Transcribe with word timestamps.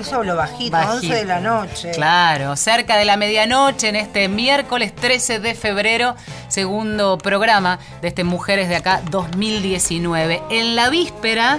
Por 0.00 0.06
eso 0.06 0.16
hablo 0.16 0.34
bajito, 0.34 0.72
Bajito. 0.72 1.12
11 1.12 1.14
de 1.14 1.24
la 1.26 1.40
noche. 1.40 1.90
Claro, 1.90 2.56
cerca 2.56 2.96
de 2.96 3.04
la 3.04 3.18
medianoche 3.18 3.90
en 3.90 3.96
este 3.96 4.28
miércoles 4.28 4.94
13 4.94 5.40
de 5.40 5.54
febrero, 5.54 6.16
segundo 6.48 7.18
programa 7.18 7.78
de 8.00 8.08
este 8.08 8.24
Mujeres 8.24 8.70
de 8.70 8.76
Acá 8.76 9.02
2019. 9.10 10.42
En 10.48 10.74
la 10.74 10.88
víspera 10.88 11.58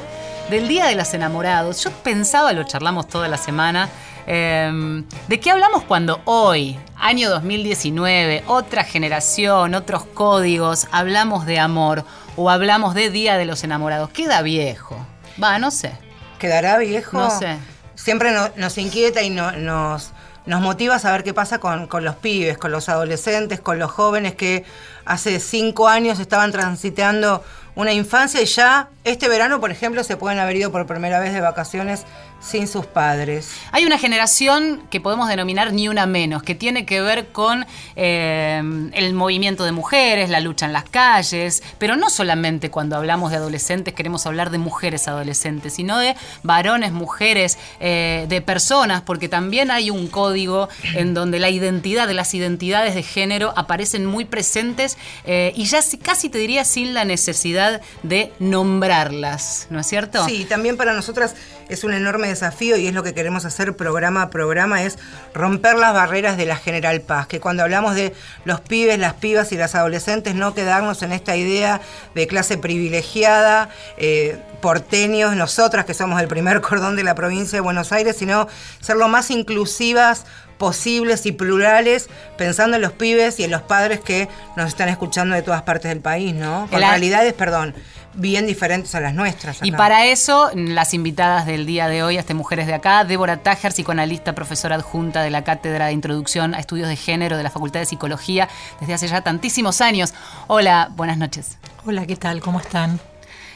del 0.50 0.68
Día 0.68 0.88
de 0.88 0.96
los 0.96 1.14
Enamorados, 1.14 1.84
yo 1.84 1.92
pensaba, 1.92 2.52
lo 2.52 2.64
charlamos 2.64 3.08
toda 3.08 3.28
la 3.28 3.38
semana, 3.38 3.90
eh, 4.26 5.04
¿de 5.28 5.40
qué 5.40 5.52
hablamos 5.52 5.84
cuando 5.84 6.20
hoy, 6.26 6.80
año 6.98 7.30
2019, 7.30 8.46
otra 8.48 8.84
generación, 8.84 9.76
otros 9.76 10.04
códigos, 10.04 10.88
hablamos 10.92 11.46
de 11.46 11.60
amor 11.60 12.06
o 12.36 12.50
hablamos 12.50 12.96
de 12.96 13.12
Día 13.12 13.38
de 13.38 13.46
los 13.46 13.64
Enamorados? 13.64 14.10
Queda 14.10 14.42
viejo. 14.42 14.98
Va, 15.42 15.60
no 15.60 15.70
sé. 15.70 15.92
¿Quedará 16.40 16.80
viejo? 16.80 17.20
No 17.20 17.30
sé. 17.30 17.60
Siempre 18.04 18.32
no- 18.32 18.50
nos 18.56 18.78
inquieta 18.78 19.22
y 19.22 19.30
no- 19.30 19.52
nos, 19.52 20.12
nos 20.46 20.62
motiva 20.62 20.98
saber 20.98 21.24
qué 21.24 21.34
pasa 21.34 21.60
con, 21.60 21.86
con 21.88 22.04
los 22.04 22.16
pibes, 22.16 22.58
con 22.58 22.72
los 22.72 22.90
adolescentes, 22.90 23.60
con 23.60 23.78
los 23.78 23.92
jóvenes 23.92 24.34
que 24.36 24.66
hace 25.06 25.40
cinco 25.40 25.88
años 25.88 26.20
estaban 26.20 26.52
transitando 26.52 27.44
una 27.76 27.94
infancia 27.94 28.42
y 28.42 28.46
ya 28.46 28.90
este 29.04 29.28
verano, 29.30 29.60
por 29.60 29.72
ejemplo, 29.72 30.04
se 30.04 30.18
pueden 30.18 30.40
haber 30.40 30.56
ido 30.58 30.72
por 30.72 30.86
primera 30.86 31.20
vez 31.20 31.34
de 31.34 31.42
vacaciones 31.42 32.04
sin 32.40 32.68
sus 32.68 32.86
padres. 32.88 33.50
Hay 33.72 33.86
una 33.86 33.98
generación 34.00 34.82
que 34.90 35.00
podemos 35.00 35.28
denominar 35.30 35.74
ni 35.74 35.88
una 35.88 36.06
menos, 36.08 36.42
que 36.44 36.56
tiene 36.56 36.86
que 36.88 37.00
ver 37.02 37.28
con 37.28 37.66
eh, 37.96 38.62
el 38.94 39.14
movimiento 39.14 39.64
de 39.64 39.72
mujeres, 39.72 40.30
la 40.30 40.40
lucha 40.40 40.66
en 40.66 40.74
las 40.74 40.84
calles, 40.86 41.62
pero 41.78 41.96
no 41.96 42.10
solamente 42.10 42.70
cuando 42.72 42.96
hablamos 42.96 43.30
de 43.32 43.38
adolescentes 43.38 43.94
queremos 43.94 44.26
hablar 44.26 44.50
de 44.50 44.58
mujeres 44.58 45.08
adolescentes, 45.08 45.74
sino 45.74 45.98
de 46.00 46.16
varones, 46.44 46.92
mujeres, 46.92 47.58
eh, 47.80 48.26
de 48.28 48.42
personas, 48.42 49.02
porque 49.04 49.30
también 49.30 49.70
hay 49.72 49.92
un 49.92 50.08
código 50.08 50.68
en 50.96 51.14
donde 51.14 51.40
la 51.40 51.50
identidad 51.52 52.08
de 52.08 52.16
las 52.16 52.34
identidades 52.34 52.96
de 52.96 53.04
género 53.04 53.54
aparecen 53.56 54.06
muy 54.06 54.26
presentes 54.26 54.98
eh, 55.26 55.54
y 55.56 55.66
ya 55.66 55.82
si- 55.84 56.00
casi 56.00 56.30
te 56.30 56.40
diría 56.40 56.66
sin 56.66 56.94
la 56.96 57.06
necesidad 57.06 57.71
de 58.04 58.34
nombrarlas, 58.40 59.68
¿no 59.70 59.80
es 59.80 59.88
cierto? 59.88 60.26
Sí, 60.26 60.46
también 60.46 60.76
para 60.76 60.94
nosotras 60.94 61.36
es 61.70 61.84
un 61.84 61.94
enorme 61.94 62.28
desafío 62.28 62.76
y 62.76 62.88
es 62.88 62.94
lo 62.94 63.04
que 63.04 63.14
queremos 63.14 63.46
hacer 63.46 63.76
programa 63.76 64.24
a 64.24 64.30
programa, 64.30 64.84
es 64.84 64.98
romper 65.34 65.78
las 65.78 65.94
barreras 65.94 66.36
de 66.36 66.46
la 66.46 66.58
General 66.58 67.00
Paz, 67.02 67.28
que 67.28 67.40
cuando 67.40 67.64
hablamos 67.64 67.96
de 67.96 68.14
los 68.44 68.60
pibes, 68.60 69.00
las 69.00 69.14
pibas 69.14 69.52
y 69.52 69.58
las 69.58 69.76
adolescentes, 69.76 70.36
no 70.36 70.54
quedarnos 70.54 71.02
en 71.02 71.14
esta 71.14 71.36
idea 71.36 71.82
de 72.14 72.28
clase 72.28 72.58
privilegiada, 72.58 73.70
eh, 73.98 74.38
porteños, 74.62 75.36
nosotras 75.36 75.86
que 75.86 75.94
somos 75.94 76.22
el 76.22 76.28
primer 76.28 76.62
cordón 76.72 76.96
de 76.96 77.04
la 77.04 77.16
provincia 77.16 77.58
de 77.58 77.62
Buenos 77.62 77.92
Aires, 77.92 78.18
sino 78.18 78.48
ser 78.80 78.98
lo 78.98 79.08
más 79.08 79.32
inclusivas 79.32 80.26
posibles 80.62 81.26
y 81.26 81.32
plurales, 81.32 82.08
pensando 82.38 82.76
en 82.76 82.84
los 82.84 82.92
pibes 82.92 83.40
y 83.40 83.44
en 83.44 83.50
los 83.50 83.64
padres 83.64 84.00
que 84.00 84.30
nos 84.56 84.68
están 84.68 84.90
escuchando 84.90 85.34
de 85.34 85.42
todas 85.42 85.64
partes 85.64 85.90
del 85.90 86.02
país, 86.02 86.36
¿no? 86.36 86.68
Con 86.70 86.80
realidades, 86.80 87.34
perdón, 87.34 87.74
bien 88.14 88.46
diferentes 88.46 88.94
a 88.94 89.00
las 89.00 89.16
nuestras. 89.16 89.58
Y 89.64 89.70
acá. 89.70 89.78
para 89.78 90.06
eso, 90.06 90.52
las 90.54 90.94
invitadas 90.94 91.48
del 91.48 91.66
día 91.66 91.88
de 91.88 92.04
hoy, 92.04 92.18
a 92.18 92.20
este 92.20 92.36
Mujeres 92.36 92.68
de 92.68 92.76
Acá, 92.76 93.04
Débora 93.06 93.38
Tájer, 93.38 93.72
psicoanalista, 93.72 94.36
profesora 94.36 94.76
adjunta 94.76 95.24
de 95.24 95.32
la 95.32 95.44
Cátedra 95.44 95.88
de 95.88 95.94
Introducción 95.94 96.54
a 96.54 96.60
Estudios 96.60 96.90
de 96.90 96.96
Género 96.96 97.38
de 97.38 97.44
la 97.44 97.50
Facultad 97.50 97.80
de 97.80 97.88
Psicología 97.88 98.48
desde 98.80 98.94
hace 98.94 99.08
ya 99.08 99.22
tantísimos 99.22 99.82
años. 99.82 100.14
Hola, 100.46 100.92
buenas 100.96 101.18
noches. 101.18 101.58
Hola, 101.88 102.06
¿qué 102.06 102.18
tal? 102.18 102.40
¿Cómo 102.40 102.60
están? 102.60 103.00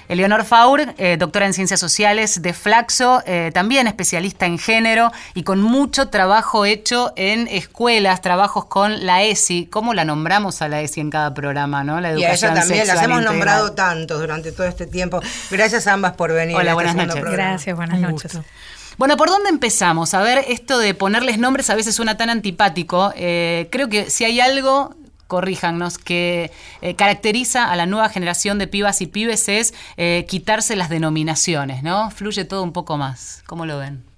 Eleonor 0.08 0.46
Faur, 0.46 0.94
eh, 0.98 1.18
doctora 1.18 1.46
en 1.48 1.54
Ciencias 1.54 1.80
Sociales 1.80 2.42
de 2.42 2.54
Flaxo, 2.54 3.24
eh, 3.26 3.52
también 3.54 3.88
especialista 3.88 4.46
en 4.46 4.60
género 4.60 5.12
y 5.34 5.44
con 5.44 5.62
mucho 5.62 6.10
trabajo 6.10 6.66
hecho 6.66 7.12
en 7.16 7.48
escuelas, 7.48 8.22
trabajos 8.22 8.66
con 8.66 9.06
la 9.06 9.24
ESI. 9.24 9.66
¿Cómo 9.72 9.94
la 9.94 10.06
nombramos 10.06 10.62
a 10.62 10.68
la 10.68 10.82
ESI 10.82 11.02
en 11.02 11.10
cada 11.10 11.34
programa, 11.34 11.84
no? 11.84 12.00
La 12.02 12.10
Y 12.10 12.12
a 12.12 12.16
ella 12.16 12.28
educación 12.28 12.54
también, 12.54 12.88
las 12.88 12.98
hemos 12.98 13.18
integral. 13.18 13.26
nombrado 13.26 13.72
tanto 13.74 14.20
durante 14.20 14.52
todo 14.52 14.68
este 14.68 14.86
tiempo. 14.86 15.22
Gracias 15.50 15.88
a 15.88 15.94
ambas 15.94 16.14
por 16.14 16.32
venir. 16.34 16.56
Hola, 16.56 16.62
a 16.62 16.66
este 16.66 16.74
buenas 16.76 16.92
segundo 16.94 17.08
noches. 17.16 17.22
programa. 17.24 17.50
Gracias, 17.52 17.76
buenas 17.76 17.96
Un 17.98 18.02
noches. 18.04 18.34
gusto. 18.36 18.50
Bueno, 18.98 19.18
¿por 19.18 19.30
dónde 19.30 19.50
empezamos? 19.50 20.14
A 20.14 20.22
ver, 20.22 20.46
esto 20.48 20.78
de 20.80 20.94
ponerles 20.94 21.38
nombres 21.38 21.70
a 21.70 21.76
veces 21.76 21.96
suena 21.96 22.16
tan 22.16 22.30
antipático. 22.30 23.12
Eh, 23.18 23.68
creo 23.72 23.90
que 23.90 24.10
si 24.10 24.24
hay 24.24 24.40
algo, 24.40 24.96
corríjannos, 25.28 25.97
que 25.97 26.52
eh, 26.81 26.96
caracteriza 26.96 27.72
a 27.72 27.75
la 27.75 27.86
nueva 27.86 28.09
generación 28.09 28.59
de 28.59 28.68
pibas 28.68 29.02
y 29.02 29.08
pibes 29.08 29.50
es 29.50 29.74
eh, 29.97 30.25
quitarse 30.30 30.75
las 30.75 30.90
denominaciones, 30.90 31.84
¿no? 31.84 32.12
Fluye 32.12 32.46
todo 32.46 32.63
un 32.63 32.74
poco 32.74 32.97
más. 32.97 33.44
¿Cómo 33.47 33.66
lo 33.66 33.78
ven? 33.78 34.15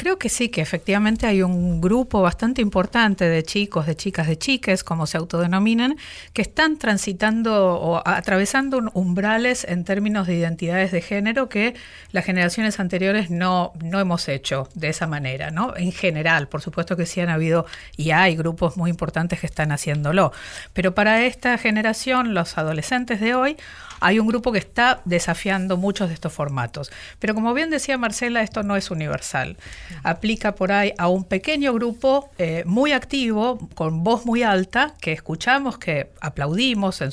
Creo 0.00 0.18
que 0.18 0.30
sí, 0.30 0.48
que 0.48 0.62
efectivamente 0.62 1.26
hay 1.26 1.42
un 1.42 1.82
grupo 1.82 2.22
bastante 2.22 2.62
importante 2.62 3.28
de 3.28 3.42
chicos, 3.42 3.84
de 3.84 3.96
chicas, 3.96 4.26
de 4.28 4.38
chiques, 4.38 4.82
como 4.82 5.06
se 5.06 5.18
autodenominan, 5.18 5.98
que 6.32 6.40
están 6.40 6.78
transitando 6.78 7.74
o 7.74 8.02
atravesando 8.08 8.80
umbrales 8.94 9.66
en 9.68 9.84
términos 9.84 10.26
de 10.26 10.36
identidades 10.36 10.90
de 10.90 11.02
género 11.02 11.50
que 11.50 11.74
las 12.12 12.24
generaciones 12.24 12.80
anteriores 12.80 13.30
no, 13.30 13.74
no 13.84 14.00
hemos 14.00 14.26
hecho 14.28 14.70
de 14.72 14.88
esa 14.88 15.06
manera, 15.06 15.50
¿no? 15.50 15.76
En 15.76 15.92
general, 15.92 16.48
por 16.48 16.62
supuesto 16.62 16.96
que 16.96 17.04
sí 17.04 17.20
han 17.20 17.28
habido 17.28 17.66
y 17.94 18.12
hay 18.12 18.36
grupos 18.36 18.78
muy 18.78 18.88
importantes 18.88 19.38
que 19.38 19.46
están 19.46 19.70
haciéndolo. 19.70 20.32
Pero 20.72 20.94
para 20.94 21.26
esta 21.26 21.58
generación, 21.58 22.32
los 22.32 22.56
adolescentes 22.56 23.20
de 23.20 23.34
hoy, 23.34 23.58
hay 24.00 24.18
un 24.18 24.26
grupo 24.26 24.52
que 24.52 24.58
está 24.58 25.00
desafiando 25.04 25.76
muchos 25.76 26.08
de 26.08 26.14
estos 26.14 26.32
formatos. 26.32 26.90
Pero 27.18 27.34
como 27.34 27.54
bien 27.54 27.70
decía 27.70 27.98
Marcela, 27.98 28.42
esto 28.42 28.62
no 28.62 28.76
es 28.76 28.90
universal. 28.90 29.56
Aplica 30.02 30.54
por 30.54 30.72
ahí 30.72 30.92
a 30.98 31.08
un 31.08 31.24
pequeño 31.24 31.72
grupo 31.72 32.30
eh, 32.38 32.64
muy 32.66 32.92
activo, 32.92 33.68
con 33.74 34.02
voz 34.02 34.26
muy 34.26 34.42
alta, 34.42 34.94
que 35.00 35.12
escuchamos, 35.12 35.78
que 35.78 36.10
aplaudimos 36.20 37.00
en, 37.02 37.10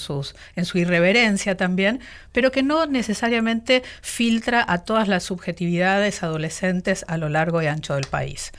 en 0.56 0.66
su 0.66 0.78
irreverencia 0.78 1.58
también, 1.58 2.00
pero 2.32 2.52
que 2.52 2.64
no 2.64 2.86
necesariamente 2.86 3.84
filtra 4.02 4.64
a 4.68 4.80
todas 4.80 5.08
las 5.08 5.24
subjetividades 5.24 6.24
adolescentes 6.24 7.06
a 7.08 7.18
lo 7.18 7.30
largo 7.30 7.62
y 7.62 7.68
ancho 7.68 7.96
del 7.96 8.06
país. 8.06 8.52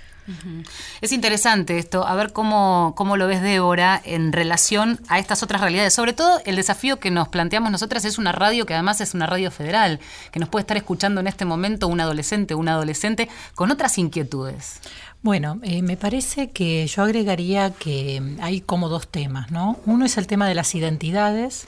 Es 1.00 1.12
interesante 1.12 1.78
esto, 1.78 2.06
a 2.06 2.14
ver 2.14 2.32
cómo, 2.32 2.94
cómo 2.96 3.16
lo 3.16 3.26
ves 3.26 3.42
Débora 3.42 4.00
en 4.04 4.32
relación 4.32 5.00
a 5.08 5.18
estas 5.18 5.42
otras 5.42 5.60
realidades. 5.60 5.94
Sobre 5.94 6.12
todo 6.12 6.40
el 6.44 6.56
desafío 6.56 7.00
que 7.00 7.10
nos 7.10 7.28
planteamos 7.28 7.70
nosotras 7.70 8.04
es 8.04 8.18
una 8.18 8.32
radio 8.32 8.66
que 8.66 8.74
además 8.74 9.00
es 9.00 9.14
una 9.14 9.26
radio 9.26 9.50
federal, 9.50 10.00
que 10.32 10.40
nos 10.40 10.48
puede 10.48 10.62
estar 10.62 10.76
escuchando 10.76 11.20
en 11.20 11.26
este 11.26 11.44
momento 11.44 11.88
un 11.88 12.00
adolescente 12.00 12.54
o 12.54 12.58
una 12.58 12.72
adolescente 12.72 13.28
con 13.54 13.70
otras 13.70 13.98
inquietudes. 13.98 14.80
Bueno, 15.22 15.58
eh, 15.62 15.82
me 15.82 15.96
parece 15.96 16.50
que 16.50 16.86
yo 16.86 17.02
agregaría 17.02 17.70
que 17.70 18.36
hay 18.40 18.60
como 18.60 18.88
dos 18.88 19.08
temas, 19.08 19.50
¿no? 19.50 19.80
Uno 19.84 20.04
es 20.04 20.16
el 20.16 20.26
tema 20.26 20.46
de 20.46 20.54
las 20.54 20.74
identidades 20.74 21.66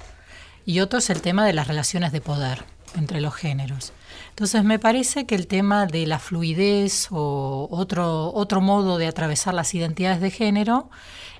y 0.64 0.80
otro 0.80 1.00
es 1.00 1.10
el 1.10 1.20
tema 1.20 1.44
de 1.44 1.52
las 1.52 1.66
relaciones 1.66 2.12
de 2.12 2.20
poder 2.20 2.64
entre 2.94 3.20
los 3.20 3.34
géneros. 3.34 3.92
Entonces 4.40 4.64
me 4.64 4.78
parece 4.78 5.26
que 5.26 5.34
el 5.34 5.46
tema 5.46 5.84
de 5.84 6.06
la 6.06 6.18
fluidez 6.18 7.08
o 7.10 7.68
otro, 7.70 8.32
otro 8.32 8.62
modo 8.62 8.96
de 8.96 9.06
atravesar 9.06 9.52
las 9.52 9.74
identidades 9.74 10.22
de 10.22 10.30
género 10.30 10.88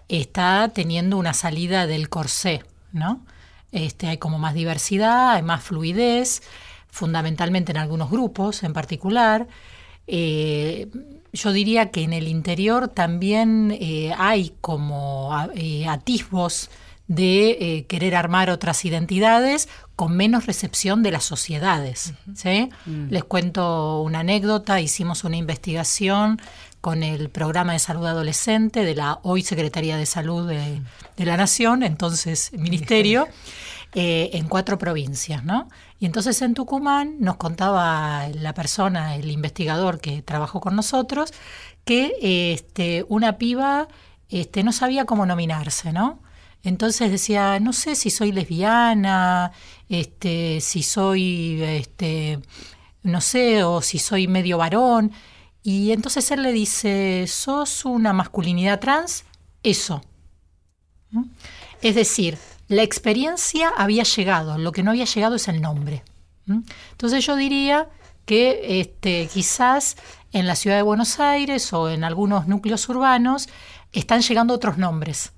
está 0.09 0.71
teniendo 0.75 1.17
una 1.17 1.33
salida 1.33 1.87
del 1.87 2.11
corsé, 2.11 2.63
¿no? 2.93 3.25
Este, 3.73 4.07
hay 4.07 4.19
como 4.19 4.39
más 4.39 4.53
diversidad, 4.53 5.31
hay 5.31 5.43
más 5.43 5.63
fluidez, 5.63 6.43
fundamentalmente 6.91 7.73
en 7.73 7.79
algunos 7.79 8.11
grupos 8.11 8.63
en 8.65 8.75
particular. 8.75 9.49
Eh, 10.07 10.91
yo 11.33 11.53
diría 11.53 11.91
que 11.91 12.03
en 12.03 12.13
el 12.13 12.29
interior 12.29 12.89
también 12.89 13.75
eh, 13.81 14.13
hay 14.19 14.53
como 14.61 15.31
eh, 15.55 15.87
atisbos 15.89 16.69
de 17.11 17.51
eh, 17.51 17.87
querer 17.87 18.15
armar 18.15 18.51
otras 18.51 18.85
identidades 18.85 19.69
con 19.97 20.17
menos 20.17 20.47
recepción 20.47 21.03
de 21.03 21.11
las 21.11 21.25
sociedades. 21.25 22.15
¿sí? 22.37 22.71
Les 22.87 23.25
cuento 23.25 24.01
una 24.03 24.21
anécdota, 24.21 24.81
hicimos 24.81 25.25
una 25.25 25.37
investigación 25.37 26.41
con 26.81 27.03
el 27.03 27.29
programa 27.29 27.73
de 27.73 27.81
salud 27.81 28.07
adolescente 28.07 28.85
de 28.85 28.95
la 28.95 29.19
hoy 29.25 29.43
Secretaría 29.43 29.97
de 29.97 30.07
Salud 30.07 30.49
de, 30.49 30.83
de 31.17 31.25
la 31.27 31.37
Nación, 31.37 31.83
entonces 31.83 32.53
Ministerio, 32.53 33.27
eh, 33.93 34.31
en 34.35 34.47
cuatro 34.47 34.79
provincias, 34.79 35.43
¿no? 35.45 35.69
Y 35.99 36.07
entonces 36.07 36.41
en 36.43 36.55
Tucumán 36.55 37.17
nos 37.19 37.39
contaba 37.39 38.29
la 38.29 38.55
persona, 38.55 39.17
el 39.17 39.33
investigador 39.33 39.99
que 39.99 40.23
trabajó 40.23 40.61
con 40.61 40.77
nosotros, 40.77 41.33
que 41.85 42.53
este, 42.55 43.05
una 43.09 43.37
piba 43.37 43.89
este, 44.29 44.63
no 44.63 44.71
sabía 44.71 45.07
cómo 45.07 45.27
nominarse, 45.27 45.93
¿no? 45.93 46.21
Entonces 46.63 47.11
decía, 47.11 47.59
no 47.61 47.73
sé 47.73 47.95
si 47.95 48.11
soy 48.11 48.33
lesbiana, 48.33 49.53
este, 49.89 50.61
si 50.61 50.83
soy, 50.83 51.63
este, 51.63 52.41
no 53.03 53.21
sé, 53.21 53.65
o 53.65 53.81
si 53.81 53.99
soy 53.99 54.29
medio 54.29 54.59
varón. 54.59 55.13
Y 55.63 55.93
entonces 55.93 56.31
él 56.31 56.43
le 56.43 56.53
dice, 56.53 57.27
¿sos 57.27 57.85
una 57.85 58.13
masculinidad 58.13 58.81
trans? 58.81 59.25
Eso. 59.63 60.03
¿Mm? 61.11 61.25
Es 61.83 61.95
decir, 61.95 62.39
la 62.69 62.83
experiencia 62.83 63.73
había 63.77 64.05
llegado, 64.05 64.59
lo 64.59 64.73
que 64.73 64.83
no 64.83 64.91
había 64.91 65.05
llegado 65.05 65.37
es 65.37 65.49
el 65.49 65.61
nombre. 65.61 66.03
¿Mm? 66.47 66.61
Entonces 66.93 67.25
yo 67.27 67.37
diría 67.37 67.89
que 68.27 68.81
este, 68.81 69.29
quizás 69.33 69.97
en 70.33 70.47
la 70.47 70.55
ciudad 70.55 70.77
de 70.77 70.83
Buenos 70.83 71.19
Aires 71.21 71.73
o 71.73 71.91
en 71.91 72.05
algunos 72.05 72.47
núcleos 72.47 72.89
urbanos 72.89 73.49
están 73.93 74.21
llegando 74.23 74.55
otros 74.55 74.79
nombres, 74.79 75.33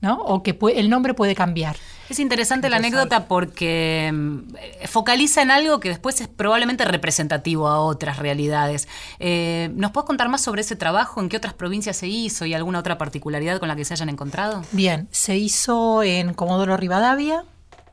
¿no? 0.00 0.20
O 0.22 0.42
que 0.42 0.58
el 0.74 0.90
nombre 0.90 1.14
puede 1.14 1.34
cambiar. 1.34 1.76
Es 2.08 2.20
interesante 2.20 2.68
la 2.68 2.76
anécdota 2.76 3.26
porque 3.26 4.10
mm, 4.12 4.86
focaliza 4.86 5.42
en 5.42 5.50
algo 5.50 5.80
que 5.80 5.88
después 5.88 6.20
es 6.20 6.28
probablemente 6.28 6.84
representativo 6.84 7.68
a 7.68 7.80
otras 7.80 8.18
realidades. 8.18 8.86
Eh, 9.18 9.70
¿Nos 9.74 9.90
puedes 9.92 10.06
contar 10.06 10.28
más 10.28 10.42
sobre 10.42 10.60
ese 10.60 10.76
trabajo? 10.76 11.20
¿En 11.20 11.28
qué 11.28 11.36
otras 11.36 11.54
provincias 11.54 11.96
se 11.96 12.06
hizo 12.06 12.44
y 12.44 12.54
alguna 12.54 12.78
otra 12.78 12.98
particularidad 12.98 13.58
con 13.58 13.68
la 13.68 13.76
que 13.76 13.84
se 13.84 13.94
hayan 13.94 14.08
encontrado? 14.08 14.62
Bien, 14.72 15.08
se 15.10 15.36
hizo 15.36 16.02
en 16.02 16.34
Comodoro 16.34 16.76
Rivadavia, 16.76 17.44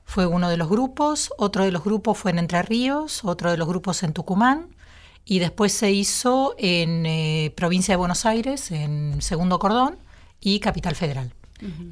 fue 0.06 0.28
uno 0.28 0.50
de 0.50 0.58
los 0.58 0.70
grupos, 0.70 1.34
otro 1.38 1.64
de 1.64 1.72
los 1.72 1.84
grupos 1.84 2.18
fue 2.18 2.32
en 2.32 2.40
Entre 2.40 2.62
Ríos, 2.62 3.24
otro 3.24 3.50
de 3.50 3.58
los 3.58 3.68
grupos 3.68 4.04
en 4.04 4.14
Tucumán, 4.14 4.68
y 5.26 5.40
después 5.40 5.72
se 5.72 5.92
hizo 5.92 6.54
en 6.58 7.06
eh, 7.06 7.54
provincia 7.56 7.94
de 7.94 7.98
Buenos 7.98 8.26
Aires, 8.26 8.72
en 8.72 9.22
Segundo 9.22 9.58
Cordón 9.58 9.98
y 10.40 10.60
Capital 10.60 10.96
Federal, 10.96 11.34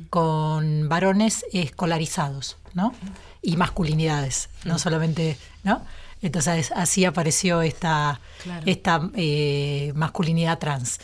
con 0.09 0.89
varones 0.89 1.45
escolarizados, 1.53 2.57
¿no? 2.73 2.93
Y 3.41 3.57
masculinidades, 3.57 4.49
no 4.65 4.79
solamente, 4.79 5.37
¿no? 5.63 5.81
Entonces 6.21 6.71
así 6.75 7.05
apareció 7.05 7.61
esta, 7.61 8.19
esta 8.65 9.09
eh, 9.15 9.91
masculinidad 9.95 10.59
trans. 10.59 10.99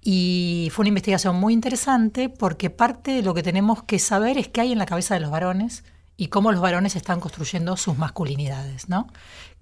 Y 0.00 0.68
fue 0.72 0.84
una 0.84 0.88
investigación 0.88 1.36
muy 1.36 1.52
interesante 1.52 2.28
porque 2.28 2.70
parte 2.70 3.12
de 3.12 3.22
lo 3.22 3.34
que 3.34 3.42
tenemos 3.42 3.82
que 3.82 3.98
saber 3.98 4.38
es 4.38 4.48
qué 4.48 4.60
hay 4.62 4.72
en 4.72 4.78
la 4.78 4.86
cabeza 4.86 5.14
de 5.14 5.20
los 5.20 5.30
varones 5.30 5.84
y 6.16 6.28
cómo 6.28 6.52
los 6.52 6.60
varones 6.60 6.96
están 6.96 7.20
construyendo 7.20 7.76
sus 7.76 7.98
masculinidades, 7.98 8.88
¿no? 8.88 9.08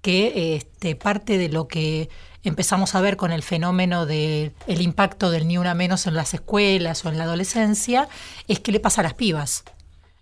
que 0.05 0.55
este, 0.55 0.95
parte 0.95 1.39
de 1.39 1.49
lo 1.49 1.67
que 1.67 2.09
empezamos 2.49 2.95
a 2.95 3.01
ver 3.01 3.17
con 3.17 3.31
el 3.31 3.43
fenómeno 3.43 4.05
del 4.05 4.53
impacto 4.67 5.31
del 5.31 5.47
ni 5.47 5.57
una 5.57 5.73
menos 5.73 6.07
en 6.07 6.15
las 6.15 6.33
escuelas 6.33 7.03
o 7.05 7.09
en 7.09 7.17
la 7.17 7.25
adolescencia 7.25 8.07
es 8.47 8.59
qué 8.59 8.71
le 8.71 8.79
pasa 8.79 9.01
a 9.01 9.03
las 9.03 9.13
pibas, 9.13 9.63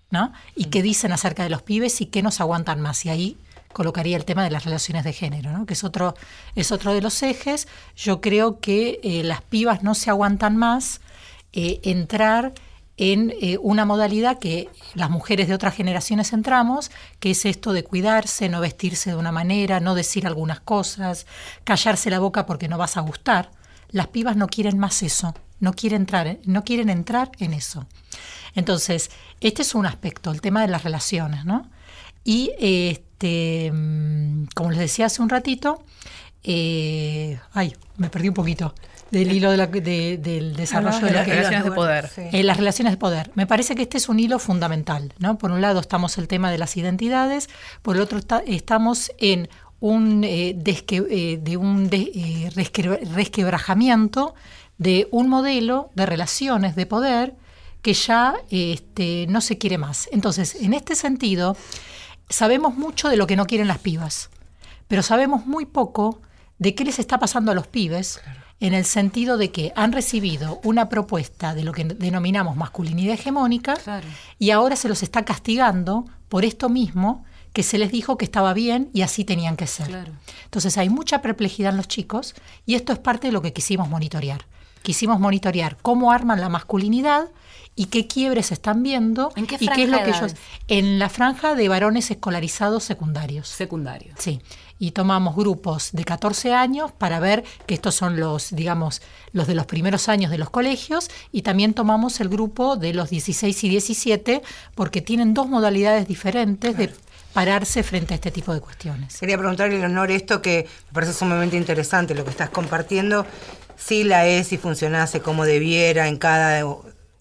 ¿no? 0.10 0.32
Y 0.56 0.66
qué 0.66 0.82
dicen 0.82 1.12
acerca 1.12 1.44
de 1.44 1.50
los 1.50 1.62
pibes 1.62 2.02
y 2.02 2.06
qué 2.08 2.22
nos 2.22 2.40
aguantan 2.40 2.82
más. 2.82 3.06
Y 3.06 3.10
ahí 3.10 3.38
colocaría 3.74 4.16
el 4.16 4.24
tema 4.24 4.44
de 4.44 4.52
las 4.52 4.64
relaciones 4.64 5.04
de 5.04 5.12
género, 5.12 5.52
¿no? 5.52 5.66
que 5.66 5.74
es 5.74 5.84
otro, 5.84 6.16
es 6.56 6.72
otro 6.72 6.94
de 6.94 7.02
los 7.02 7.22
ejes. 7.24 7.68
Yo 7.98 8.22
creo 8.22 8.60
que 8.60 9.00
eh, 9.04 9.24
las 9.24 9.42
pibas 9.42 9.84
no 9.84 9.96
se 9.96 10.10
aguantan 10.10 10.56
más 10.56 11.02
eh, 11.52 11.82
entrar 11.84 12.54
en 12.98 13.34
eh, 13.42 13.58
una 13.60 13.86
modalidad 13.86 14.38
que 14.38 14.70
las 14.94 15.10
mujeres 15.10 15.48
de 15.48 15.56
otras 15.56 15.76
generaciones 15.76 16.32
entramos, 16.32 16.92
que 17.20 17.32
es 17.32 17.46
esto 17.46 17.74
de 17.74 17.84
cuidarse, 17.84 18.50
no 18.50 18.62
vestirse 18.62 19.10
de 19.12 19.16
una 19.16 19.32
manera, 19.32 19.80
no 19.80 19.96
decir 19.96 20.28
algunas 20.28 20.60
cosas, 20.60 21.26
callarse 21.64 22.10
la 22.10 22.20
boca 22.20 22.46
porque 22.46 22.68
no 22.68 22.78
vas 22.78 22.98
a 22.98 23.02
gustar. 23.02 23.52
Las 23.90 24.08
pibas 24.08 24.36
no 24.36 24.48
quieren 24.48 24.78
más 24.78 25.02
eso, 25.02 25.34
no 25.60 25.74
quieren 25.74 26.02
entrar, 26.02 26.38
no 26.46 26.64
quieren 26.64 26.90
entrar 26.90 27.32
en 27.40 27.54
eso. 27.54 27.88
Entonces, 28.56 29.10
este 29.42 29.64
es 29.64 29.74
un 29.74 29.86
aspecto, 29.86 30.32
el 30.32 30.42
tema 30.42 30.62
de 30.62 30.68
las 30.68 30.84
relaciones, 30.84 31.46
¿no? 31.46 31.70
Y 32.24 32.52
este, 32.60 33.72
mm, 33.74 34.46
como 34.56 34.70
les 34.70 34.80
decía 34.80 35.08
hace 35.08 35.22
un 35.22 35.30
ratito, 35.30 35.84
eh, 36.44 37.40
ay, 37.54 37.76
me 37.98 38.10
perdí 38.10 38.30
un 38.30 38.34
poquito 38.36 38.76
del 39.14 39.32
hilo 39.32 39.52
del 39.52 40.56
desarrollo 40.56 41.06
de, 41.06 41.12
las 41.12 41.28
relaciones 41.28 41.64
de 41.64 41.72
poder. 41.72 42.10
Eh, 42.18 42.44
las 42.44 42.58
relaciones 42.58 42.94
de 42.94 42.98
poder. 42.98 43.30
Me 43.36 43.46
parece 43.46 43.76
que 43.76 43.84
este 43.84 43.98
es 43.98 44.10
un 44.10 44.20
hilo 44.20 44.40
fundamental. 44.40 45.14
¿no? 45.20 45.38
Por 45.38 45.52
un 45.52 45.62
lado 45.62 45.80
estamos 45.80 46.18
el 46.18 46.28
tema 46.28 46.50
de 46.50 46.58
las 46.58 46.76
identidades, 46.78 47.48
por 47.84 47.96
el 47.96 48.02
otro 48.02 48.20
estamos 48.48 49.12
en 49.20 49.50
un, 49.80 50.24
eh, 50.24 50.58
eh, 50.66 51.40
de 51.40 51.58
un 51.58 51.92
resquebrajamiento 53.14 54.34
de 54.80 55.08
un 55.12 55.30
modelo 55.30 55.92
de 55.94 56.08
relaciones 56.08 56.76
de 56.76 56.88
poder 56.88 57.36
que 57.84 57.94
ya 57.94 58.34
este, 58.50 59.28
no 59.30 59.42
se 59.42 59.60
quiere 59.60 59.78
más. 59.78 60.10
Entonces, 60.12 60.56
en 60.56 60.74
este 60.74 60.96
sentido, 60.96 61.56
sabemos 62.30 62.76
mucho 62.76 63.10
de 63.10 63.18
lo 63.18 63.28
que 63.28 63.36
no 63.36 63.46
quieren 63.46 63.68
las 63.68 63.78
pibas, 63.78 64.32
pero 64.88 65.04
sabemos 65.04 65.46
muy 65.46 65.68
poco 65.68 66.20
de 66.58 66.74
qué 66.74 66.84
les 66.84 66.98
está 66.98 67.20
pasando 67.20 67.52
a 67.52 67.56
los 67.56 67.68
pibes 67.68 68.20
en 68.60 68.74
el 68.74 68.86
sentido 68.86 69.38
de 69.38 69.52
que 69.52 69.74
han 69.76 69.92
recibido 69.92 70.62
una 70.64 70.90
propuesta 70.90 71.54
de 71.54 71.64
lo 71.64 71.74
que 71.74 71.84
denominamos 71.84 72.56
masculinidad 72.56 73.16
hegemónica 73.16 73.76
y 74.40 74.52
ahora 74.52 74.76
se 74.76 74.88
los 74.88 75.04
está 75.04 75.26
castigando 75.26 76.06
por 76.30 76.46
esto 76.46 76.70
mismo 76.70 77.26
que 77.52 77.64
se 77.64 77.78
les 77.78 77.92
dijo 77.92 78.18
que 78.18 78.26
estaba 78.26 78.54
bien 78.54 78.90
y 78.94 79.02
así 79.02 79.26
tenían 79.26 79.56
que 79.56 79.68
ser. 79.68 80.14
Entonces 80.46 80.78
hay 80.78 80.90
mucha 80.90 81.22
perplejidad 81.22 81.72
en 81.72 81.78
los 81.78 81.88
chicos 81.88 82.36
y 82.66 82.76
esto 82.76 82.94
es 82.94 83.00
parte 83.00 83.28
de 83.28 83.34
lo 83.34 83.42
que 83.42 83.54
quisimos 83.54 83.90
monitorear. 83.90 84.46
Quisimos 84.82 85.20
monitorear 85.20 85.78
cómo 85.82 86.12
arman 86.12 86.42
la 86.42 86.50
masculinidad 86.50 87.30
y 87.76 87.86
qué 87.86 88.08
quiebres 88.08 88.52
están 88.52 88.84
viendo 88.84 89.32
¿En 89.36 89.48
qué 89.48 89.58
y 89.60 89.68
qué 89.68 89.84
es 89.84 89.90
lo 89.90 90.04
que 90.04 90.10
ellos 90.10 90.36
en 90.68 91.00
la 91.00 91.10
franja 91.10 91.56
de 91.56 91.70
varones 91.70 92.12
escolarizados 92.12 92.84
secundarios. 92.84 93.48
Secundarios. 93.48 94.16
Sí 94.20 94.42
y 94.84 94.92
tomamos 94.92 95.38
grupos 95.38 95.92
de 95.94 96.04
14 96.04 96.54
años 96.54 96.92
para 96.92 97.22
ver 97.22 97.46
que 97.66 97.74
estos 97.74 97.96
son 97.96 98.20
los, 98.20 98.54
digamos, 98.54 99.02
los 99.32 99.48
de 99.48 99.56
los 99.56 99.66
primeros 99.66 100.10
años 100.10 100.30
de 100.30 100.38
los 100.38 100.50
colegios 100.50 101.10
y 101.32 101.44
también 101.44 101.74
tomamos 101.74 102.20
el 102.20 102.28
grupo 102.28 102.76
de 102.76 102.94
los 102.94 103.10
16 103.10 103.64
y 103.64 103.70
17 103.70 104.42
porque 104.76 105.02
tienen 105.02 105.34
dos 105.34 105.48
modalidades 105.48 106.06
diferentes 106.06 106.76
de 106.76 106.94
pararse 107.32 107.82
frente 107.82 108.14
a 108.14 108.16
este 108.16 108.30
tipo 108.30 108.54
de 108.54 108.60
cuestiones. 108.60 109.22
Quería 109.22 109.38
preguntarle, 109.38 109.80
Leonor, 109.80 110.12
esto 110.12 110.42
que 110.42 110.68
me 110.88 110.94
parece 110.94 111.14
sumamente 111.14 111.56
interesante 111.56 112.14
lo 112.14 112.26
que 112.26 112.32
estás 112.32 112.50
compartiendo, 112.50 113.26
si 113.78 114.04
la 114.04 114.28
ESI 114.28 114.58
funcionase 114.58 115.22
como 115.22 115.46
debiera 115.46 116.10
en 116.10 116.18
cada 116.18 116.62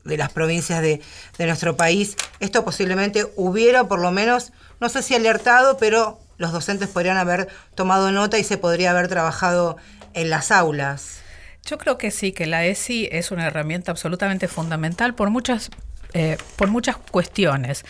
de 0.03 0.17
las 0.17 0.33
provincias 0.33 0.83
de, 0.83 1.01
de 1.39 1.47
nuestro 1.47 1.77
país, 1.77 2.17
esto 2.41 2.65
posiblemente 2.65 3.25
hubiera 3.37 3.87
por 3.87 4.01
lo 4.01 4.11
menos, 4.11 4.53
no 4.81 4.89
sé 4.89 5.01
si 5.01 5.15
alertado, 5.15 5.77
pero 5.77 6.19
los 6.43 6.53
docentes 6.53 6.89
podrían 6.89 7.17
haber 7.17 7.49
tomado 7.75 8.13
nota 8.13 8.39
y 8.39 8.45
se 8.45 8.59
podría 8.59 8.91
haber 8.91 9.09
trabajado 9.09 9.79
en 10.13 10.29
las 10.29 10.51
aulas. 10.51 11.21
Yo 11.65 11.79
creo 11.79 11.97
que 11.97 12.11
sí, 12.11 12.33
que 12.33 12.47
la 12.47 12.67
ESI 12.67 13.09
es 13.13 13.31
una 13.31 13.47
herramienta 13.47 13.93
absolutamente 13.93 14.49
fundamental 14.49 15.15
por 15.15 15.31
muchas, 15.31 15.71
eh, 16.13 16.37
por 16.57 16.69
muchas 16.69 16.97
cuestiones. 16.97 17.85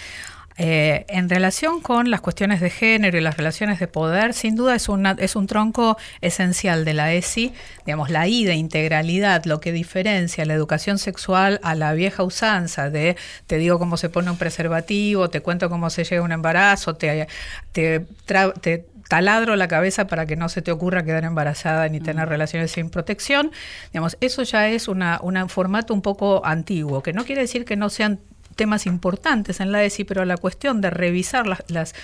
Eh, 0.64 1.04
en 1.08 1.28
relación 1.28 1.80
con 1.80 2.10
las 2.10 2.20
cuestiones 2.20 2.60
de 2.60 2.70
género 2.70 3.18
y 3.18 3.20
las 3.20 3.36
relaciones 3.36 3.80
de 3.80 3.88
poder, 3.88 4.32
sin 4.32 4.54
duda 4.54 4.76
es, 4.76 4.88
una, 4.88 5.16
es 5.18 5.34
un 5.34 5.48
tronco 5.48 5.96
esencial 6.20 6.84
de 6.84 6.94
la 6.94 7.12
ESI, 7.12 7.52
digamos, 7.84 8.10
la 8.10 8.28
I 8.28 8.44
de 8.44 8.54
integralidad, 8.54 9.44
lo 9.44 9.60
que 9.60 9.72
diferencia 9.72 10.44
la 10.44 10.54
educación 10.54 10.98
sexual 10.98 11.58
a 11.64 11.74
la 11.74 11.92
vieja 11.94 12.22
usanza 12.22 12.90
de 12.90 13.16
te 13.48 13.56
digo 13.56 13.80
cómo 13.80 13.96
se 13.96 14.08
pone 14.08 14.30
un 14.30 14.38
preservativo, 14.38 15.30
te 15.30 15.40
cuento 15.40 15.68
cómo 15.68 15.90
se 15.90 16.04
llega 16.04 16.22
a 16.22 16.24
un 16.24 16.32
embarazo, 16.32 16.94
te, 16.94 17.26
te, 17.72 18.06
taladro 19.08 19.56
la 19.56 19.68
cabeza 19.68 20.06
para 20.06 20.26
que 20.26 20.36
no 20.36 20.48
se 20.48 20.62
te 20.62 20.70
ocurra 20.70 21.04
quedar 21.04 21.24
embarazada 21.24 21.88
ni 21.88 22.00
tener 22.00 22.26
mm. 22.26 22.30
relaciones 22.30 22.70
sin 22.70 22.88
protección. 22.88 23.50
Digamos, 23.92 24.16
eso 24.20 24.42
ya 24.42 24.68
es 24.68 24.88
una, 24.88 25.20
un 25.22 25.48
formato 25.48 25.92
un 25.92 26.02
poco 26.02 26.46
antiguo, 26.46 27.02
que 27.02 27.12
no 27.12 27.24
quiere 27.24 27.42
decir 27.42 27.64
que 27.64 27.76
no 27.76 27.90
sean 27.90 28.20
temas 28.62 28.86
importantes 28.86 29.58
en 29.58 29.72
la 29.72 29.82
ESI, 29.82 30.04
pero 30.04 30.24
la 30.24 30.36
cuestión 30.36 30.80
de 30.80 30.88
revisar 30.90 31.48
las, 31.48 31.94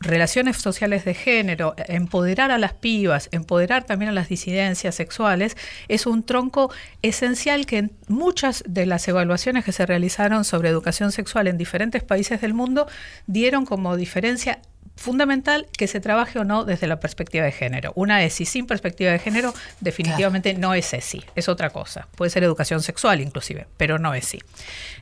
relaciones 0.00 0.56
sociales 0.58 1.04
de 1.04 1.12
género, 1.12 1.74
empoderar 1.88 2.52
a 2.52 2.58
las 2.58 2.72
pibas, 2.72 3.28
empoderar 3.32 3.82
también 3.82 4.10
a 4.10 4.14
las 4.14 4.28
disidencias 4.28 4.94
sexuales, 4.94 5.56
es 5.88 6.06
un 6.06 6.22
tronco 6.22 6.72
esencial 7.02 7.66
que 7.66 7.78
en 7.78 7.92
muchas 8.06 8.62
de 8.64 8.86
las 8.86 9.08
evaluaciones 9.08 9.64
que 9.64 9.72
se 9.72 9.84
realizaron 9.84 10.44
sobre 10.44 10.68
educación 10.68 11.10
sexual 11.10 11.48
en 11.48 11.58
diferentes 11.58 12.04
países 12.04 12.40
del 12.40 12.54
mundo 12.54 12.86
dieron 13.26 13.66
como 13.66 13.96
diferencia 13.96 14.60
fundamental 14.96 15.66
que 15.76 15.86
se 15.86 16.00
trabaje 16.00 16.38
o 16.38 16.44
no 16.44 16.64
desde 16.64 16.86
la 16.86 17.00
perspectiva 17.00 17.44
de 17.44 17.52
género. 17.52 17.92
Una 17.94 18.22
ESI 18.22 18.44
sin 18.44 18.66
perspectiva 18.66 19.12
de 19.12 19.18
género 19.18 19.54
definitivamente 19.80 20.54
no 20.54 20.74
es 20.74 20.92
ESI, 20.92 21.24
es 21.34 21.48
otra 21.48 21.70
cosa. 21.70 22.08
Puede 22.16 22.30
ser 22.30 22.44
educación 22.44 22.82
sexual 22.82 23.20
inclusive, 23.20 23.66
pero 23.76 23.98
no 23.98 24.14
ESI. 24.14 24.40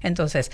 Entonces, 0.02 0.50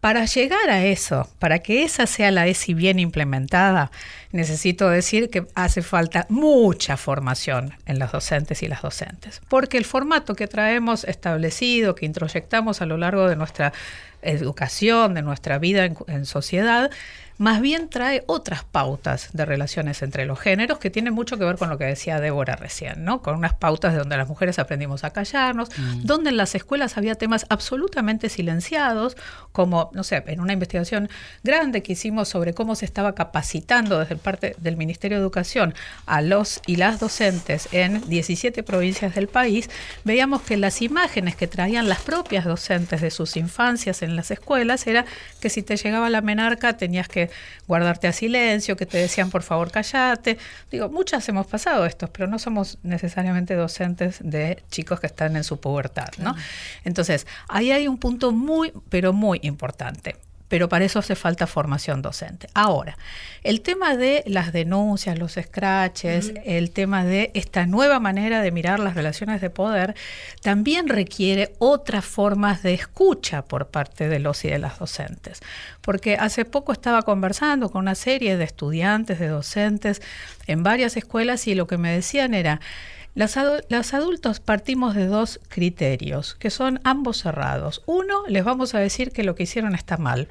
para 0.00 0.24
llegar 0.26 0.70
a 0.70 0.84
eso, 0.84 1.28
para 1.38 1.60
que 1.60 1.82
esa 1.82 2.06
sea 2.06 2.30
la 2.30 2.46
ESI 2.46 2.74
bien 2.74 2.98
implementada, 2.98 3.90
necesito 4.30 4.88
decir 4.88 5.30
que 5.30 5.46
hace 5.54 5.82
falta 5.82 6.26
mucha 6.28 6.96
formación 6.96 7.74
en 7.86 7.98
los 7.98 8.12
docentes 8.12 8.62
y 8.62 8.68
las 8.68 8.82
docentes, 8.82 9.40
porque 9.48 9.78
el 9.78 9.84
formato 9.84 10.34
que 10.34 10.46
traemos 10.46 11.04
establecido, 11.04 11.94
que 11.94 12.06
introyectamos 12.06 12.82
a 12.82 12.86
lo 12.86 12.98
largo 12.98 13.28
de 13.28 13.36
nuestra 13.36 13.72
educación, 14.26 15.14
de 15.14 15.22
nuestra 15.22 15.58
vida 15.58 15.84
en, 15.84 15.96
en 16.08 16.26
sociedad, 16.26 16.90
más 17.38 17.60
bien 17.60 17.90
trae 17.90 18.24
otras 18.26 18.64
pautas 18.64 19.28
de 19.32 19.44
relaciones 19.44 20.02
entre 20.02 20.24
los 20.24 20.40
géneros 20.40 20.78
que 20.78 20.90
tienen 20.90 21.12
mucho 21.12 21.36
que 21.36 21.44
ver 21.44 21.56
con 21.56 21.68
lo 21.68 21.76
que 21.76 21.84
decía 21.84 22.18
Débora 22.18 22.56
recién, 22.56 23.04
¿no? 23.04 23.20
Con 23.20 23.36
unas 23.36 23.54
pautas 23.54 23.92
de 23.92 23.98
donde 23.98 24.16
las 24.16 24.28
mujeres 24.28 24.58
aprendimos 24.58 25.04
a 25.04 25.10
callarnos, 25.10 25.68
donde 26.02 26.30
en 26.30 26.38
las 26.38 26.54
escuelas 26.54 26.96
había 26.96 27.14
temas 27.14 27.46
absolutamente 27.50 28.28
silenciados, 28.28 29.16
como, 29.52 29.90
no 29.92 30.02
sé, 30.02 30.22
en 30.26 30.40
una 30.40 30.54
investigación 30.54 31.10
grande 31.42 31.82
que 31.82 31.92
hicimos 31.92 32.28
sobre 32.28 32.54
cómo 32.54 32.74
se 32.74 32.86
estaba 32.86 33.14
capacitando 33.14 33.98
desde 33.98 34.16
parte 34.16 34.56
del 34.58 34.76
Ministerio 34.76 35.18
de 35.18 35.22
Educación 35.22 35.74
a 36.06 36.22
los 36.22 36.62
y 36.66 36.76
las 36.76 37.00
docentes 37.00 37.68
en 37.72 38.08
17 38.08 38.62
provincias 38.62 39.14
del 39.14 39.28
país, 39.28 39.68
veíamos 40.04 40.40
que 40.42 40.56
las 40.56 40.80
imágenes 40.80 41.36
que 41.36 41.46
traían 41.46 41.88
las 41.88 42.00
propias 42.00 42.44
docentes 42.46 43.02
de 43.02 43.10
sus 43.10 43.36
infancias 43.36 44.02
en 44.02 44.15
las 44.16 44.30
escuelas 44.30 44.86
era 44.86 45.04
que 45.40 45.50
si 45.50 45.62
te 45.62 45.76
llegaba 45.76 46.10
la 46.10 46.20
menarca 46.20 46.76
tenías 46.76 47.08
que 47.08 47.30
guardarte 47.68 48.08
a 48.08 48.12
silencio, 48.12 48.76
que 48.76 48.86
te 48.86 48.98
decían 48.98 49.30
por 49.30 49.42
favor 49.42 49.70
callate. 49.70 50.38
Digo, 50.70 50.88
muchas 50.88 51.28
hemos 51.28 51.46
pasado 51.46 51.86
esto, 51.86 52.08
pero 52.08 52.26
no 52.26 52.38
somos 52.38 52.78
necesariamente 52.82 53.54
docentes 53.54 54.18
de 54.20 54.62
chicos 54.70 55.00
que 55.00 55.06
están 55.06 55.36
en 55.36 55.44
su 55.44 55.60
pubertad, 55.60 56.08
¿no? 56.18 56.34
Entonces, 56.84 57.26
ahí 57.48 57.70
hay 57.70 57.88
un 57.88 57.98
punto 57.98 58.32
muy, 58.32 58.72
pero 58.88 59.12
muy 59.12 59.38
importante 59.42 60.16
pero 60.48 60.68
para 60.68 60.84
eso 60.84 60.98
hace 60.98 61.14
falta 61.14 61.46
formación 61.46 62.02
docente. 62.02 62.48
Ahora, 62.54 62.96
el 63.42 63.60
tema 63.60 63.96
de 63.96 64.22
las 64.26 64.52
denuncias, 64.52 65.18
los 65.18 65.32
scratches, 65.32 66.32
el 66.44 66.70
tema 66.70 67.04
de 67.04 67.30
esta 67.34 67.66
nueva 67.66 68.00
manera 68.00 68.42
de 68.42 68.50
mirar 68.50 68.78
las 68.78 68.94
relaciones 68.94 69.40
de 69.40 69.50
poder, 69.50 69.94
también 70.42 70.88
requiere 70.88 71.52
otras 71.58 72.04
formas 72.04 72.62
de 72.62 72.74
escucha 72.74 73.42
por 73.42 73.68
parte 73.68 74.08
de 74.08 74.18
los 74.18 74.44
y 74.44 74.48
de 74.48 74.58
las 74.58 74.78
docentes. 74.78 75.40
Porque 75.80 76.16
hace 76.16 76.44
poco 76.44 76.72
estaba 76.72 77.02
conversando 77.02 77.70
con 77.70 77.82
una 77.82 77.94
serie 77.94 78.36
de 78.36 78.44
estudiantes, 78.44 79.18
de 79.18 79.28
docentes 79.28 80.02
en 80.46 80.62
varias 80.62 80.96
escuelas 80.96 81.46
y 81.46 81.54
lo 81.54 81.66
que 81.66 81.78
me 81.78 81.90
decían 81.90 82.34
era, 82.34 82.60
los 83.16 83.94
adultos 83.94 84.40
partimos 84.40 84.94
de 84.94 85.06
dos 85.06 85.40
criterios, 85.48 86.34
que 86.34 86.50
son 86.50 86.80
ambos 86.84 87.22
cerrados. 87.22 87.82
Uno, 87.86 88.24
les 88.28 88.44
vamos 88.44 88.74
a 88.74 88.78
decir 88.78 89.10
que 89.10 89.24
lo 89.24 89.34
que 89.34 89.44
hicieron 89.44 89.74
está 89.74 89.96
mal. 89.96 90.28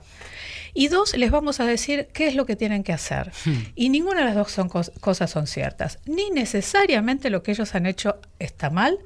Y 0.76 0.90
dos, 0.90 1.18
les 1.18 1.32
vamos 1.32 1.60
a 1.60 1.66
decir 1.66 2.10
qué 2.14 2.28
es 2.28 2.36
lo 2.36 2.46
que 2.46 2.56
tienen 2.56 2.84
que 2.84 2.94
hacer. 2.94 3.32
Hmm. 3.46 3.64
Y 3.76 3.90
ninguna 3.90 4.20
de 4.20 4.26
las 4.26 4.36
dos 4.36 4.52
son 4.52 4.70
cosas 4.70 5.32
son 5.32 5.48
ciertas. 5.48 6.00
Ni 6.06 6.30
necesariamente 6.30 7.32
lo 7.32 7.42
que 7.42 7.52
ellos 7.52 7.74
han 7.74 7.88
hecho 7.88 8.20
está 8.40 8.70
mal, 8.70 9.00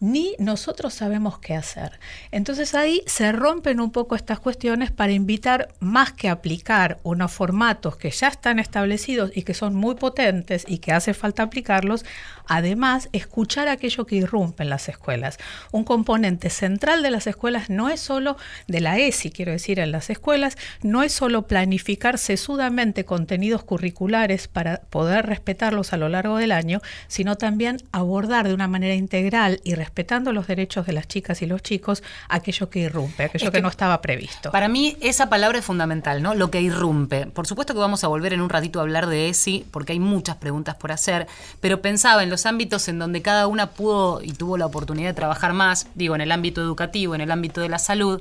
ni 0.00 0.34
nosotros 0.38 0.92
sabemos 0.92 1.38
qué 1.38 1.54
hacer. 1.54 1.98
Entonces 2.30 2.74
ahí 2.74 3.02
se 3.06 3.32
rompen 3.32 3.80
un 3.80 3.90
poco 3.90 4.16
estas 4.16 4.38
cuestiones 4.38 4.90
para 4.90 5.12
invitar 5.12 5.68
más 5.80 6.12
que 6.12 6.28
aplicar 6.28 6.98
unos 7.04 7.32
formatos 7.32 7.96
que 7.96 8.10
ya 8.10 8.28
están 8.28 8.58
establecidos 8.58 9.30
y 9.34 9.42
que 9.42 9.54
son 9.54 9.74
muy 9.74 9.94
potentes 9.94 10.64
y 10.68 10.78
que 10.78 10.92
hace 10.92 11.14
falta 11.14 11.44
aplicarlos, 11.44 12.04
además 12.46 13.08
escuchar 13.12 13.68
aquello 13.68 14.06
que 14.06 14.16
irrumpe 14.16 14.62
en 14.62 14.70
las 14.70 14.88
escuelas. 14.88 15.38
Un 15.72 15.84
componente 15.84 16.50
central 16.50 17.02
de 17.02 17.10
las 17.10 17.26
escuelas 17.26 17.70
no 17.70 17.88
es 17.88 18.00
solo 18.00 18.36
de 18.66 18.80
la 18.80 18.98
ESI, 18.98 19.30
quiero 19.30 19.52
decir, 19.52 19.78
en 19.78 19.92
las 19.92 20.10
escuelas, 20.10 20.56
no 20.82 21.02
es 21.02 21.12
solo 21.12 21.46
planificar 21.46 22.18
sesudamente 22.18 23.04
contenidos 23.04 23.64
curriculares 23.64 24.48
para 24.48 24.82
poder 24.90 25.26
respetarlos 25.26 25.92
a 25.92 25.96
lo 25.96 26.08
largo 26.08 26.36
del 26.36 26.52
año, 26.52 26.80
sino 27.08 27.36
también 27.36 27.78
abordar 27.92 28.48
de 28.48 28.54
una 28.54 28.68
manera 28.68 28.94
integral 28.94 29.60
y 29.64 29.74
respetando 29.74 30.32
los 30.32 30.46
derechos 30.46 30.86
de 30.86 30.92
las 30.92 31.08
chicas 31.08 31.42
y 31.42 31.46
los 31.46 31.62
chicos, 31.62 32.02
aquello 32.28 32.70
que 32.70 32.80
irrumpe, 32.80 33.24
aquello 33.24 33.50
que, 33.50 33.62
no 33.62 33.68
estaba 33.68 34.00
previsto. 34.02 34.50
Para 34.50 34.68
mí 34.68 34.96
esa 35.00 35.28
palabra 35.28 35.58
es 35.58 35.64
fundamental, 35.64 36.22
¿no? 36.22 36.34
Lo 36.34 36.50
que 36.50 36.60
irrumpe. 36.60 37.26
Por 37.26 37.46
supuesto 37.46 37.72
que 37.72 37.80
vamos 37.80 38.04
a 38.04 38.08
volver 38.08 38.32
en 38.32 38.40
un 38.40 38.50
ratito 38.50 38.78
a 38.78 38.82
hablar 38.82 39.06
de 39.06 39.28
ESI, 39.28 39.64
porque 39.70 39.92
hay 39.92 40.00
muchas 40.00 40.36
preguntas 40.36 40.74
por 40.74 40.92
hacer, 40.92 41.26
pero 41.60 41.80
pensaba 41.80 42.22
en 42.22 42.30
los 42.34 42.46
ámbitos 42.46 42.88
en 42.88 42.98
donde 42.98 43.22
cada 43.22 43.46
una 43.46 43.70
pudo 43.70 44.20
y 44.20 44.32
tuvo 44.32 44.58
la 44.58 44.66
oportunidad 44.66 45.10
de 45.10 45.14
trabajar 45.14 45.52
más, 45.52 45.86
digo, 45.94 46.16
en 46.16 46.20
el 46.20 46.32
ámbito 46.32 46.60
educativo, 46.60 47.14
en 47.14 47.20
el 47.20 47.30
ámbito 47.30 47.60
de 47.60 47.68
la 47.68 47.78
salud, 47.78 48.20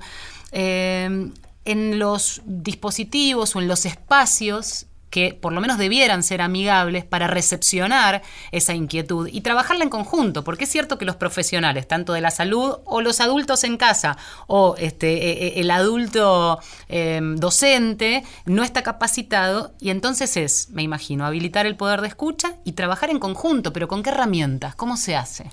eh, 0.52 1.32
en 1.66 2.00
los 2.00 2.42
dispositivos 2.46 3.56
o 3.56 3.62
en 3.62 3.68
los 3.68 3.88
espacios 3.88 4.86
que 5.14 5.38
por 5.40 5.54
lo 5.54 5.62
menos 5.62 5.78
debieran 5.78 6.24
ser 6.24 6.42
amigables 6.42 7.06
para 7.06 7.28
recepcionar 7.28 8.24
esa 8.52 8.74
inquietud 8.74 9.30
y 9.32 9.42
trabajarla 9.42 9.84
en 9.84 9.92
conjunto, 9.92 10.44
porque 10.44 10.64
es 10.64 10.72
cierto 10.72 10.98
que 10.98 11.06
los 11.06 11.18
profesionales, 11.18 11.88
tanto 11.88 12.14
de 12.14 12.22
la 12.22 12.32
salud 12.32 12.78
o 12.84 13.00
los 13.00 13.22
adultos 13.22 13.64
en 13.64 13.78
casa 13.78 14.18
o 14.48 14.74
este, 14.80 15.12
e, 15.14 15.48
e, 15.50 15.62
el 15.62 15.70
adulto 15.70 16.60
em, 16.90 17.36
docente, 17.36 18.24
no 18.46 18.64
está 18.64 18.82
capacitado 18.82 19.76
y 19.80 19.92
entonces 19.92 20.36
es, 20.36 20.72
me 20.72 20.82
imagino, 20.82 21.28
habilitar 21.28 21.68
el 21.68 21.76
poder 21.76 22.02
de 22.02 22.08
escucha 22.08 22.56
y 22.66 22.72
trabajar 22.72 23.12
en 23.12 23.20
conjunto, 23.20 23.72
pero 23.72 23.88
¿con 23.88 24.02
qué 24.02 24.10
herramientas? 24.10 24.74
¿Cómo 24.74 24.98
se 24.98 25.16
hace? 25.16 25.46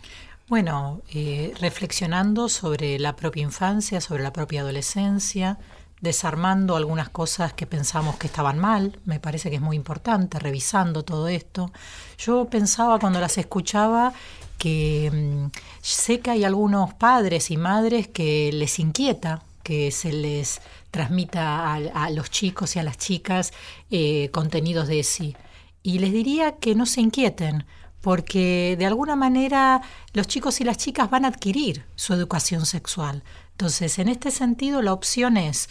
Bueno, 0.48 1.02
eh, 1.12 1.52
reflexionando 1.60 2.48
sobre 2.48 2.98
la 2.98 3.14
propia 3.14 3.42
infancia, 3.42 4.00
sobre 4.00 4.22
la 4.22 4.32
propia 4.32 4.62
adolescencia, 4.62 5.58
desarmando 6.00 6.76
algunas 6.76 7.08
cosas 7.08 7.52
que 7.52 7.66
pensamos 7.66 8.16
que 8.16 8.26
estaban 8.26 8.58
mal, 8.58 8.98
me 9.04 9.20
parece 9.20 9.50
que 9.50 9.56
es 9.56 9.62
muy 9.62 9.76
importante, 9.76 10.38
revisando 10.38 11.04
todo 11.04 11.28
esto. 11.28 11.72
Yo 12.18 12.46
pensaba 12.46 12.98
cuando 12.98 13.20
las 13.20 13.36
escuchaba 13.38 14.12
que 14.58 15.10
mm, 15.12 15.58
sé 15.80 16.20
que 16.20 16.30
hay 16.30 16.44
algunos 16.44 16.94
padres 16.94 17.50
y 17.50 17.56
madres 17.56 18.08
que 18.08 18.50
les 18.52 18.78
inquieta 18.78 19.42
que 19.62 19.90
se 19.90 20.12
les 20.12 20.60
transmita 20.90 21.74
a, 21.74 22.10
los 22.10 22.30
chicos 22.30 22.76
y 22.76 22.78
a 22.78 22.82
las 22.82 22.98
chicas 22.98 23.52
eh, 23.90 24.30
contenidos 24.32 24.88
de 24.88 25.02
sí. 25.04 25.36
Y 25.82 25.98
les 25.98 26.12
diría 26.12 26.56
que 26.56 26.74
no 26.74 26.86
se 26.86 27.00
inquieten, 27.00 27.64
porque 28.00 28.76
de 28.78 28.86
alguna 28.86 29.16
manera 29.16 29.82
los 30.12 30.26
chicos 30.26 30.60
y 30.60 30.64
las 30.64 30.76
chicas 30.76 31.10
van 31.10 31.24
a 31.24 31.28
adquirir 31.28 31.84
su 31.94 32.12
educación 32.14 32.66
sexual. 32.66 33.22
Entonces, 33.60 33.98
en 33.98 34.08
este 34.08 34.30
sentido, 34.30 34.80
la 34.80 34.94
opción 34.94 35.36
es 35.36 35.68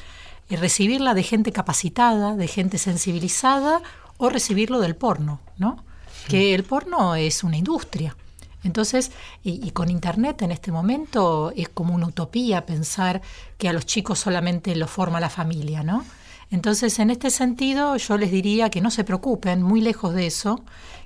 eh, 0.47 0.57
recibirla 0.57 1.15
de 1.15 1.23
gente 1.23 1.51
capacitada, 1.51 2.35
de 2.35 2.47
gente 2.47 2.77
sensibilizada, 2.77 3.81
o 4.17 4.29
recibirlo 4.29 4.79
del 4.79 4.95
porno, 4.95 5.39
¿no? 5.57 5.83
Que 6.27 6.53
el 6.53 6.63
porno 6.65 7.15
es 7.15 7.43
una 7.43 7.57
industria. 7.57 8.15
Entonces, 8.63 9.11
y, 9.41 9.65
y, 9.65 9.71
con 9.71 9.89
Internet 9.89 10.43
en 10.43 10.51
este 10.51 10.71
momento 10.71 11.51
es 11.55 11.67
como 11.67 11.95
una 11.95 12.05
utopía 12.05 12.67
pensar 12.67 13.23
que 13.57 13.69
a 13.69 13.73
los 13.73 13.87
chicos 13.87 14.19
solamente 14.19 14.75
lo 14.75 14.85
forma 14.85 15.19
la 15.19 15.31
familia, 15.31 15.81
¿no? 15.81 16.05
Entonces, 16.51 16.99
en 16.99 17.09
este 17.09 17.31
sentido, 17.31 17.97
yo 17.97 18.19
les 18.19 18.29
diría 18.29 18.69
que 18.69 18.81
no 18.81 18.91
se 18.91 19.03
preocupen, 19.03 19.63
muy 19.63 19.81
lejos 19.81 20.13
de 20.13 20.27
eso, 20.27 20.63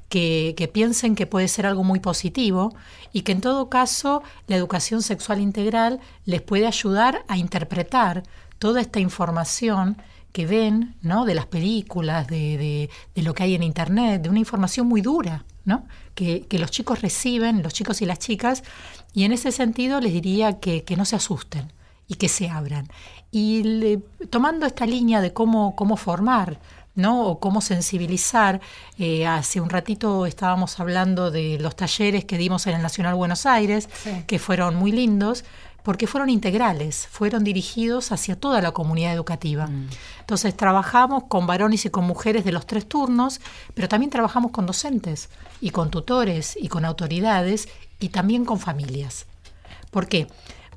que, 0.10 0.70
piensen 0.72 1.16
que 1.16 1.28
puede 1.28 1.48
ser 1.48 1.66
algo 1.66 1.84
muy 1.84 2.00
positivo 2.00 2.76
y 3.12 3.22
que 3.22 3.32
en 3.32 3.42
todo 3.42 3.70
caso 3.70 4.24
la 4.48 4.56
educación 4.56 5.02
sexual 5.02 5.40
integral 5.40 6.00
les 6.26 6.42
puede 6.42 6.68
ayudar 6.68 7.24
a 7.28 7.38
interpretar 7.38 8.24
toda 8.60 8.82
esta 8.82 9.00
información 9.00 9.98
que 10.32 10.46
ven, 10.46 10.96
¿no? 11.02 11.26
De 11.26 11.36
las 11.36 11.46
películas, 11.46 12.28
de, 12.28 12.90
lo 13.16 13.34
que 13.34 13.44
hay 13.44 13.56
en 13.56 13.64
internet, 13.64 14.22
de 14.22 14.30
una 14.30 14.40
información 14.40 14.88
muy 14.88 15.02
dura, 15.02 15.46
¿no? 15.66 15.86
Que, 16.16 16.46
los 16.52 16.72
chicos 16.72 17.02
reciben, 17.02 17.62
los 17.62 17.74
chicos 17.74 18.02
y 18.02 18.06
las 18.06 18.20
chicas, 18.20 18.64
y 19.14 19.26
en 19.26 19.32
ese 19.32 19.52
sentido 19.52 20.00
les 20.00 20.14
diría 20.14 20.60
que, 20.60 20.84
no 20.98 21.06
se 21.06 21.16
asusten 21.16 21.72
y 22.08 22.16
que 22.16 22.30
se 22.30 22.50
abran. 22.50 22.88
Y 23.32 24.00
tomando 24.30 24.66
esta 24.66 24.86
línea 24.86 25.22
de 25.22 25.34
cómo, 25.34 25.76
cómo 25.76 25.98
formar 25.98 26.60
¿no? 26.96 27.28
O 27.28 27.40
cómo 27.40 27.62
sensibilizar. 27.62 28.62
Eh, 28.98 29.26
hace 29.26 29.62
un 29.62 29.70
ratito 29.70 30.26
estábamos 30.26 30.80
hablando 30.80 31.32
de 31.32 31.58
los 31.60 31.76
talleres 31.76 32.26
que 32.26 32.38
dimos 32.38 32.68
en 32.68 32.76
el 32.76 32.82
Nacional 32.82 33.16
Buenos 33.16 33.46
Aires, 33.46 33.90
que 34.28 34.40
fueron 34.40 34.76
muy 34.76 34.92
lindos, 34.92 35.44
porque 35.84 36.08
fueron 36.08 36.30
integrales, 36.30 37.08
fueron 37.12 37.44
dirigidos 37.44 38.12
hacia 38.12 38.40
toda 38.40 38.62
la 38.62 38.72
comunidad 38.72 39.14
educativa. 39.14 39.68
Mm. 39.68 39.90
Entonces 40.22 40.56
trabajamos 40.56 41.26
con 41.26 41.46
varones 41.46 41.86
y 41.86 41.90
con 41.90 42.06
mujeres 42.06 42.46
de 42.46 42.54
los 42.54 42.66
tres 42.66 42.88
turnos, 42.88 43.42
pero 43.74 43.90
también 43.90 44.10
trabajamos 44.10 44.52
con 44.52 44.66
docentes 44.66 45.30
y 45.60 45.72
con 45.72 45.92
tutores 45.92 46.58
y 46.60 46.70
con 46.70 46.86
autoridades 46.86 47.68
y 48.00 48.10
también 48.10 48.46
con 48.46 48.60
familias. 48.60 49.26
¿Por 49.92 50.08
qué? 50.08 50.28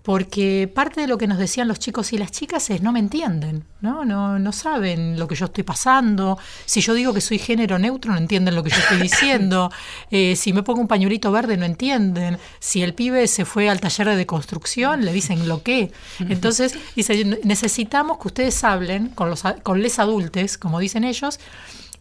Porque 0.06 0.70
parte 0.72 1.00
de 1.00 1.08
lo 1.08 1.18
que 1.18 1.26
nos 1.26 1.36
decían 1.36 1.66
los 1.66 1.80
chicos 1.80 2.12
y 2.12 2.16
las 2.16 2.30
chicas 2.30 2.70
es 2.70 2.80
no 2.80 2.92
me 2.92 3.00
entienden, 3.00 3.64
¿no? 3.80 4.04
No, 4.04 4.38
no 4.38 4.52
saben 4.52 5.18
lo 5.18 5.26
que 5.26 5.34
yo 5.34 5.46
estoy 5.46 5.64
pasando. 5.64 6.38
Si 6.64 6.80
yo 6.80 6.94
digo 6.94 7.12
que 7.12 7.20
soy 7.20 7.40
género 7.40 7.76
neutro, 7.76 8.12
no 8.12 8.18
entienden 8.18 8.54
lo 8.54 8.62
que 8.62 8.70
yo 8.70 8.76
estoy 8.76 9.00
diciendo. 9.00 9.68
Eh, 10.10 10.36
si 10.36 10.52
me 10.52 10.62
pongo 10.62 10.80
un 10.80 10.86
pañuelito 10.86 11.32
verde, 11.32 11.56
no 11.56 11.64
entienden. 11.64 12.38
Si 12.60 12.82
el 12.82 12.94
pibe 12.94 13.26
se 13.26 13.44
fue 13.44 13.68
al 13.68 13.80
taller 13.80 14.14
de 14.14 14.26
construcción, 14.26 15.04
le 15.04 15.12
dicen 15.12 15.48
lo 15.48 15.62
que. 15.62 15.90
Entonces, 16.20 16.78
dice, 16.94 17.40
necesitamos 17.42 18.18
que 18.18 18.28
ustedes 18.28 18.62
hablen 18.62 19.08
con 19.08 19.28
los 19.28 19.42
con 19.64 19.82
les 19.82 19.98
adultos, 19.98 20.58
como 20.58 20.78
dicen 20.78 21.02
ellos, 21.02 21.40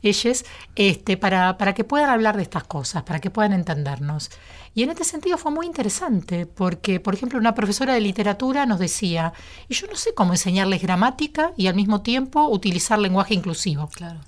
ellos, 0.03 0.45
este, 0.75 1.17
para, 1.17 1.57
para 1.57 1.73
que 1.73 1.83
puedan 1.83 2.11
hablar 2.11 2.37
de 2.37 2.43
estas 2.43 2.65
cosas, 2.65 3.01
para 3.03 3.19
que 3.19 3.31
puedan 3.31 3.53
entendernos. 3.53 4.29
Y 4.75 4.83
en 4.83 4.89
este 4.89 5.05
sentido 5.05 5.37
fue 5.37 5.51
muy 5.53 5.65
interesante, 5.65 6.45
porque, 6.45 6.99
por 6.99 7.15
ejemplo, 7.15 7.39
una 7.39 7.55
profesora 7.55 7.93
de 7.93 8.01
literatura 8.01 8.65
nos 8.65 8.77
decía, 8.77 9.31
y 9.69 9.73
yo 9.73 9.87
no 9.87 9.95
sé 9.95 10.13
cómo 10.13 10.33
enseñarles 10.33 10.81
gramática 10.81 11.53
y 11.55 11.67
al 11.67 11.75
mismo 11.75 12.01
tiempo 12.01 12.49
utilizar 12.49 12.99
lenguaje 12.99 13.33
inclusivo. 13.33 13.87
Claro. 13.87 14.19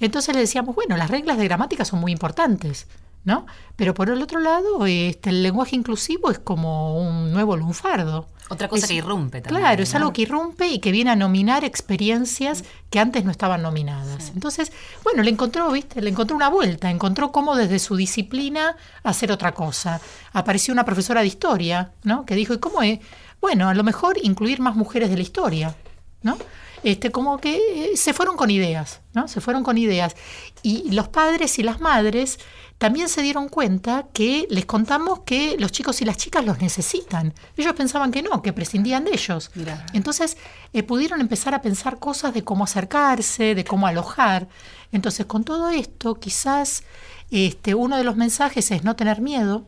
Entonces 0.00 0.34
le 0.34 0.40
decíamos, 0.40 0.74
bueno, 0.74 0.96
las 0.96 1.10
reglas 1.10 1.38
de 1.38 1.44
gramática 1.44 1.84
son 1.84 2.00
muy 2.00 2.10
importantes, 2.10 2.88
¿no? 3.28 3.44
Pero 3.76 3.92
por 3.92 4.08
el 4.08 4.22
otro 4.22 4.40
lado, 4.40 4.86
este, 4.86 5.28
el 5.28 5.42
lenguaje 5.42 5.76
inclusivo 5.76 6.30
es 6.30 6.38
como 6.38 6.98
un 6.98 7.30
nuevo 7.30 7.56
lunfardo. 7.58 8.26
Otra 8.48 8.68
cosa 8.68 8.86
Es- 8.86 8.88
que 8.88 8.94
irrumpe 8.94 9.42
también. 9.42 9.60
Claro, 9.60 9.82
es 9.82 9.94
algo 9.94 10.14
que 10.14 10.22
irrumpe 10.22 10.66
y 10.68 10.78
que 10.78 10.90
viene 10.90 11.10
a 11.10 11.16
nominar 11.16 11.62
experiencias 11.64 12.64
que 12.88 12.98
antes 12.98 13.22
no 13.26 13.30
estaban 13.30 13.60
nominadas. 13.60 14.32
Entonces, 14.34 14.72
bueno, 15.04 15.22
le 15.22 15.30
encontró, 15.30 15.70
¿viste? 15.70 16.00
Le 16.00 16.08
encontró 16.08 16.34
una 16.34 16.48
vuelta, 16.48 16.90
encontró 16.90 17.30
cómo 17.30 17.54
desde 17.54 17.78
su 17.78 17.94
disciplina 17.96 18.74
hacer 19.02 19.30
otra 19.30 19.52
cosa. 19.52 20.00
Apareció 20.32 20.72
una 20.72 20.86
profesora 20.86 21.20
de 21.20 21.26
historia, 21.26 21.92
¿no? 22.04 22.24
Que 22.24 22.34
dijo, 22.34 22.54
¿y 22.54 22.58
cómo 22.58 22.80
es? 22.82 23.00
Bueno, 23.42 23.68
a 23.68 23.74
lo 23.74 23.84
mejor 23.84 24.16
incluir 24.22 24.60
más 24.60 24.74
mujeres 24.74 25.10
de 25.10 25.16
la 25.16 25.22
historia, 25.22 25.74
¿no? 26.22 26.38
Este, 26.82 27.10
como 27.10 27.38
que 27.38 27.56
eh, 27.56 27.96
se 27.96 28.12
fueron 28.12 28.36
con 28.36 28.50
ideas, 28.50 29.00
¿no? 29.14 29.28
Se 29.28 29.40
fueron 29.40 29.64
con 29.64 29.78
ideas. 29.78 30.14
Y 30.62 30.90
los 30.92 31.08
padres 31.08 31.58
y 31.58 31.62
las 31.62 31.80
madres 31.80 32.38
también 32.78 33.08
se 33.08 33.22
dieron 33.22 33.48
cuenta 33.48 34.06
que 34.12 34.46
les 34.50 34.64
contamos 34.64 35.20
que 35.20 35.56
los 35.58 35.72
chicos 35.72 36.00
y 36.00 36.04
las 36.04 36.16
chicas 36.16 36.44
los 36.44 36.60
necesitan. 36.60 37.34
Ellos 37.56 37.72
pensaban 37.74 38.12
que 38.12 38.22
no, 38.22 38.40
que 38.40 38.52
prescindían 38.52 39.04
de 39.04 39.12
ellos. 39.12 39.50
Mirá. 39.54 39.84
Entonces 39.92 40.36
eh, 40.72 40.84
pudieron 40.84 41.20
empezar 41.20 41.54
a 41.54 41.62
pensar 41.62 41.98
cosas 41.98 42.32
de 42.34 42.44
cómo 42.44 42.64
acercarse, 42.64 43.54
de 43.56 43.64
cómo 43.64 43.86
alojar. 43.86 44.48
Entonces 44.92 45.26
con 45.26 45.42
todo 45.44 45.70
esto 45.70 46.14
quizás 46.14 46.84
este, 47.30 47.74
uno 47.74 47.96
de 47.96 48.04
los 48.04 48.16
mensajes 48.16 48.70
es 48.70 48.84
no 48.84 48.96
tener 48.96 49.20
miedo, 49.20 49.66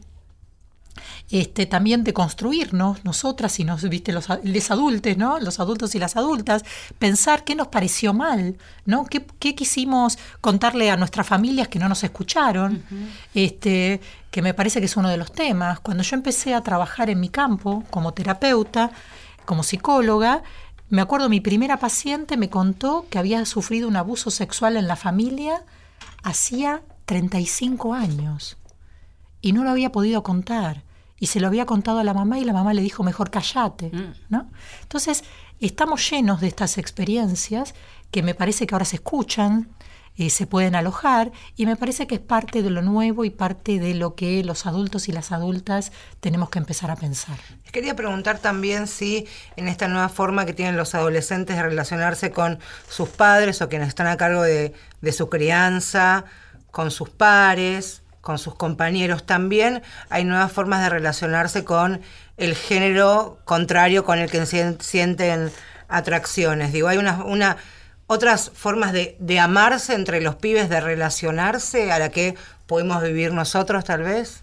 este, 1.30 1.66
también 1.66 2.04
de 2.04 2.12
construirnos, 2.12 3.04
nosotras 3.04 3.58
y 3.60 3.64
nos, 3.64 3.88
viste, 3.88 4.12
los, 4.12 4.28
les 4.42 4.70
adultos, 4.70 5.16
¿no? 5.16 5.38
Los 5.38 5.60
adultos 5.60 5.94
y 5.94 5.98
las 5.98 6.16
adultas, 6.16 6.64
pensar 6.98 7.44
qué 7.44 7.54
nos 7.54 7.68
pareció 7.68 8.12
mal, 8.12 8.56
¿no? 8.84 9.04
¿Qué, 9.06 9.24
qué 9.38 9.54
quisimos 9.54 10.18
contarle 10.40 10.90
a 10.90 10.96
nuestras 10.96 11.26
familias 11.26 11.68
que 11.68 11.78
no 11.78 11.88
nos 11.88 12.02
escucharon? 12.04 12.82
este, 13.34 14.00
que 14.30 14.42
me 14.42 14.54
parece 14.54 14.80
que 14.80 14.86
es 14.86 14.96
uno 14.96 15.08
de 15.08 15.16
los 15.16 15.32
temas. 15.32 15.80
Cuando 15.80 16.02
yo 16.02 16.16
empecé 16.16 16.54
a 16.54 16.62
trabajar 16.62 17.10
en 17.10 17.20
mi 17.20 17.28
campo 17.28 17.84
como 17.90 18.12
terapeuta, 18.12 18.90
como 19.44 19.62
psicóloga, 19.62 20.42
me 20.88 21.02
acuerdo 21.02 21.28
mi 21.28 21.40
primera 21.40 21.78
paciente 21.78 22.36
me 22.36 22.50
contó 22.50 23.06
que 23.10 23.18
había 23.18 23.44
sufrido 23.46 23.88
un 23.88 23.96
abuso 23.96 24.30
sexual 24.30 24.76
en 24.76 24.88
la 24.88 24.96
familia 24.96 25.62
hacía 26.22 26.82
35 27.06 27.94
años 27.94 28.56
y 29.40 29.52
no 29.52 29.64
lo 29.64 29.70
había 29.70 29.92
podido 29.92 30.22
contar. 30.22 30.82
Y 31.18 31.26
se 31.26 31.40
lo 31.40 31.48
había 31.48 31.66
contado 31.66 31.98
a 31.98 32.04
la 32.04 32.14
mamá 32.14 32.38
y 32.38 32.44
la 32.44 32.54
mamá 32.54 32.72
le 32.72 32.82
dijo, 32.82 33.02
mejor 33.02 33.30
callate. 33.30 33.90
Mm. 33.92 34.14
¿no? 34.30 34.50
Entonces, 34.82 35.22
estamos 35.60 36.08
llenos 36.10 36.40
de 36.40 36.48
estas 36.48 36.78
experiencias 36.78 37.74
que 38.10 38.22
me 38.22 38.34
parece 38.34 38.66
que 38.66 38.74
ahora 38.74 38.86
se 38.86 38.96
escuchan, 38.96 39.68
eh, 40.16 40.30
se 40.30 40.46
pueden 40.46 40.74
alojar, 40.74 41.30
y 41.56 41.66
me 41.66 41.76
parece 41.76 42.06
que 42.06 42.16
es 42.16 42.20
parte 42.20 42.62
de 42.62 42.70
lo 42.70 42.82
nuevo 42.82 43.24
y 43.24 43.30
parte 43.30 43.78
de 43.78 43.94
lo 43.94 44.14
que 44.14 44.42
los 44.44 44.66
adultos 44.66 45.08
y 45.08 45.12
las 45.12 45.30
adultas 45.30 45.92
tenemos 46.20 46.50
que 46.50 46.58
empezar 46.58 46.90
a 46.90 46.96
pensar. 46.96 47.38
Quería 47.70 47.94
preguntar 47.94 48.38
también 48.38 48.86
si 48.86 49.26
en 49.56 49.68
esta 49.68 49.88
nueva 49.88 50.08
forma 50.08 50.44
que 50.44 50.52
tienen 50.52 50.76
los 50.76 50.94
adolescentes 50.94 51.56
de 51.56 51.62
relacionarse 51.62 52.32
con 52.32 52.58
sus 52.88 53.08
padres 53.08 53.62
o 53.62 53.68
quienes 53.68 53.88
están 53.88 54.08
a 54.08 54.16
cargo 54.16 54.42
de, 54.42 54.74
de 55.00 55.12
su 55.12 55.28
crianza, 55.28 56.24
con 56.70 56.90
sus 56.90 57.08
pares, 57.08 58.02
con 58.20 58.38
sus 58.38 58.54
compañeros, 58.54 59.24
también 59.24 59.82
hay 60.10 60.24
nuevas 60.24 60.52
formas 60.52 60.82
de 60.82 60.90
relacionarse 60.90 61.64
con 61.64 62.00
el 62.36 62.54
género 62.54 63.38
contrario 63.44 64.04
con 64.04 64.18
el 64.18 64.30
que 64.30 64.42
sien- 64.46 64.78
sienten 64.80 65.50
atracciones. 65.88 66.72
Digo, 66.72 66.88
hay 66.88 66.98
una, 66.98 67.24
una 67.24 67.56
otras 68.06 68.50
formas 68.54 68.92
de, 68.92 69.16
de 69.20 69.38
amarse 69.38 69.94
entre 69.94 70.20
los 70.20 70.34
pibes, 70.36 70.68
de 70.68 70.80
relacionarse 70.80 71.92
a 71.92 71.98
la 71.98 72.08
que 72.10 72.34
podemos 72.66 73.02
vivir 73.02 73.32
nosotros 73.32 73.84
tal 73.84 74.02
vez. 74.02 74.42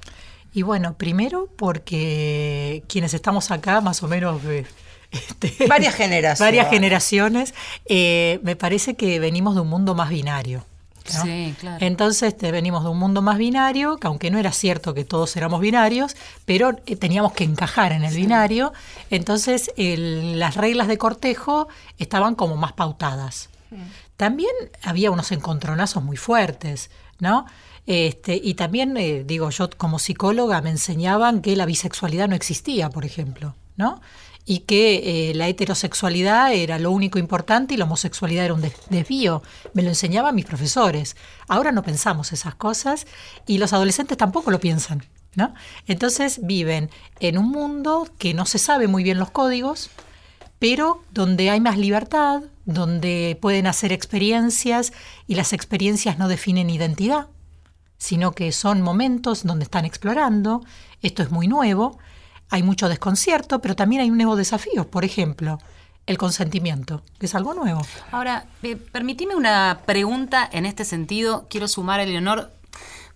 Y 0.54 0.62
bueno, 0.63 0.96
primero 0.98 1.50
porque 1.58 2.84
quienes 2.88 3.13
estamos 3.13 3.52
acá, 3.52 3.82
más 3.82 4.02
o 4.04 4.08
menos... 4.08 4.44
eh, 4.46 4.66
este, 5.12 5.68
Varias 5.68 5.96
generaciones. 6.04 6.40
varias 6.40 6.70
generaciones, 6.70 7.54
eh, 7.86 8.40
me 8.44 8.56
parece 8.56 8.96
que 8.96 9.20
venimos 9.20 9.56
de 9.56 9.62
un 9.62 9.68
mundo 9.70 9.96
más 9.96 10.10
binario. 10.10 10.66
¿No? 11.15 11.24
Sí, 11.24 11.56
claro. 11.60 11.78
Entonces 11.86 12.24
este, 12.34 12.52
venimos 12.52 12.84
de 12.84 12.89
un 12.89 13.00
mundo 13.00 13.22
más 13.22 13.38
binario, 13.38 13.98
que 13.98 14.08
aunque 14.08 14.32
no 14.32 14.38
era 14.39 14.52
cierto 14.52 14.93
que 14.93 15.04
todos 15.06 15.36
éramos 15.36 15.62
binarios, 15.62 16.15
pero 16.46 16.78
eh, 16.86 16.96
teníamos 16.96 17.34
que 17.34 17.43
encajar 17.43 17.91
en 17.91 18.04
el 18.04 18.13
binario, 18.15 18.74
entonces 19.10 19.72
el- 19.78 20.39
las 20.39 20.56
reglas 20.56 20.88
de 20.88 20.98
cortejo 20.98 21.67
estaban 21.98 22.36
como 22.36 22.56
más 22.58 22.74
pautadas. 22.74 23.50
También 24.15 24.52
había 24.82 25.12
unos 25.12 25.32
encontronazos 25.32 26.04
muy 26.04 26.17
fuertes, 26.17 26.89
¿no? 27.20 27.46
Este, 27.86 28.39
y 28.41 28.56
también, 28.56 28.98
eh, 28.98 29.24
digo, 29.26 29.50
yo 29.50 29.70
como 29.78 30.00
psicóloga 30.00 30.62
me 30.62 30.70
enseñaban 30.72 31.41
que 31.41 31.56
la 31.56 31.65
bisexualidad 31.65 32.28
no 32.28 32.36
existía, 32.36 32.89
por 32.89 33.06
ejemplo, 33.06 33.56
¿no? 33.78 34.02
Y 34.49 34.60
que 34.60 35.29
eh, 35.29 35.33
la 35.36 35.49
heterosexualidad 35.49 36.53
era 36.53 36.79
lo 36.79 36.91
único 36.91 37.19
importante 37.19 37.73
y 37.73 37.77
la 37.77 37.83
homosexualidad 37.83 38.45
era 38.45 38.53
un 38.53 38.62
des- 38.62 38.79
desvío. 38.89 39.43
Me 39.73 39.83
lo 39.83 39.89
enseñaban 39.89 40.36
mis 40.36 40.45
profesores. 40.45 41.17
Ahora 41.49 41.73
no 41.73 41.83
pensamos 41.83 42.31
esas 42.31 42.55
cosas 42.55 43.07
y 43.45 43.57
los 43.57 43.73
adolescentes 43.73 44.17
tampoco 44.17 44.49
lo 44.49 44.62
piensan, 44.62 45.03
¿no? 45.36 45.53
Entonces 45.86 46.39
viven 46.43 46.89
en 47.19 47.38
un 47.38 47.49
mundo 47.51 48.07
que 48.17 48.33
no 48.33 48.45
se 48.45 48.57
sabe 48.57 48.88
muy 48.88 49.03
bien 49.03 49.19
los 49.19 49.31
códigos, 49.31 49.89
pero 50.60 51.03
donde 51.12 51.49
hay 51.49 51.60
más 51.60 51.77
libertad, 51.77 52.41
donde 52.63 53.38
pueden 53.41 53.67
hacer 53.67 53.91
experiencias 53.91 54.93
y 55.27 55.36
las 55.36 55.51
experiencias 55.51 56.17
no 56.17 56.29
definen 56.29 56.69
identidad, 56.69 57.27
sino 57.97 58.31
que 58.31 58.53
son 58.53 58.81
momentos 58.81 59.43
donde 59.43 59.65
están 59.65 59.83
explorando. 59.83 60.63
Esto 61.01 61.21
es 61.21 61.31
muy 61.31 61.47
nuevo, 61.49 61.99
hay 62.49 62.63
mucho 62.63 62.89
desconcierto, 62.89 63.60
pero 63.60 63.75
también 63.75 64.01
hay 64.01 64.10
un 64.10 64.17
nuevo 64.17 64.36
desafío. 64.36 64.88
Por 64.89 65.03
ejemplo, 65.03 65.60
el 66.05 66.17
consentimiento, 66.17 67.03
que 67.19 67.25
es 67.25 67.36
algo 67.36 67.53
nuevo. 67.53 67.81
Ahora, 68.12 68.45
eh, 68.63 68.77
una 69.36 69.81
pregunta 69.86 70.47
en 70.51 70.65
este 70.65 70.86
sentido. 70.86 71.45
Quiero 71.49 71.67
sumar 71.67 71.99
a 71.99 72.05
Leonor, 72.05 72.51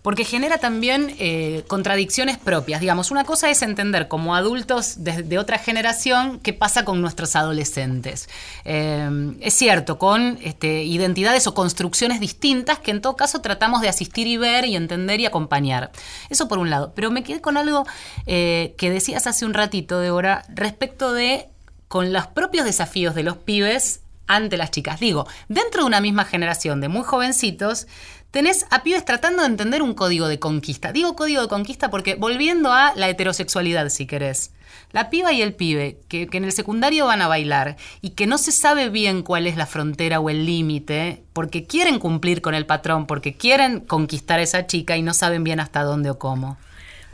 porque 0.01 0.25
genera 0.25 0.57
también 0.57 1.15
eh, 1.19 1.63
contradicciones 1.67 2.37
propias. 2.37 2.81
Digamos, 2.81 3.11
una 3.11 3.23
cosa 3.23 3.49
es 3.49 3.61
entender 3.61 4.07
como 4.07 4.35
adultos 4.35 5.03
de, 5.03 5.37
otra 5.37 5.57
generación 5.59 6.39
qué 6.39 6.53
pasa 6.53 6.85
con 6.85 7.01
nuestros 7.01 7.35
adolescentes. 7.35 8.27
Eh, 8.65 9.33
es 9.41 9.53
cierto, 9.53 9.99
con 9.99 10.39
este, 10.41 10.83
identidades 10.83 11.45
o 11.47 11.53
construcciones 11.53 12.19
distintas 12.19 12.79
que 12.79 12.91
en 12.91 13.01
todo 13.01 13.15
caso 13.15 13.41
tratamos 13.41 13.81
de 13.81 13.89
asistir 13.89 14.27
y 14.27 14.37
ver 14.37 14.65
y 14.65 14.75
entender 14.75 15.19
y 15.19 15.25
acompañar. 15.25 15.91
Eso 16.29 16.47
por 16.47 16.57
un 16.57 16.69
lado. 16.69 16.93
Pero 16.95 17.11
me 17.11 17.23
quedé 17.23 17.41
con 17.41 17.57
algo 17.57 17.85
eh, 18.25 18.73
que 18.77 18.89
decías 18.89 19.27
hace 19.27 19.45
un 19.45 19.53
ratito, 19.53 19.99
Débora, 19.99 20.45
respecto 20.49 21.13
de 21.13 21.47
con 21.87 22.13
los 22.13 22.25
propios 22.27 22.65
desafíos 22.65 23.15
de 23.15 23.23
los 23.23 23.37
pibes 23.37 24.01
ante 24.27 24.57
las 24.57 24.71
chicas. 24.71 24.99
Digo, 24.99 25.27
dentro 25.49 25.81
de 25.81 25.87
una 25.87 25.99
misma 25.99 26.23
generación 26.23 26.79
de 26.79 26.87
muy 26.87 27.03
jovencitos, 27.03 27.87
tenés 28.31 28.65
a 28.69 28.83
pibes 28.83 29.05
tratando 29.05 29.43
de 29.43 29.49
entender 29.49 29.81
un 29.81 29.93
código 29.93 30.27
de 30.27 30.39
conquista. 30.39 30.91
Digo 30.91 31.15
código 31.15 31.41
de 31.41 31.47
conquista 31.47 31.91
porque 31.91 32.15
volviendo 32.15 32.71
a 32.73 32.93
la 32.95 33.09
heterosexualidad, 33.09 33.89
si 33.89 34.07
querés. 34.07 34.51
La 34.91 35.09
piba 35.09 35.31
y 35.31 35.41
el 35.41 35.53
pibe, 35.53 35.99
que, 36.09 36.27
en 36.31 36.43
el 36.43 36.51
secundario 36.51 37.05
van 37.05 37.21
a 37.21 37.27
bailar 37.27 37.77
y 38.01 38.11
que 38.11 38.27
no 38.27 38.37
se 38.37 38.51
sabe 38.51 38.89
bien 38.89 39.23
cuál 39.23 39.47
es 39.47 39.55
la 39.55 39.65
frontera 39.65 40.19
o 40.19 40.29
el 40.29 40.45
límite, 40.45 41.23
porque 41.33 41.65
quieren 41.65 41.99
cumplir 41.99 42.41
con 42.41 42.55
el 42.55 42.65
patrón, 42.65 43.05
porque 43.05 43.35
quieren 43.35 43.79
conquistar 43.79 44.39
a 44.39 44.43
esa 44.43 44.67
chica 44.67 44.97
y 44.97 45.01
no 45.01 45.13
saben 45.13 45.43
bien 45.43 45.59
hasta 45.59 45.83
dónde 45.83 46.09
o 46.09 46.19
cómo. 46.19 46.57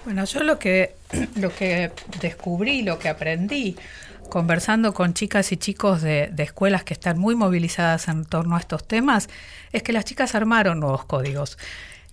Bueno, 0.06 0.26
yo 0.26 0.42
lo 0.42 0.58
que, 0.58 0.96
lo 1.36 1.54
que 1.54 1.92
descubrí, 2.22 2.82
lo 2.82 2.98
que 2.98 3.10
aprendí, 3.10 3.76
conversando 4.30 4.94
con 4.94 5.14
chicas 5.14 5.52
y 5.52 5.58
chicos 5.58 6.02
de, 6.02 6.30
de 6.32 6.44
escuelas 6.44 6.84
que 6.84 6.94
están 6.94 7.18
muy 7.18 7.36
movilizadas 7.36 8.08
en 8.08 8.26
torno 8.26 8.56
a 8.56 8.60
estos 8.60 8.88
temas, 8.88 9.30
es 9.72 9.84
que 9.84 9.94
las 9.94 10.06
chicas 10.06 10.36
armaron 10.36 10.80
nuevos 10.80 11.06
códigos. 11.06 11.58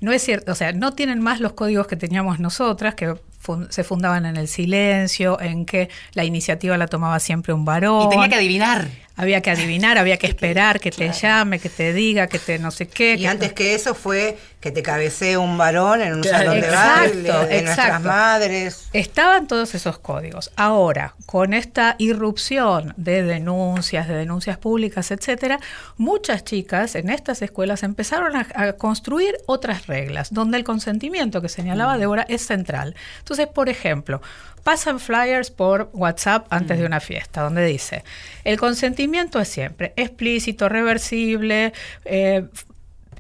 No 0.01 0.13
es 0.13 0.23
cierto, 0.23 0.53
o 0.53 0.55
sea, 0.55 0.73
no 0.73 0.93
tienen 0.93 1.21
más 1.21 1.41
los 1.41 1.53
códigos 1.55 1.87
que 1.87 1.97
teníamos 1.97 2.41
nosotras, 2.41 2.95
que 2.95 3.17
fun- 3.45 3.69
se 3.71 3.85
fundaban 3.85 4.27
en 4.27 4.37
el 4.37 4.49
silencio, 4.49 5.39
en 5.41 5.67
que 5.67 5.89
la 6.15 6.25
iniciativa 6.25 6.77
la 6.79 6.87
tomaba 6.89 7.21
siempre 7.21 7.53
un 7.53 7.65
varón. 7.65 8.07
Y 8.07 8.11
tenía 8.11 8.29
que 8.29 8.35
adivinar. 8.37 8.89
Había 9.17 9.41
que 9.43 9.51
adivinar, 9.53 9.97
había 9.97 10.17
que 10.17 10.27
esperar 10.35 10.81
que 10.81 10.91
te 10.91 11.13
llame, 11.13 11.61
que 11.61 11.69
te 11.69 11.93
diga, 11.93 12.27
que 12.27 12.41
te 12.41 12.59
no 12.59 12.71
sé 12.73 12.89
qué. 12.89 13.15
Y 13.15 13.19
que- 13.21 13.29
antes 13.29 13.53
que 13.53 13.75
eso 13.75 13.95
fue 13.95 14.37
que 14.61 14.71
te 14.73 14.83
cabecee 14.83 15.37
un 15.37 15.59
varón 15.59 16.01
en 16.01 16.15
un 16.15 16.23
Claro. 16.23 16.39
salón 16.47 16.61
de 16.63 16.71
baile 16.71 17.33
de 17.55 17.63
nuestras 17.63 18.03
madres. 18.03 18.89
Estaban 18.95 19.47
todos 19.47 19.75
esos 19.75 19.99
códigos. 19.99 20.51
Ahora, 20.57 21.15
con 21.27 21.53
esta 21.53 21.97
irrupción 21.99 22.95
de 22.97 23.23
denuncias, 23.23 24.09
de 24.09 24.15
denuncias 24.15 24.57
públicas, 24.57 25.11
etcétera, 25.11 25.61
muchas 25.99 26.45
chicas 26.45 26.95
en 26.95 27.11
estas 27.11 27.43
escuelas 27.43 27.83
empezaron 27.83 28.35
a, 28.37 28.47
a 28.55 28.73
construir 28.73 29.37
otras 29.47 29.87
reglas, 29.87 30.33
donde 30.33 30.57
el 30.57 30.65
consentimiento 30.65 31.43
que 31.43 31.51
señalaba 31.51 31.99
Débora 31.99 32.25
es 32.29 32.47
central. 32.47 32.95
Entonces, 33.19 33.34
por 33.53 33.69
ejemplo, 33.69 34.21
pasan 34.63 34.99
flyers 34.99 35.51
por 35.51 35.91
WhatsApp 35.93 36.47
antes 36.51 36.79
de 36.79 36.87
una 36.87 37.01
fiesta, 37.01 37.43
donde 37.43 37.65
dice, 37.67 38.03
el 38.45 38.59
consentimiento 38.59 39.39
es 39.41 39.49
siempre 39.49 39.93
explícito, 39.97 40.69
reversible, 40.69 41.73
eh, 42.07 42.47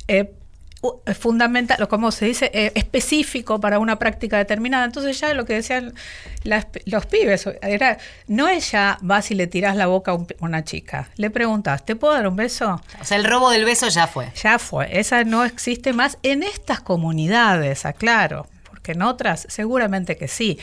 eh, 0.08 0.32
u- 0.80 1.00
fundamental, 1.18 1.86
como 1.88 2.10
se 2.12 2.26
dice, 2.26 2.50
eh, 2.54 2.72
específico 2.74 3.60
para 3.60 3.78
una 3.78 3.98
práctica 3.98 4.38
determinada. 4.38 4.84
Entonces 4.86 5.18
ya 5.20 5.32
lo 5.34 5.44
que 5.44 5.54
decían 5.54 5.92
las- 6.44 6.66
los 6.86 7.04
pibes 7.06 7.46
era, 7.62 7.98
no 8.26 8.48
es 8.48 8.70
ya 8.72 8.98
vas 9.02 9.30
y 9.30 9.34
le 9.34 9.46
tirás 9.46 9.76
la 9.76 9.86
boca 9.86 10.12
a 10.12 10.14
un 10.14 10.26
una 10.40 10.64
chica, 10.64 11.08
le 11.16 11.30
preguntas, 11.30 11.84
¿te 11.84 11.94
puedo 11.96 12.12
dar 12.14 12.26
un 12.28 12.36
beso? 12.36 12.80
O 13.00 13.04
sea, 13.04 13.16
el 13.18 13.24
robo 13.24 13.50
del 13.50 13.64
beso 13.66 13.88
ya 13.88 14.06
fue. 14.06 14.30
Ya 14.42 14.58
fue, 14.58 14.98
esa 14.98 15.24
no 15.24 15.44
existe 15.44 15.92
más 15.94 16.18
en 16.22 16.42
estas 16.42 16.80
comunidades, 16.80 17.84
aclaro, 17.86 18.46
porque 18.84 18.92
en 18.92 19.02
otras 19.02 19.46
seguramente 19.48 20.18
que 20.18 20.28
sí. 20.28 20.58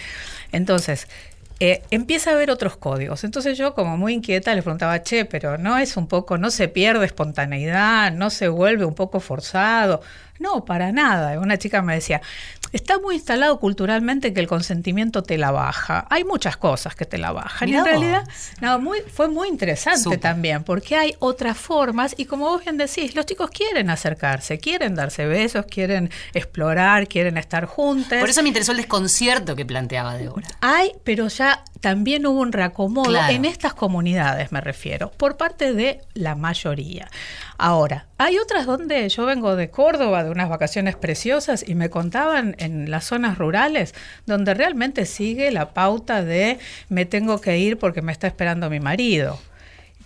Entonces, 0.52 1.08
eh, 1.60 1.82
empieza 1.90 2.30
a 2.30 2.34
haber 2.36 2.52
otros 2.52 2.78
códigos. 2.78 3.24
Entonces 3.24 3.58
yo 3.58 3.74
como 3.74 3.98
muy 3.98 4.14
inquieta 4.14 4.54
le 4.54 4.62
preguntaba, 4.62 5.02
che, 5.02 5.26
pero 5.26 5.58
no 5.58 5.80
es 5.80 5.98
un 5.98 6.08
poco, 6.08 6.38
no 6.38 6.52
se 6.52 6.68
pierde 6.68 7.06
espontaneidad, 7.06 8.12
no 8.12 8.30
se 8.30 8.48
vuelve 8.48 8.86
un 8.86 8.94
poco 8.94 9.20
forzado. 9.20 10.02
No, 10.42 10.66
para 10.66 10.92
nada. 10.92 11.40
Una 11.40 11.58
chica 11.58 11.84
me 11.84 11.94
decía, 11.94 12.22
está 12.72 13.00
muy 13.00 13.16
instalado 13.16 13.60
culturalmente 13.60 14.34
que 14.34 14.40
el 14.40 14.48
consentimiento 14.48 15.22
te 15.22 15.38
la 15.38 15.52
baja. 15.52 16.08
Hay 16.10 16.24
muchas 16.24 16.58
cosas 16.58 16.96
que 16.96 17.06
te 17.06 17.20
la 17.20 17.32
bajan. 17.32 17.70
Y 17.70 17.76
en 17.76 17.86
realidad, 17.86 18.28
no, 18.60 18.80
muy, 18.80 19.02
fue 19.02 19.28
muy 19.28 19.50
interesante 19.50 20.18
también, 20.18 20.64
porque 20.64 20.96
hay 20.96 21.16
otras 21.20 21.58
formas 21.58 22.16
y 22.18 22.26
como 22.26 22.46
vos 22.46 22.64
bien 22.64 22.78
decís, 22.78 23.16
los 23.16 23.26
chicos 23.28 23.52
quieren 23.52 23.90
acercarse, 23.92 24.58
quieren 24.58 24.96
darse 24.96 25.26
besos, 25.26 25.66
quieren 25.68 26.10
explorar, 26.34 27.08
quieren 27.08 27.38
estar 27.38 27.66
juntos. 27.66 28.18
Por 28.20 28.30
eso 28.30 28.42
me 28.42 28.50
interesó 28.50 28.72
el 28.72 28.80
desconcierto 28.80 29.56
que 29.56 29.66
planteaba 29.66 30.16
Débora. 30.16 30.48
Hay, 30.62 30.94
pero 31.04 31.28
ya 31.28 31.64
también 31.82 32.26
hubo 32.26 32.40
un 32.40 32.54
reacomodo 32.54 33.10
Claro. 33.10 33.34
en 33.34 33.44
estas 33.46 33.74
comunidades, 33.74 34.52
me 34.52 34.62
refiero, 34.62 35.12
por 35.12 35.36
parte 35.36 35.74
de 35.74 36.02
la 36.14 36.36
mayoría. 36.36 37.10
Ahora, 37.58 38.08
hay 38.18 38.38
otras 38.38 38.66
donde 38.66 39.08
yo 39.10 39.26
vengo 39.26 39.56
de 39.56 39.70
Córdoba, 39.70 40.24
de 40.24 40.30
unas 40.32 40.48
vacaciones 40.50 40.96
preciosas, 40.96 41.68
y 41.68 41.76
me 41.76 41.90
contaban 41.90 42.56
en 42.60 42.90
las 42.90 43.06
zonas 43.06 43.38
rurales, 43.38 43.94
donde 44.26 44.54
realmente 44.54 45.06
sigue 45.06 45.52
la 45.52 45.74
pauta 45.74 46.24
de 46.24 46.60
me 46.90 47.06
tengo 47.06 47.42
que 47.42 47.58
ir 47.58 47.78
porque 47.78 48.02
me 48.02 48.12
está 48.12 48.28
esperando 48.28 48.70
mi 48.70 48.80
marido. 48.80 49.40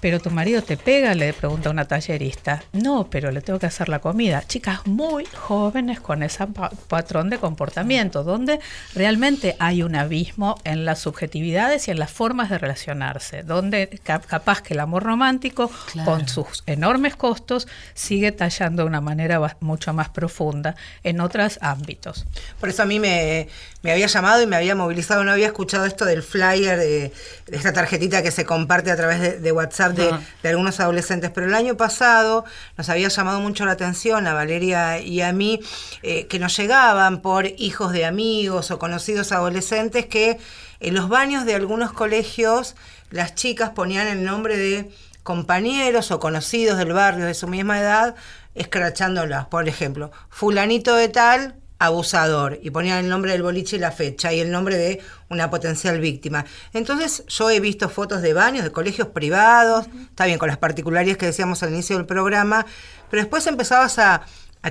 Pero 0.05 0.19
tu 0.19 0.29
marido 0.29 0.61
te 0.61 0.77
pega, 0.77 1.15
le 1.15 1.33
pregunta 1.33 1.71
una 1.71 1.85
tallerista. 1.85 2.61
No, 2.73 3.07
pero 3.09 3.31
le 3.31 3.41
tengo 3.41 3.57
que 3.57 3.65
hacer 3.65 3.89
la 3.89 3.97
comida. 3.97 4.43
Chicas 4.47 4.85
muy 4.85 5.25
jóvenes 5.25 5.99
con 5.99 6.21
ese 6.21 6.45
pa- 6.45 6.69
patrón 6.87 7.31
de 7.31 7.39
comportamiento, 7.39 8.23
donde 8.23 8.59
realmente 8.93 9.55
hay 9.57 9.81
un 9.81 9.95
abismo 9.95 10.57
en 10.63 10.85
las 10.85 10.99
subjetividades 10.99 11.87
y 11.87 11.91
en 11.91 11.97
las 11.97 12.11
formas 12.11 12.51
de 12.51 12.59
relacionarse, 12.59 13.41
donde 13.41 13.99
ca- 14.03 14.19
capaz 14.19 14.61
que 14.61 14.75
el 14.75 14.81
amor 14.81 15.01
romántico, 15.01 15.71
Claro. 15.91 16.11
con 16.11 16.27
sus 16.27 16.61
enormes 16.67 17.15
costos, 17.15 17.67
sigue 17.95 18.31
tallando 18.31 18.83
de 18.83 18.87
una 18.89 19.01
manera 19.01 19.55
mucho 19.59 19.91
más 19.91 20.09
profunda 20.09 20.75
en 21.03 21.19
otros 21.19 21.57
ámbitos. 21.63 22.27
Por 22.59 22.69
eso 22.69 22.83
a 22.83 22.85
mí 22.85 22.99
me, 22.99 23.47
me 23.85 23.91
había 23.91 24.07
llamado 24.07 24.41
y 24.41 24.47
me 24.47 24.55
había 24.55 24.73
movilizado, 24.73 25.23
no 25.23 25.31
había 25.31 25.45
escuchado 25.45 25.85
esto 25.85 26.05
del 26.05 26.23
flyer, 26.23 26.79
de, 26.79 27.13
de 27.45 27.55
esta 27.55 27.71
tarjetita 27.71 28.23
que 28.23 28.31
se 28.31 28.43
comparte 28.43 28.89
a 28.89 28.95
través 28.95 29.21
de, 29.21 29.39
de 29.39 29.51
WhatsApp 29.51 29.91
de 29.91 30.49
algunos 30.49 30.79
adolescentes, 30.79 31.29
pero 31.29 31.45
el 31.45 31.53
año 31.53 31.77
pasado 31.77 32.45
nos 32.77 32.89
había 32.89 33.09
llamado 33.09 33.41
mucho 33.41 33.63
la 33.63 33.73
atención 33.73 34.25
a 34.25 34.33
Valeria 34.33 34.99
y 34.99 35.21
a 35.21 35.31
mí 35.33 35.59
eh, 36.01 36.25
que 36.25 36.39
nos 36.39 36.57
llegaban 36.57 37.21
por 37.21 37.45
hijos 37.45 37.91
de 37.91 38.05
amigos 38.05 38.71
o 38.71 38.79
conocidos 38.79 39.31
adolescentes 39.31 40.07
que 40.07 40.39
en 40.79 40.95
los 40.95 41.07
baños 41.07 41.45
de 41.45 41.53
algunos 41.53 41.93
colegios 41.93 42.75
las 43.11 43.35
chicas 43.35 43.69
ponían 43.69 44.07
el 44.07 44.23
nombre 44.23 44.57
de 44.57 44.89
compañeros 45.21 46.09
o 46.09 46.19
conocidos 46.19 46.79
del 46.79 46.93
barrio 46.93 47.27
de 47.27 47.35
su 47.35 47.47
misma 47.47 47.79
edad, 47.79 48.15
escrachándolas. 48.55 49.45
Por 49.45 49.69
ejemplo, 49.69 50.11
fulanito 50.29 50.95
de 50.95 51.09
tal, 51.09 51.55
abusador, 51.79 52.59
y 52.61 52.69
ponían 52.71 52.99
el 52.99 53.09
nombre 53.09 53.31
del 53.31 53.43
boliche 53.43 53.75
y 53.75 53.79
la 53.79 53.91
fecha, 53.91 54.31
y 54.31 54.39
el 54.39 54.51
nombre 54.51 54.77
de 54.77 55.01
una 55.29 55.49
potencial 55.49 55.99
víctima. 55.99 56.45
Entonces, 56.73 57.23
yo 57.27 57.49
he 57.49 57.59
visto 57.59 57.89
fotos 57.89 58.21
de 58.21 58.33
baños, 58.33 58.63
de 58.63 58.71
colegios 58.71 59.09
privados, 59.09 59.87
está 60.09 60.25
bien, 60.25 60.39
con 60.39 60.47
las 60.47 60.57
particularidades 60.57 61.17
que 61.17 61.25
decíamos 61.25 61.63
al 61.63 61.71
inicio 61.71 61.97
del 61.97 62.05
programa, 62.05 62.65
pero 63.09 63.21
después 63.21 63.45
empezabas 63.47 63.99
a, 63.99 64.21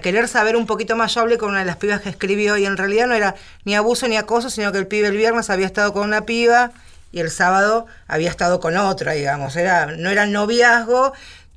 querer 0.02 0.26
saber 0.26 0.56
un 0.56 0.66
poquito 0.66 0.96
más. 0.96 1.14
Yo 1.14 1.20
hablé 1.20 1.38
con 1.38 1.50
una 1.50 1.60
de 1.60 1.66
las 1.66 1.76
pibas 1.76 2.00
que 2.00 2.08
escribió, 2.08 2.56
y 2.56 2.66
en 2.66 2.76
realidad 2.76 3.06
no 3.06 3.14
era 3.14 3.36
ni 3.64 3.76
abuso 3.76 4.08
ni 4.08 4.16
acoso, 4.16 4.50
sino 4.50 4.72
que 4.72 4.78
el 4.78 4.88
pibe 4.88 5.06
el 5.06 5.16
viernes 5.16 5.50
había 5.50 5.66
estado 5.66 5.92
con 5.92 6.02
una 6.02 6.26
piba 6.26 6.72
y 7.14 7.20
el 7.20 7.30
sábado 7.30 7.86
había 8.08 8.28
estado 8.28 8.58
con 8.58 8.76
otra, 8.76 9.12
digamos. 9.12 9.54
Era, 9.54 9.86
no 9.86 10.10
era 10.10 10.26
noviazgo. 10.26 11.12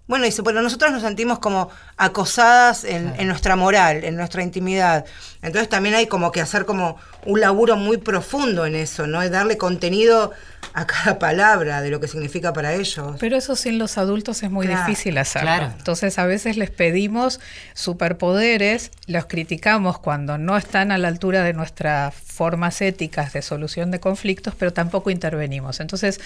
Bueno, 0.06 0.26
dice, 0.26 0.44
bueno, 0.44 0.62
nosotros 0.62 0.92
nos 0.92 1.02
sentimos 1.02 1.40
como 1.40 1.72
acosadas 1.98 2.84
en, 2.84 3.14
en 3.18 3.28
nuestra 3.28 3.56
moral, 3.56 4.04
en 4.04 4.16
nuestra 4.16 4.44
intimidad. 4.44 5.06
Entonces 5.42 5.70
también 5.70 5.96
hay 5.96 6.08
como 6.08 6.32
que 6.32 6.42
hacer 6.42 6.66
como 6.66 6.98
un 7.26 7.40
laburo 7.42 7.76
muy 7.76 7.98
profundo 7.98 8.66
en 8.66 8.76
eso, 8.76 9.08
¿no? 9.08 9.22
Es 9.22 9.32
darle 9.32 9.58
contenido 9.58 10.32
a 10.74 10.86
cada 10.86 11.18
palabra 11.18 11.82
de 11.82 11.90
lo 11.90 12.00
que 12.00 12.08
significa 12.08 12.54
para 12.54 12.74
ellos. 12.76 13.16
Pero 13.20 13.36
eso 13.36 13.56
sin 13.56 13.80
los 13.80 13.98
adultos 13.98 14.44
es 14.44 14.52
muy 14.52 14.68
Claro, 14.68 14.88
difícil 14.88 15.18
hacerlo. 15.18 15.48
claro. 15.48 15.74
Entonces 15.78 16.20
a 16.20 16.26
veces 16.26 16.56
les 16.58 16.70
pedimos 16.70 17.40
superpoderes, 17.74 18.92
los 19.08 19.26
criticamos 19.26 19.98
cuando 19.98 20.38
no 20.38 20.56
están 20.58 20.92
a 20.92 20.98
la 21.00 21.08
altura 21.08 21.44
de 21.44 21.54
nuestras 21.54 22.14
formas 22.14 22.80
éticas 22.82 23.34
de 23.34 23.42
solución 23.42 23.90
de 23.90 24.00
conflictos, 24.00 24.54
pero 24.58 24.72
tampoco 24.72 25.10
intervenimos. 25.10 25.80
Entonces, 25.80 26.20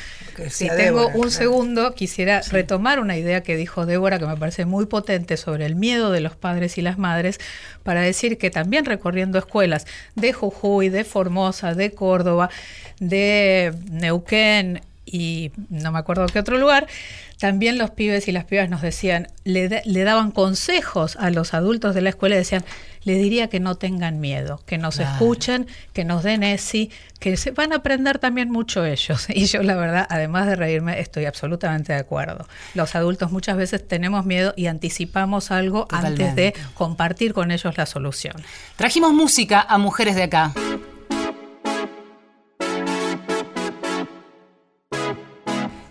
si 0.50 0.68
tengo 0.68 0.76
Débora, 0.76 1.06
un 1.08 1.12
claro. 1.14 1.30
segundo, 1.30 1.96
quisiera 1.96 2.42
retomar 2.52 3.00
una 3.00 3.16
idea 3.18 3.42
que 3.44 3.56
dijo 3.56 3.86
Débora 3.86 4.20
que 4.20 4.26
me 4.26 4.36
parece 4.36 4.66
muy 4.66 4.86
potente 4.86 5.38
sobre 5.38 5.61
el 5.62 5.76
miedo 5.76 6.12
de 6.12 6.21
los 6.21 6.36
padres 6.36 6.78
y 6.78 6.82
las 6.82 6.97
madres, 6.97 7.39
para 7.84 8.02
decir 8.02 8.38
que 8.38 8.50
también 8.50 8.86
recorriendo 8.86 9.38
escuelas 9.38 9.86
de 10.15 10.34
Jujuy, 10.34 10.89
de 10.89 11.04
Formosa, 11.04 11.74
de 11.74 11.91
Córdoba, 11.91 12.50
de 13.00 13.74
Neuquén 13.89 14.82
y 15.06 15.52
no 15.69 15.91
me 15.91 16.00
acuerdo 16.00 16.26
qué 16.28 16.39
otro 16.39 16.58
lugar, 16.58 16.88
también 17.39 17.78
los 17.78 17.91
pibes 17.91 18.28
y 18.28 18.32
las 18.32 18.45
pibas 18.45 18.69
nos 18.69 18.82
decían, 18.82 19.28
le, 19.43 19.82
le 19.84 20.04
daban 20.04 20.32
consejos 20.32 21.17
a 21.17 21.32
los 21.32 21.54
adultos 21.54 21.95
de 21.95 22.02
la 22.02 22.10
escuela 22.10 22.36
y 22.36 22.39
decían, 22.39 22.63
le 23.04 23.16
diría 23.16 23.48
que 23.48 23.60
no 23.60 23.76
tengan 23.76 24.20
miedo, 24.20 24.62
que 24.66 24.78
nos 24.78 24.96
Claro. 24.98 25.12
escuchen, 25.14 25.68
que 25.94 26.04
nos 26.06 26.24
den 26.24 26.44
ESI, 26.44 26.92
que 27.20 27.36
se 27.38 27.52
van 27.52 27.74
a 27.74 27.78
aprender 27.78 28.20
también 28.20 28.50
mucho 28.52 28.86
ellos. 28.86 29.28
Y 29.34 29.46
yo 29.46 29.64
la 29.64 29.76
verdad, 29.76 30.06
además 30.10 30.48
de 30.48 30.56
reírme, 30.56 31.00
estoy 31.00 31.26
absolutamente 31.26 31.94
de 31.94 32.00
acuerdo. 32.00 32.48
Los 32.74 32.96
adultos 32.96 33.32
muchas 33.32 33.58
veces 33.58 33.88
tenemos 33.88 34.26
miedo 34.26 34.54
y 34.56 34.68
anticipamos 34.68 35.52
algo 35.52 35.88
antes 35.90 36.36
de 36.36 36.54
compartir 36.76 37.34
con 37.34 37.52
ellos 37.52 37.78
la 37.78 37.86
solución. 37.86 38.36
Trajimos 38.76 39.14
música 39.14 39.66
a 39.68 39.78
mujeres 39.78 40.16
de 40.16 40.24
acá. 40.24 40.54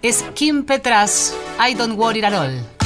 Es 0.02 0.24
Kim 0.34 0.64
Petras, 0.64 1.34
I 1.60 1.74
Don't 1.74 1.98
Worry 1.98 2.24
At 2.24 2.32
All. 2.32 2.79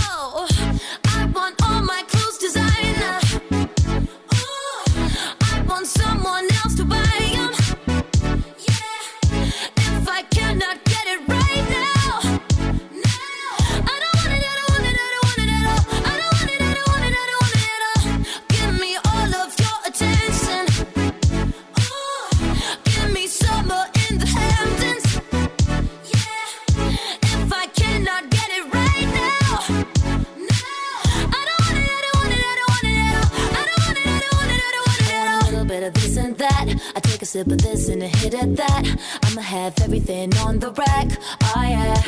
Sip 37.34 37.48
of 37.48 37.58
this 37.62 37.88
and 37.88 38.00
a 38.00 38.06
hit 38.06 38.32
of 38.34 38.54
that. 38.54 38.84
I'ma 39.24 39.40
have 39.40 39.74
everything 39.80 40.32
on 40.46 40.60
the 40.60 40.70
rack. 40.70 41.08
Oh 41.56 41.62
yeah, 41.62 42.02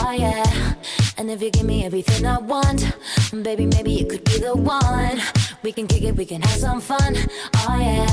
oh 0.00 0.10
yeah. 0.10 0.74
And 1.16 1.30
if 1.30 1.40
you 1.40 1.50
give 1.52 1.64
me 1.64 1.84
everything 1.84 2.26
I 2.26 2.38
want, 2.38 2.80
mm, 3.30 3.44
baby, 3.44 3.66
maybe 3.66 3.92
you 3.92 4.04
could 4.04 4.24
be 4.24 4.40
the 4.40 4.56
one. 4.56 5.20
We 5.62 5.70
can 5.70 5.86
kick 5.86 6.02
it, 6.02 6.16
we 6.16 6.24
can 6.24 6.42
have 6.42 6.58
some 6.58 6.80
fun. 6.80 7.14
Oh 7.68 7.78
yeah, 7.78 8.10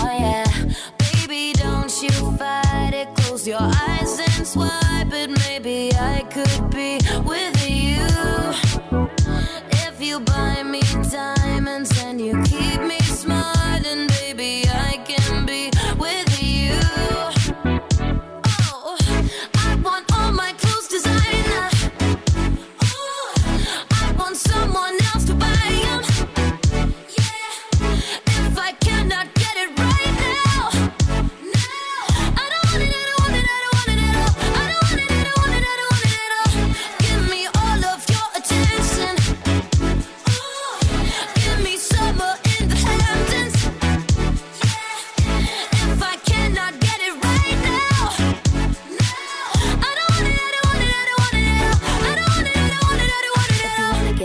oh 0.00 0.12
yeah. 0.24 0.44
Baby, 0.98 1.52
don't 1.52 1.94
you 2.02 2.10
fight 2.36 2.94
it. 2.94 3.06
Close 3.18 3.46
your 3.46 3.62
eyes 3.62 4.18
and 4.18 4.44
swipe 4.44 5.12
it. 5.12 5.30
Maybe 5.46 5.92
I 5.94 6.22
could 6.34 6.70
be 6.78 6.98
with 7.30 7.58
you. 7.70 8.02
If 9.86 10.02
you 10.02 10.18
buy 10.18 10.64
me 10.64 10.80
diamonds 11.08 11.92
and 12.02 12.20
you 12.20 12.42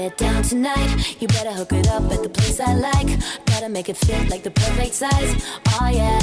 get 0.10 0.17
down 0.17 0.41
tonight, 0.43 1.22
you 1.22 1.28
better 1.28 1.52
hook 1.52 1.74
it 1.74 1.88
up 1.89 2.04
at 2.12 2.24
the 2.24 2.30
place 2.30 2.60
I 2.60 2.74
like. 2.76 3.10
Gotta 3.46 3.67
make 3.67 3.89
it 3.89 3.98
fit 3.98 4.30
like 4.30 4.43
the 4.43 4.52
perfect 4.52 4.93
size. 4.93 5.32
Oh 5.74 5.89
yeah, 5.91 6.20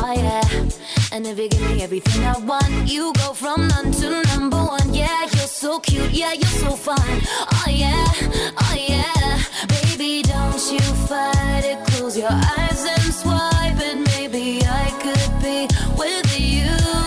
oh 0.00 0.14
yeah. 0.16 1.12
And 1.12 1.26
if 1.26 1.38
you 1.38 1.48
give 1.48 1.60
me 1.70 1.82
everything 1.82 2.24
I 2.24 2.38
want, 2.38 2.88
you 2.88 3.12
go 3.14 3.32
from 3.34 3.68
none 3.68 3.92
to 3.92 4.22
number 4.32 4.56
one. 4.56 4.94
Yeah, 4.94 5.22
you're 5.34 5.52
so 5.62 5.80
cute, 5.80 6.12
yeah, 6.12 6.32
you're 6.32 6.56
so 6.64 6.70
fine. 6.70 7.20
Oh 7.56 7.64
yeah, 7.68 8.06
oh 8.64 8.76
yeah. 8.88 9.42
Baby, 9.68 10.22
don't 10.22 10.72
you 10.72 10.86
fight 11.08 11.64
it. 11.64 11.78
Close 11.88 12.16
your 12.16 12.32
eyes 12.32 12.82
and 12.94 13.14
swipe 13.14 13.80
it. 13.88 13.96
Maybe 14.14 14.62
I 14.64 14.86
could 15.02 15.32
be 15.42 15.68
with 15.98 16.40
you. 16.40 16.99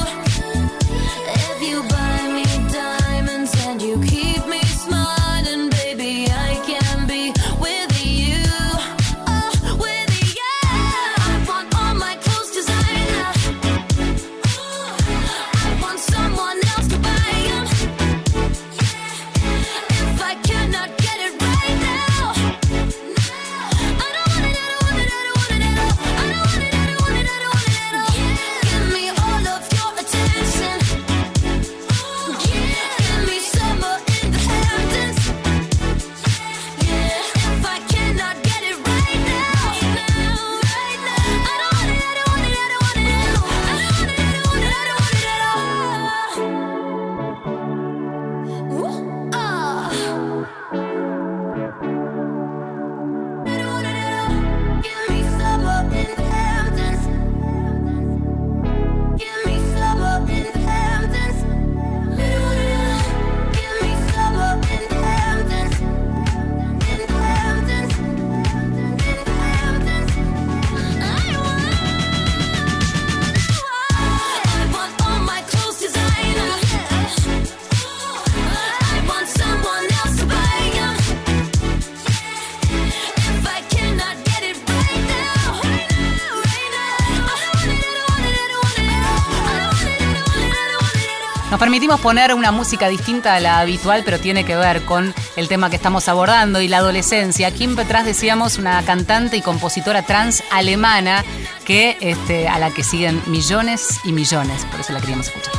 Nos 91.53 91.59
permitimos 91.59 91.99
poner 91.99 92.33
una 92.33 92.51
música 92.51 92.89
distinta 92.89 93.35
a 93.35 93.39
la 93.39 93.59
habitual, 93.59 94.01
pero 94.03 94.19
tiene 94.19 94.43
que 94.43 94.55
ver 94.55 94.81
con 94.85 95.13
el 95.35 95.47
tema 95.47 95.69
que 95.69 95.75
estamos 95.75 96.09
abordando 96.09 96.59
y 96.61 96.67
la 96.67 96.77
adolescencia. 96.77 97.51
Kim 97.51 97.75
Petras 97.75 98.05
decíamos 98.05 98.57
una 98.57 98.81
cantante 98.81 99.37
y 99.37 99.41
compositora 99.41 100.01
trans 100.01 100.43
alemana 100.49 101.23
que 101.63 101.95
este, 102.01 102.47
a 102.47 102.57
la 102.57 102.71
que 102.71 102.83
siguen 102.83 103.21
millones 103.27 103.99
y 104.03 104.13
millones, 104.13 104.65
por 104.71 104.79
eso 104.79 104.93
la 104.93 104.99
queríamos 104.99 105.27
escuchar. 105.27 105.53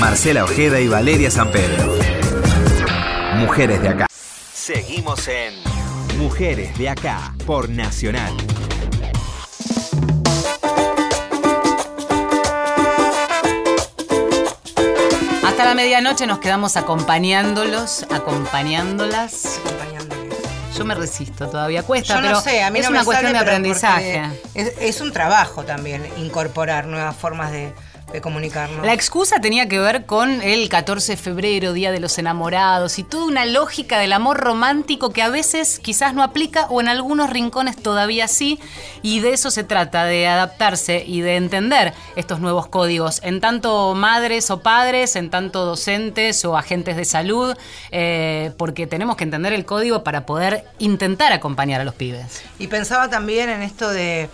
Marcela 0.00 0.44
Ojeda 0.44 0.80
y 0.80 0.88
Valeria 0.88 1.30
San 1.30 1.50
Pedro. 1.50 1.94
Mujeres 3.34 3.82
de 3.82 3.88
acá. 3.90 4.06
Seguimos 4.54 5.28
en 5.28 5.52
Mujeres 6.16 6.78
de 6.78 6.88
acá 6.88 7.34
por 7.44 7.68
Nacional. 7.68 8.32
Hasta 15.60 15.68
la 15.68 15.74
medianoche 15.74 16.26
nos 16.26 16.38
quedamos 16.38 16.78
acompañándolos, 16.78 18.06
acompañándolas. 18.10 19.60
acompañándoles. 19.62 20.34
Yo 20.74 20.86
me 20.86 20.94
resisto, 20.94 21.50
todavía 21.50 21.82
cuesta, 21.82 22.14
Yo 22.14 22.20
pero 22.22 22.32
no 22.32 22.40
sé, 22.40 22.62
a 22.62 22.70
mí 22.70 22.78
es 22.78 22.86
no 22.86 22.92
una 22.92 23.00
me 23.00 23.04
cuestión 23.04 23.32
sale, 23.32 23.38
de 23.38 23.44
pero 23.44 23.56
aprendizaje. 23.58 24.22
es 24.54 25.02
un 25.02 25.12
trabajo 25.12 25.62
también 25.64 26.08
incorporar 26.16 26.86
nuevas 26.86 27.14
formas 27.14 27.52
de, 27.52 27.74
de 28.12 28.20
comunicarnos. 28.20 28.84
La 28.84 28.92
excusa 28.92 29.40
tenía 29.40 29.68
que 29.68 29.78
ver 29.78 30.06
con 30.06 30.42
el 30.42 30.68
14 30.68 31.12
de 31.12 31.16
febrero, 31.16 31.72
Día 31.72 31.92
de 31.92 32.00
los 32.00 32.18
Enamorados, 32.18 32.98
y 32.98 33.04
toda 33.04 33.24
una 33.24 33.46
lógica 33.46 33.98
del 33.98 34.12
amor 34.12 34.38
romántico 34.38 35.10
que 35.10 35.22
a 35.22 35.28
veces 35.28 35.78
quizás 35.78 36.14
no 36.14 36.22
aplica 36.22 36.66
o 36.70 36.80
en 36.80 36.88
algunos 36.88 37.30
rincones 37.30 37.76
todavía 37.76 38.28
sí, 38.28 38.58
y 39.02 39.20
de 39.20 39.32
eso 39.32 39.50
se 39.50 39.64
trata, 39.64 40.04
de 40.04 40.26
adaptarse 40.26 41.04
y 41.06 41.20
de 41.20 41.36
entender 41.36 41.94
estos 42.16 42.40
nuevos 42.40 42.66
códigos, 42.66 43.20
en 43.22 43.40
tanto 43.40 43.94
madres 43.94 44.50
o 44.50 44.60
padres, 44.60 45.16
en 45.16 45.30
tanto 45.30 45.64
docentes 45.64 46.44
o 46.44 46.56
agentes 46.56 46.96
de 46.96 47.04
salud, 47.04 47.56
eh, 47.90 48.52
porque 48.56 48.86
tenemos 48.86 49.16
que 49.16 49.24
entender 49.24 49.52
el 49.52 49.64
código 49.64 50.04
para 50.04 50.26
poder 50.26 50.64
intentar 50.78 51.32
acompañar 51.32 51.80
a 51.80 51.84
los 51.84 51.94
pibes. 51.94 52.42
Y 52.58 52.66
pensaba 52.66 53.08
también 53.08 53.48
en 53.48 53.62
esto 53.62 53.90
de 53.90 54.28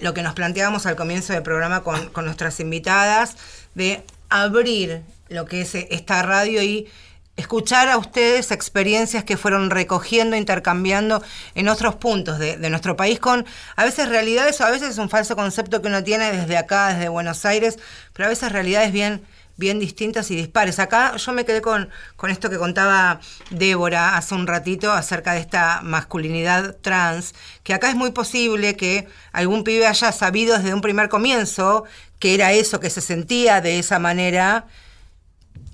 lo 0.00 0.14
que 0.14 0.22
nos 0.22 0.34
planteábamos 0.34 0.86
al 0.86 0.96
comienzo 0.96 1.32
del 1.32 1.42
programa 1.42 1.82
con, 1.82 2.08
con 2.10 2.24
nuestras 2.24 2.60
invitadas, 2.60 3.36
de 3.74 4.02
abrir 4.28 5.02
lo 5.28 5.46
que 5.46 5.62
es 5.62 5.74
esta 5.74 6.22
radio 6.22 6.62
y 6.62 6.88
escuchar 7.36 7.88
a 7.88 7.98
ustedes 7.98 8.52
experiencias 8.52 9.24
que 9.24 9.36
fueron 9.36 9.70
recogiendo, 9.70 10.36
intercambiando 10.36 11.22
en 11.54 11.68
otros 11.68 11.96
puntos 11.96 12.38
de, 12.38 12.56
de 12.56 12.70
nuestro 12.70 12.96
país 12.96 13.18
con 13.18 13.44
a 13.74 13.84
veces 13.84 14.08
realidades 14.08 14.60
a 14.60 14.70
veces 14.70 14.90
es 14.90 14.98
un 14.98 15.10
falso 15.10 15.34
concepto 15.34 15.82
que 15.82 15.88
uno 15.88 16.04
tiene 16.04 16.30
desde 16.32 16.56
acá, 16.56 16.94
desde 16.94 17.08
Buenos 17.08 17.44
Aires, 17.44 17.78
pero 18.12 18.26
a 18.26 18.28
veces 18.28 18.52
realidades 18.52 18.92
bien 18.92 19.22
bien 19.56 19.78
distintas 19.78 20.30
y 20.30 20.36
dispares. 20.36 20.78
Acá 20.78 21.16
yo 21.16 21.32
me 21.32 21.44
quedé 21.44 21.60
con, 21.60 21.90
con 22.16 22.30
esto 22.30 22.50
que 22.50 22.58
contaba 22.58 23.20
Débora 23.50 24.16
hace 24.16 24.34
un 24.34 24.46
ratito 24.46 24.92
acerca 24.92 25.34
de 25.34 25.40
esta 25.40 25.80
masculinidad 25.82 26.76
trans, 26.80 27.34
que 27.62 27.74
acá 27.74 27.88
es 27.88 27.96
muy 27.96 28.10
posible 28.10 28.76
que 28.76 29.06
algún 29.32 29.64
pibe 29.64 29.86
haya 29.86 30.12
sabido 30.12 30.56
desde 30.56 30.74
un 30.74 30.80
primer 30.80 31.08
comienzo 31.08 31.84
que 32.18 32.34
era 32.34 32.52
eso, 32.52 32.80
que 32.80 32.90
se 32.90 33.00
sentía 33.00 33.60
de 33.60 33.78
esa 33.78 33.98
manera 33.98 34.66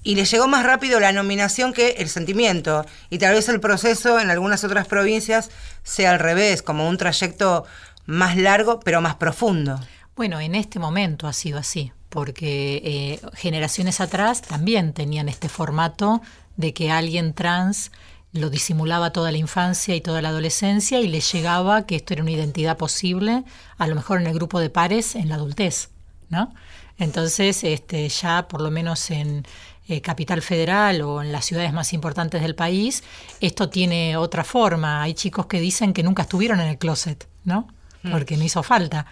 y 0.03 0.14
le 0.14 0.25
llegó 0.25 0.49
más 0.49 0.64
rápido 0.64 0.99
la 0.99 1.12
nominación 1.12 1.73
que 1.73 1.90
el 1.99 2.09
sentimiento. 2.09 2.87
Y 3.11 3.19
tal 3.19 3.35
vez 3.35 3.49
el 3.49 3.61
proceso 3.61 4.19
en 4.19 4.31
algunas 4.31 4.64
otras 4.64 4.87
provincias 4.87 5.51
sea 5.83 6.11
al 6.11 6.19
revés, 6.19 6.62
como 6.62 6.88
un 6.88 6.97
trayecto 6.97 7.66
más 8.07 8.37
largo 8.37 8.81
pero 8.81 9.01
más 9.01 9.16
profundo. 9.16 9.79
Bueno, 10.16 10.40
en 10.40 10.55
este 10.55 10.79
momento 10.79 11.27
ha 11.27 11.33
sido 11.33 11.59
así, 11.59 11.93
porque 12.11 12.83
eh, 12.85 13.20
generaciones 13.35 14.01
atrás 14.01 14.42
también 14.42 14.92
tenían 14.92 15.29
este 15.29 15.49
formato 15.49 16.20
de 16.57 16.75
que 16.75 16.90
alguien 16.90 17.33
trans 17.33 17.90
lo 18.33 18.51
disimulaba 18.51 19.12
toda 19.12 19.33
la 19.33 19.38
infancia 19.38 19.94
y 19.94 20.01
toda 20.01 20.23
la 20.23 20.29
adolescencia 20.29 21.01
y 21.01 21.09
le 21.09 21.20
llegaba 21.20 21.87
que 21.87 21.96
esto 21.96 22.12
era 22.12 22.23
una 22.23 22.31
identidad 22.33 22.77
posible, 22.77 23.44
a 23.79 23.87
lo 23.87 23.94
mejor 23.94 24.20
en 24.20 24.27
el 24.27 24.35
grupo 24.35 24.61
de 24.61 24.70
pares 24.70 25.16
en 25.16 25.29
la 25.29 25.37
adultez, 25.37 25.88
¿no? 26.29 26.53
Entonces, 26.99 27.64
este, 27.64 28.09
ya 28.09 28.46
por 28.46 28.61
lo 28.61 28.70
menos 28.70 29.11
en 29.11 29.46
eh, 29.88 30.01
Capital 30.03 30.42
Federal 30.42 31.01
o 31.03 31.23
en 31.23 31.33
las 31.33 31.46
ciudades 31.46 31.73
más 31.73 31.92
importantes 31.92 32.42
del 32.42 32.55
país, 32.55 33.03
esto 33.40 33.70
tiene 33.70 34.16
otra 34.16 34.44
forma. 34.44 35.03
Hay 35.03 35.14
chicos 35.14 35.46
que 35.46 35.59
dicen 35.59 35.92
que 35.92 36.03
nunca 36.03 36.23
estuvieron 36.23 36.61
en 36.61 36.68
el 36.68 36.79
closet, 36.79 37.27
¿no? 37.44 37.68
Porque 38.11 38.37
no 38.37 38.44
hizo 38.44 38.62
falta. 38.62 39.07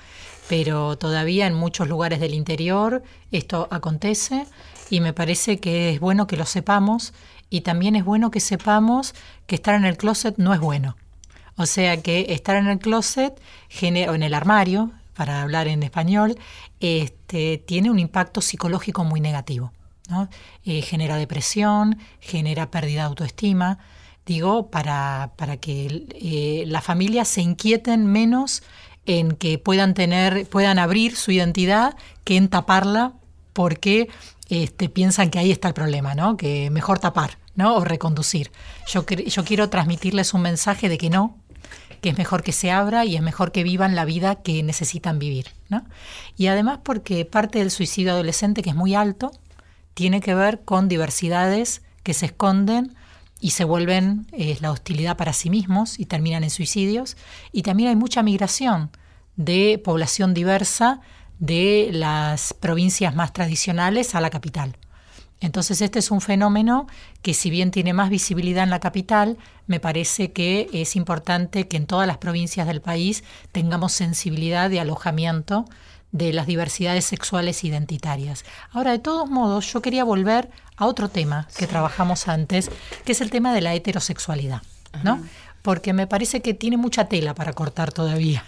Pero 0.49 0.97
todavía 0.97 1.47
en 1.47 1.55
muchos 1.55 1.89
lugares 1.89 2.21
del 2.21 2.35
interior 2.35 3.03
esto 3.31 3.69
acontece 3.71 4.47
y 4.91 5.01
me 5.01 5.13
parece 5.13 5.59
que 5.59 5.91
es 5.91 6.01
bueno 6.01 6.27
que 6.27 6.37
lo 6.37 6.47
sepamos 6.47 7.13
y 7.51 7.63
también 7.63 7.97
es 7.97 8.05
bueno 8.05 8.31
que 8.31 8.41
sepamos 8.41 9.15
que 9.47 9.55
estar 9.55 9.75
en 9.75 9.85
el 9.85 9.97
closet 9.97 10.37
no 10.39 10.55
es 10.55 10.61
bueno. 10.61 10.97
O 11.57 11.67
sea 11.67 12.01
que 12.03 12.27
estar 12.31 12.57
en 12.57 12.69
el 12.69 12.79
closet 12.79 13.41
o 13.83 13.85
en 14.15 14.23
el 14.23 14.35
armario, 14.35 14.93
para 15.15 15.43
hablar 15.43 15.67
en 15.67 15.83
español, 15.83 16.39
este, 16.79 17.59
tiene 17.59 17.91
un 17.91 17.99
impacto 17.99 18.41
psicológico 18.41 19.03
muy 19.03 19.21
negativo. 19.21 19.73
¿no? 20.09 20.29
Eh, 20.65 20.83
genera 20.83 21.17
depresión, 21.17 21.99
genera 22.21 22.71
pérdida 22.71 23.03
de 23.03 23.09
autoestima. 23.09 23.79
Digo, 24.25 24.71
para, 24.71 25.33
para 25.37 25.57
que 25.57 26.07
eh, 26.15 26.65
las 26.67 26.85
familias 26.85 27.27
se 27.27 27.41
inquieten 27.41 28.07
menos 28.07 28.63
en 29.09 29.33
que 29.33 29.59
puedan 29.59 29.95
tener, 29.95 30.47
puedan 30.47 30.79
abrir 30.79 31.17
su 31.17 31.33
identidad 31.33 31.97
que 32.25 32.37
en 32.37 32.49
taparla 32.49 33.15
porque 33.55 34.09
este, 34.51 34.89
piensan 34.89 35.31
que 35.31 35.39
ahí 35.39 35.51
está 35.51 35.69
el 35.69 35.75
problema, 35.75 36.15
¿no? 36.15 36.37
Que 36.37 36.71
mejor 36.71 36.99
tapar, 36.99 37.39
¿no? 37.55 37.77
O 37.77 37.85
reconducir. 37.85 38.53
Yo, 38.87 39.07
yo 39.07 39.45
quiero 39.45 39.71
transmitirles 39.71 40.35
un 40.35 40.43
mensaje 40.43 40.91
de 40.91 40.99
que 40.99 41.09
no, 41.09 41.39
que 42.03 42.11
es 42.11 42.19
mejor 42.19 42.43
que 42.43 42.53
se 42.53 42.71
abra 42.71 43.07
y 43.07 43.17
es 43.17 43.23
mejor 43.23 43.51
que 43.51 43.63
vivan 43.63 43.97
la 43.97 44.05
vida 44.05 44.37
que 44.37 44.63
necesitan 44.63 45.19
vivir, 45.19 45.47
¿no? 45.71 45.85
Y 46.37 46.49
además 46.49 46.81
porque 46.83 47.25
parte 47.25 47.61
del 47.61 47.71
suicidio 47.71 48.13
adolescente, 48.13 48.63
que 48.63 48.71
es 48.71 48.77
muy 48.77 48.95
alto, 48.95 49.33
tiene 49.95 50.21
que 50.21 50.35
ver 50.35 50.61
con 50.65 50.89
diversidades 50.89 51.83
que 52.03 52.13
se 52.13 52.27
esconden 52.27 52.95
y 53.41 53.51
se 53.51 53.65
vuelven 53.65 54.27
eh, 54.33 54.59
la 54.61 54.73
hostilidad 54.73 55.17
para 55.17 55.33
sí 55.33 55.51
mismos 55.51 55.99
y 55.99 56.07
terminan 56.07 56.45
en 56.45 56.51
suicidios. 56.51 57.17
Y 57.53 57.63
también 57.63 57.91
hay 57.91 57.97
mucha 57.97 58.23
migración 58.23 58.91
de 59.37 59.81
población 59.83 60.35
diversa 60.35 61.01
de 61.39 61.91
las 61.93 62.53
provincias 62.53 63.15
más 63.15 63.33
tradicionales 63.33 64.15
a 64.15 64.21
la 64.21 64.31
capital. 64.31 64.77
Entonces 65.41 65.81
este 65.83 66.01
es 66.01 66.11
un 66.11 66.21
fenómeno 66.21 66.89
que 67.23 67.33
si 67.33 67.49
bien 67.49 67.71
tiene 67.71 67.93
más 67.93 68.11
visibilidad 68.11 68.65
en 68.65 68.71
la 68.71 68.81
capital, 68.81 69.39
me 69.69 69.79
parece 69.79 70.33
que 70.33 70.69
es 70.73 70.97
importante 70.97 71.69
que 71.69 71.77
en 71.77 71.87
todas 71.87 72.09
las 72.09 72.19
provincias 72.19 72.67
del 72.67 72.81
país 72.81 73.23
tengamos 73.53 73.93
sensibilidad 73.93 74.69
de 74.69 74.81
alojamiento 74.81 75.65
de 76.13 76.33
las 76.33 76.47
diversidades 76.47 77.05
sexuales 77.05 77.65
identitarias. 77.65 78.45
Ahora, 78.73 78.93
de 78.93 78.99
todos 78.99 79.29
modos, 79.29 79.71
yo 79.73 79.83
quería 79.83 80.05
volver 80.05 80.51
a 80.77 80.87
otro 80.87 81.09
tema 81.09 81.47
que 81.57 81.67
trabajamos 81.67 82.29
antes, 82.29 82.71
que 83.05 83.13
es 83.13 83.21
el 83.21 83.31
tema 83.31 83.53
de 83.53 83.61
la 83.61 83.75
heterosexualidad, 83.75 84.63
¿no? 85.05 85.21
Porque 85.63 85.93
me 85.93 86.07
parece 86.07 86.41
que 86.41 86.55
tiene 86.55 86.77
mucha 86.77 87.07
tela 87.09 87.35
para 87.35 87.53
cortar 87.53 87.93
todavía. 87.93 88.45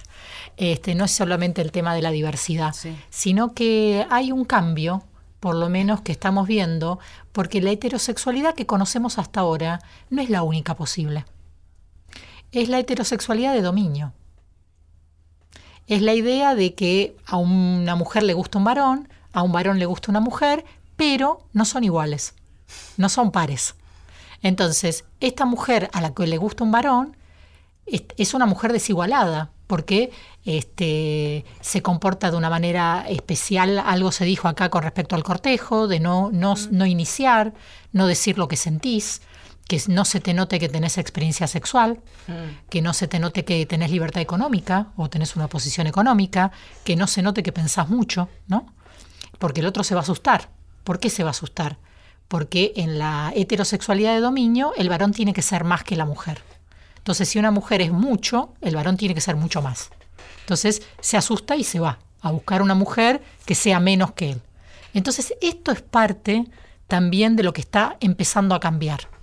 Este, 0.56 0.94
no 0.94 1.04
es 1.04 1.12
solamente 1.12 1.60
el 1.60 1.70
tema 1.72 1.94
de 1.94 2.02
la 2.02 2.10
diversidad, 2.10 2.72
Sí. 2.72 2.96
sino 3.10 3.52
que 3.54 4.06
hay 4.10 4.32
un 4.32 4.44
cambio, 4.44 5.04
por 5.38 5.54
lo 5.54 5.68
menos 5.68 6.00
que 6.02 6.12
estamos 6.12 6.46
viendo, 6.46 6.98
porque 7.32 7.60
la 7.60 7.70
heterosexualidad 7.70 8.54
que 8.54 8.66
conocemos 8.66 9.18
hasta 9.18 9.40
ahora 9.40 9.80
no 10.08 10.22
es 10.22 10.30
la 10.30 10.42
única 10.42 10.74
posible. 10.76 11.24
Es 12.52 12.68
la 12.68 12.78
heterosexualidad 12.78 13.54
de 13.54 13.62
dominio. 13.62 14.12
Es 15.90 16.02
la 16.02 16.14
idea 16.14 16.54
de 16.54 16.76
que 16.76 17.16
a 17.26 17.36
una 17.36 17.96
mujer 17.96 18.22
le 18.22 18.32
gusta 18.32 18.58
un 18.58 18.64
varón, 18.64 19.08
a 19.32 19.42
un 19.42 19.50
varón 19.50 19.80
le 19.80 19.86
gusta 19.86 20.12
una 20.12 20.20
mujer, 20.20 20.64
pero 20.94 21.40
no 21.52 21.64
son 21.64 21.82
iguales, 21.82 22.34
no 22.96 23.08
son 23.08 23.32
pares. 23.32 23.74
Entonces, 24.40 25.04
esta 25.18 25.46
mujer 25.46 25.90
a 25.92 26.00
la 26.00 26.14
que 26.14 26.28
le 26.28 26.36
gusta 26.36 26.62
un 26.62 26.70
varón 26.70 27.16
es, 27.86 28.34
una 28.34 28.46
mujer 28.46 28.72
desigualada, 28.72 29.50
porque 29.66 30.12
este, 30.44 31.44
se 31.60 31.82
comporta 31.82 32.30
de 32.30 32.36
una 32.36 32.50
manera 32.50 33.04
especial. 33.08 33.80
Algo 33.84 34.12
se 34.12 34.24
dijo 34.24 34.46
acá 34.46 34.68
con 34.68 34.84
respecto 34.84 35.16
al 35.16 35.24
cortejo, 35.24 35.88
de 35.88 35.98
no, 35.98 36.30
no, 36.32 36.54
no 36.70 36.86
iniciar, 36.86 37.52
no 37.90 38.06
decir 38.06 38.38
lo 38.38 38.46
que 38.46 38.56
sentís, 38.56 39.22
que 39.70 39.80
no 39.86 40.04
se 40.04 40.18
te 40.18 40.34
note 40.34 40.58
que 40.58 40.68
tenés 40.68 40.98
experiencia 40.98 41.46
sexual, 41.46 42.00
que 42.68 42.82
no 42.82 42.92
se 42.92 43.06
te 43.06 43.20
note 43.20 43.44
que 43.44 43.64
tenés 43.66 43.92
libertad 43.92 44.20
económica 44.20 44.88
o 44.96 45.08
tenés 45.08 45.36
una 45.36 45.46
posición 45.46 45.86
económica, 45.86 46.50
que 46.82 46.96
no 46.96 47.06
se 47.06 47.22
note 47.22 47.44
que 47.44 47.52
pensás 47.52 47.88
mucho, 47.88 48.28
¿no? 48.48 48.66
Porque 49.38 49.60
el 49.60 49.66
otro 49.66 49.84
se 49.84 49.94
va 49.94 50.00
a 50.00 50.02
asustar. 50.02 50.48
¿Por 50.82 50.98
qué 50.98 51.08
se 51.08 51.22
va 51.22 51.28
a 51.28 51.38
asustar? 51.38 51.76
Porque 52.26 52.72
en 52.74 52.98
la 52.98 53.32
heterosexualidad 53.36 54.12
de 54.12 54.20
dominio 54.20 54.72
el 54.76 54.88
varón 54.88 55.12
tiene 55.12 55.32
que 55.32 55.40
ser 55.40 55.62
más 55.62 55.84
que 55.84 55.94
la 55.94 56.04
mujer. 56.04 56.42
Entonces, 56.98 57.28
si 57.28 57.38
una 57.38 57.52
mujer 57.52 57.80
es 57.80 57.92
mucho, 57.92 58.52
el 58.62 58.74
varón 58.74 58.96
tiene 58.96 59.14
que 59.14 59.20
ser 59.20 59.36
mucho 59.36 59.62
más. 59.62 59.90
Entonces, 60.40 60.82
se 61.00 61.16
asusta 61.16 61.54
y 61.54 61.62
se 61.62 61.78
va 61.78 62.00
a 62.22 62.32
buscar 62.32 62.60
una 62.60 62.74
mujer 62.74 63.22
que 63.46 63.54
sea 63.54 63.78
menos 63.78 64.14
que 64.14 64.32
él. 64.32 64.42
Entonces, 64.94 65.32
esto 65.40 65.70
es 65.70 65.80
parte 65.80 66.46
también 66.88 67.36
de 67.36 67.44
lo 67.44 67.52
que 67.52 67.60
está 67.60 67.96
empezando 68.00 68.56
a 68.56 68.60
cambiar. 68.60 69.19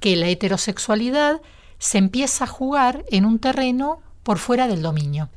Que 0.00 0.16
la 0.16 0.26
heterosexualidad 0.26 1.40
se 1.78 1.98
empieza 1.98 2.44
a 2.44 2.48
jugar 2.48 3.04
en 3.10 3.24
un 3.24 3.38
terreno 3.38 4.00
por 4.22 4.38
fuera 4.38 4.68
del 4.68 4.82
dominio 4.82 5.28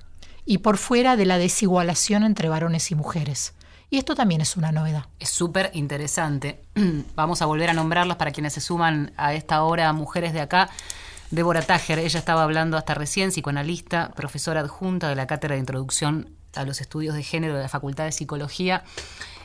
y 0.45 0.60
por 0.60 0.78
fuera 0.78 1.15
de 1.15 1.26
la 1.26 1.38
desigualación 1.38 2.23
entre 2.23 2.49
varones 2.49 2.91
y 2.91 2.95
mujeres. 2.95 3.54
Y 3.89 3.97
esto 3.97 4.15
también 4.15 4.41
es 4.41 4.58
una 4.58 4.71
novedad. 4.71 5.06
Es 5.19 5.30
súper 5.30 5.69
interesante. 5.73 6.63
Vamos 7.15 7.41
a 7.41 7.45
volver 7.45 7.69
a 7.69 7.73
nombrarlas 7.73 8.17
para 8.17 8.32
quienes 8.32 8.54
se 8.54 8.62
suman 8.62 9.13
a 9.17 9.36
esta 9.36 9.62
hora, 9.63 9.93
mujeres 9.93 10.34
de 10.34 10.41
acá. 10.41 10.69
Débora 11.30 11.62
Tajer, 11.62 11.99
ella 11.99 12.19
estaba 12.19 12.43
hablando 12.43 12.78
hasta 12.78 12.93
recién, 12.93 13.30
psicoanalista, 13.30 14.12
profesora 14.15 14.62
adjunta 14.62 15.10
de 15.10 15.15
la 15.15 15.28
Cátedra 15.28 15.56
de 15.56 15.60
Introducción 15.60 16.30
a 16.56 16.63
los 16.63 16.82
Estudios 16.82 17.15
de 17.15 17.23
Género 17.23 17.56
de 17.56 17.62
la 17.63 17.69
Facultad 17.69 18.06
de 18.06 18.12
Psicología. 18.12 18.84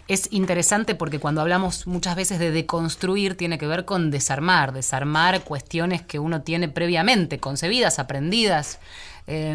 Es 0.09 0.29
interesante 0.33 0.95
porque 0.95 1.21
cuando 1.21 1.43
hablamos 1.43 1.87
muchas 1.87 2.17
veces 2.17 2.39
de 2.39 2.51
deconstruir 2.51 3.37
tiene 3.37 3.59
que 3.59 3.67
ver 3.67 3.85
con 3.85 4.11
desarmar, 4.11 4.73
desarmar 4.73 5.43
cuestiones 5.43 6.01
que 6.01 6.19
uno 6.19 6.41
tiene 6.41 6.71
previamente, 6.71 7.39
concebidas, 7.39 7.99
aprendidas. 7.99 8.79
Eh, 9.27 9.55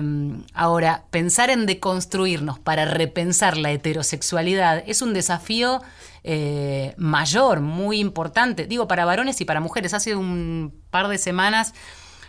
ahora, 0.53 1.05
pensar 1.09 1.49
en 1.49 1.65
deconstruirnos 1.65 2.59
para 2.59 2.85
repensar 2.85 3.57
la 3.57 3.71
heterosexualidad 3.71 4.83
es 4.85 5.01
un 5.01 5.15
desafío 5.15 5.81
eh, 6.23 6.93
mayor, 6.97 7.61
muy 7.61 7.99
importante, 7.99 8.67
digo, 8.67 8.87
para 8.87 9.05
varones 9.05 9.41
y 9.41 9.45
para 9.45 9.59
mujeres. 9.59 9.95
Hace 9.95 10.15
un 10.15 10.71
par 10.91 11.07
de 11.07 11.17
semanas 11.17 11.73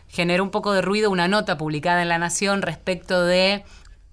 generó 0.09 0.45
un 0.45 0.51
poco 0.51 0.73
de 0.73 0.81
ruido 0.81 1.11
una 1.11 1.29
nota 1.29 1.59
publicada 1.59 2.01
en 2.01 2.09
La 2.09 2.17
Nación 2.17 2.63
respecto 2.63 3.23
de 3.23 3.65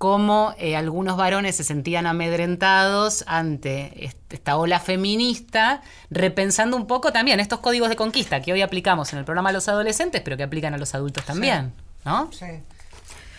cómo 0.01 0.55
eh, 0.57 0.75
algunos 0.75 1.15
varones 1.15 1.55
se 1.57 1.63
sentían 1.63 2.07
amedrentados 2.07 3.23
ante 3.27 4.03
est- 4.03 4.17
esta 4.33 4.57
ola 4.57 4.79
feminista, 4.79 5.83
repensando 6.09 6.75
un 6.75 6.87
poco 6.87 7.11
también 7.13 7.39
estos 7.39 7.59
códigos 7.59 7.87
de 7.87 7.95
conquista 7.95 8.41
que 8.41 8.51
hoy 8.51 8.63
aplicamos 8.63 9.13
en 9.13 9.19
el 9.19 9.25
programa 9.25 9.49
a 9.49 9.53
los 9.53 9.67
adolescentes, 9.67 10.21
pero 10.21 10.37
que 10.37 10.41
aplican 10.43 10.73
a 10.73 10.79
los 10.79 10.95
adultos 10.95 11.23
también, 11.23 11.71
¿no? 12.03 12.31
Sí. 12.33 12.47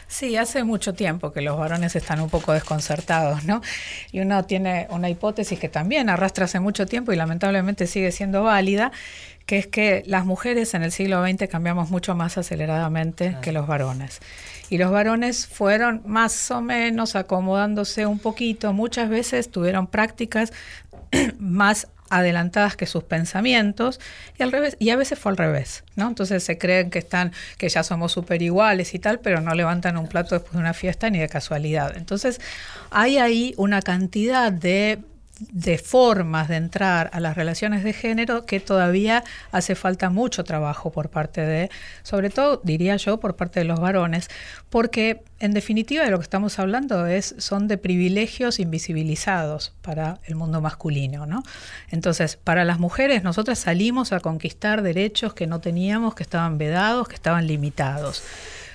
Sí, 0.07 0.37
hace 0.37 0.63
mucho 0.63 0.93
tiempo 0.95 1.33
que 1.33 1.41
los 1.41 1.59
varones 1.59 1.97
están 1.97 2.21
un 2.21 2.31
poco 2.31 2.53
desconcertados, 2.53 3.43
¿no? 3.45 3.61
Y 4.13 4.21
uno 4.21 4.45
tiene 4.45 4.87
una 4.91 5.09
hipótesis 5.09 5.59
que 5.59 5.69
también 5.69 6.11
arrastra 6.11 6.45
hace 6.45 6.61
mucho 6.61 6.87
tiempo 6.87 7.13
y 7.13 7.17
lamentablemente 7.17 7.89
sigue 7.89 8.13
siendo 8.13 8.45
válida, 8.45 8.93
que 9.47 9.59
es 9.59 9.67
que 9.67 10.05
las 10.07 10.25
mujeres 10.27 10.75
en 10.75 10.85
el 10.85 10.93
siglo 10.93 11.27
XX 11.27 11.49
cambiamos 11.49 11.91
mucho 11.91 12.15
más 12.15 12.39
aceleradamente 12.39 13.37
que 13.41 13.51
los 13.51 13.67
varones. 13.67 14.21
Y 14.73 14.79
los 14.79 14.91
varones 14.91 15.47
fueron 15.47 16.01
más 16.07 16.51
o 16.51 16.63
menos 16.63 17.15
acomodándose 17.15 18.07
un 18.07 18.19
poquito, 18.19 18.73
muchas 18.73 19.11
veces 19.11 19.51
tuvieron 19.51 19.87
prácticas 19.87 20.51
más 21.39 21.89
adelantadas 22.09 22.75
que 22.75 22.87
sus 22.87 23.05
pensamientos 23.05 24.01
y 24.39 24.43
al 24.43 24.51
revés 24.51 24.79
y 24.79 24.89
a 24.89 24.97
veces 24.97 25.19
fue 25.19 25.33
al 25.33 25.39
revés 25.39 25.83
no 25.97 26.09
entonces 26.09 26.45
se 26.45 26.59
creen 26.59 26.91
que 26.91 26.99
están 26.99 27.33
que 27.57 27.71
ya 27.71 27.83
somos 27.83 28.13
super 28.13 28.43
iguales 28.43 28.93
y 28.95 28.99
tal 28.99 29.19
pero 29.19 29.41
no 29.41 29.55
levantan 29.55 29.97
un 29.97 30.09
plato 30.09 30.35
después 30.35 30.53
de 30.53 30.59
una 30.59 30.75
fiesta 30.75 31.11
ni 31.11 31.19
de 31.19 31.29
casualidad. 31.29 31.95
Entonces 31.97 32.41
hay 32.91 33.19
ahí 33.19 33.55
una 33.59 33.83
cantidad 33.83 34.53
de 34.53 35.01
de 35.51 35.79
formas 35.79 36.49
de 36.49 36.57
entrar 36.57 37.11
a 37.13 37.21
las 37.21 37.37
relaciones 37.37 37.85
de 37.85 37.93
género 37.93 38.47
que 38.47 38.61
todavía 38.61 39.25
hace 39.51 39.75
falta 39.75 40.11
mucho 40.11 40.45
trabajo 40.45 40.93
por 40.93 41.11
parte 41.11 41.41
de, 41.41 41.71
sobre 42.03 42.31
todo 42.31 42.61
diría 42.65 42.97
yo, 42.97 43.19
por 43.19 43.37
parte 43.37 43.61
de 43.61 43.65
los 43.65 43.81
varones, 43.81 44.29
porque 44.71 45.23
en 45.41 45.53
definitiva 45.53 46.05
de 46.05 46.11
lo 46.11 46.19
que 46.19 46.25
estamos 46.25 46.59
hablando 46.59 47.07
es, 47.07 47.35
son 47.39 47.67
de 47.69 47.79
privilegios 47.79 48.61
invisibilizados 48.61 49.75
para 49.83 50.21
el 50.25 50.37
mundo 50.37 50.61
masculino, 50.61 51.27
¿no? 51.27 51.43
Entonces, 51.91 52.37
para 52.37 52.65
las 52.65 52.79
mujeres, 52.79 53.25
nosotras 53.25 53.59
salimos 53.59 54.13
a 54.13 54.21
conquistar 54.21 54.83
derechos 54.83 55.35
que 55.35 55.47
no 55.47 55.61
teníamos, 55.61 56.15
que 56.15 56.23
estaban 56.23 56.59
vedados, 56.59 57.09
que 57.09 57.17
estaban 57.17 57.47
limitados 57.47 58.23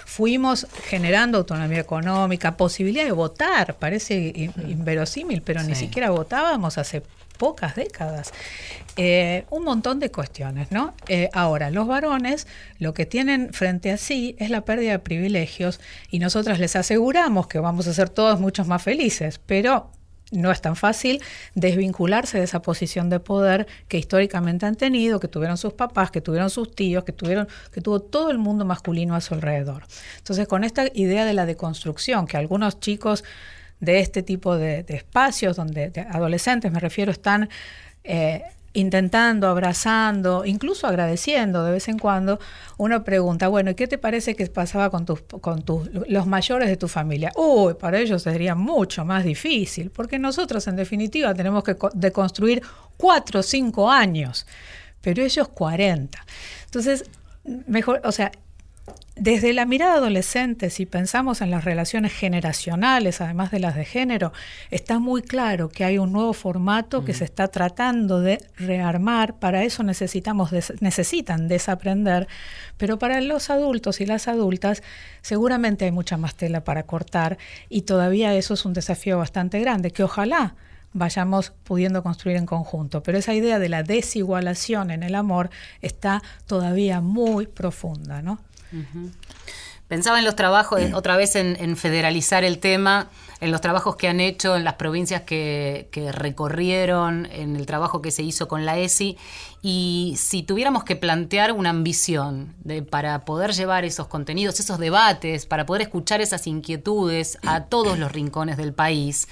fuimos 0.08 0.66
generando 0.86 1.38
autonomía 1.40 1.80
económica, 1.80 2.56
posibilidad 2.56 3.04
de 3.04 3.12
votar, 3.12 3.76
parece 3.76 4.16
in- 4.34 4.54
inverosímil, 4.70 5.42
pero 5.42 5.62
ni 5.64 5.76
siquiera 5.76 6.12
votábamos 6.12 6.78
hace 6.78 7.04
pocas 7.38 7.76
décadas. 7.76 8.32
Eh, 8.96 9.44
un 9.52 9.66
montón 9.66 10.00
de 10.00 10.10
cuestiones, 10.10 10.72
¿no? 10.72 10.94
Eh, 11.10 11.30
ahora, 11.34 11.70
los 11.72 11.88
varones 11.88 12.48
lo 12.80 12.94
que 12.94 13.06
tienen 13.06 13.54
frente 13.54 13.92
a 13.92 13.98
sí 13.98 14.36
es 14.40 14.50
la 14.50 14.62
pérdida 14.62 14.92
de 14.94 15.00
privilegios 15.00 15.82
y 16.10 16.20
nosotras 16.20 16.58
les 16.58 16.76
aseguramos 16.78 17.48
que 17.48 17.60
vamos 17.60 17.86
a 17.88 17.94
ser 17.94 18.10
todos 18.10 18.40
muchos 18.40 18.66
más 18.66 18.82
felices, 18.82 19.40
pero 19.46 19.92
no 20.32 20.52
es 20.52 20.62
tan 20.62 20.76
fácil 20.76 21.22
desvincularse 21.56 22.38
de 22.38 22.44
esa 22.44 22.62
posición 22.62 23.10
de 23.10 23.20
poder 23.20 23.68
que 23.88 23.98
históricamente 23.98 24.66
han 24.66 24.76
tenido, 24.76 25.20
que 25.20 25.28
tuvieron 25.28 25.58
sus 25.58 25.74
papás, 25.74 26.12
que 26.12 26.22
tuvieron 26.22 26.50
sus 26.50 26.76
tíos, 26.76 27.04
que 27.04 27.14
tuvieron, 27.14 27.48
que 27.72 27.82
tuvo 27.82 28.02
todo 28.02 28.30
el 28.30 28.38
mundo 28.38 28.66
masculino 28.66 29.16
a 29.16 29.22
su 29.22 29.34
alrededor. 29.34 29.84
Entonces, 30.18 30.48
con 30.48 30.64
esta 30.64 30.86
idea 30.94 31.26
de 31.26 31.34
la 31.34 31.46
deconstrucción, 31.46 32.28
que 32.28 32.38
algunos 32.38 32.80
chicos 32.80 33.24
de 33.80 34.00
este 34.00 34.24
tipo 34.24 34.58
de, 34.58 34.86
espacios, 34.90 35.56
donde 35.56 35.90
de 35.90 36.02
adolescentes 36.02 36.72
me 36.72 36.80
refiero, 36.80 37.12
están 37.12 37.50
eh, 38.04 38.42
intentando, 38.80 39.48
abrazando, 39.48 40.46
incluso 40.46 40.88
agradeciendo 40.88 41.64
de 41.64 41.72
vez 41.72 41.88
en 41.88 41.98
cuando, 42.00 42.40
uno 42.78 43.04
pregunta, 43.04 43.48
bueno, 43.48 43.72
¿y 43.72 43.76
qué 43.76 43.88
te 43.88 43.98
parece 43.98 44.36
que 44.36 44.46
pasaba 44.48 44.90
con 44.90 45.06
tus, 45.06 45.22
con 45.42 45.64
los 46.08 46.28
mayores 46.28 46.70
de 46.70 46.78
tu 46.78 46.88
familia? 46.88 47.32
Uy, 47.36 47.74
para 47.74 48.00
ellos 48.00 48.22
sería 48.24 48.56
mucho 48.56 49.04
más 49.06 49.24
difícil, 49.24 49.90
porque 49.90 50.20
nosotros 50.20 50.68
en 50.68 50.76
definitiva 50.76 51.34
tenemos 51.34 51.64
que 51.64 51.76
co- 51.76 51.90
deconstruir 51.94 52.62
cuatro 52.98 53.40
o 53.40 53.44
cinco 53.44 53.90
años, 53.90 54.46
pero 55.02 55.24
ellos 55.24 55.48
40. 55.50 56.24
Entonces, 56.66 57.04
mejor, 57.68 58.02
o 58.04 58.12
sea, 58.12 58.32
desde 59.20 59.54
la 59.54 59.66
mirada 59.66 59.96
adolescente, 59.96 60.70
si 60.70 60.86
pensamos 60.86 61.42
en 61.42 61.52
las 61.52 61.66
relaciones 61.66 62.14
generacionales, 62.14 63.22
además 63.22 63.52
de 63.52 63.60
las 63.60 63.76
de 63.76 63.86
género, 63.86 64.34
está 64.72 65.00
muy 65.00 65.22
claro 65.22 65.70
que 65.70 65.84
hay 65.84 65.98
un 65.98 66.12
nuevo 66.12 66.34
formato 66.34 67.04
que 67.04 67.14
se 67.14 67.24
está 67.24 67.48
tratando 67.48 68.22
de 68.22 68.40
rearmar. 68.58 69.40
Para 69.40 69.64
eso 69.64 69.84
necesitamos 69.84 70.52
des- 70.52 70.74
necesitan 70.82 71.48
desaprender, 71.48 72.28
pero 72.78 73.00
para 73.00 73.20
los 73.22 73.50
adultos 73.50 74.02
y 74.02 74.06
las 74.06 74.28
adultas 74.28 74.84
seguramente 75.22 75.86
hay 75.86 75.92
mucha 75.92 76.18
más 76.18 76.36
tela 76.36 76.64
para 76.64 76.84
cortar 76.84 77.38
y 77.70 77.82
todavía 77.82 78.34
eso 78.36 78.54
es 78.54 78.66
un 78.66 78.74
desafío 78.74 79.18
bastante 79.18 79.60
grande 79.60 79.92
que 79.92 80.04
ojalá 80.04 80.56
vayamos 80.94 81.52
pudiendo 81.64 82.02
construir 82.02 82.38
en 82.38 82.46
conjunto. 82.46 83.04
Pero 83.04 83.18
esa 83.18 83.34
idea 83.34 83.60
de 83.60 83.70
la 83.70 83.84
desigualación 83.84 84.90
en 84.92 85.04
el 85.04 85.16
amor 85.16 85.50
está 85.82 86.24
todavía 86.46 87.02
muy 87.02 87.46
profunda, 87.48 88.22
¿no? 88.22 88.40
Pensaba 89.88 90.20
en 90.20 90.26
los 90.26 90.36
trabajos, 90.36 90.82
otra 90.94 91.16
vez 91.16 91.36
en, 91.36 91.56
en 91.60 91.78
federalizar 91.78 92.44
el 92.44 92.60
tema, 92.60 93.10
en 93.40 93.52
los 93.52 93.62
trabajos 93.62 93.96
que 93.96 94.08
han 94.08 94.20
hecho 94.20 94.56
en 94.56 94.64
las 94.64 94.74
provincias 94.74 95.22
que, 95.22 95.88
que 95.92 96.12
recorrieron, 96.12 97.26
en 97.32 97.56
el 97.56 97.66
trabajo 97.66 98.02
que 98.02 98.12
se 98.12 98.24
hizo 98.24 98.48
con 98.48 98.66
la 98.66 98.78
ESI, 98.78 99.18
y 99.62 100.16
si 100.18 100.44
tuviéramos 100.44 100.84
que 100.84 100.96
plantear 100.96 101.54
una 101.54 101.70
ambición 101.70 102.54
de, 102.64 102.82
para 102.82 103.26
poder 103.26 103.54
llevar 103.54 103.86
esos 103.86 104.08
contenidos, 104.08 104.60
esos 104.60 104.80
debates, 104.80 105.46
para 105.46 105.66
poder 105.66 105.84
escuchar 105.84 106.20
esas 106.20 106.48
inquietudes 106.48 107.38
a 107.44 107.66
todos 107.66 107.98
los 107.98 108.12
rincones 108.12 108.58
del 108.58 108.74
país, 108.74 109.28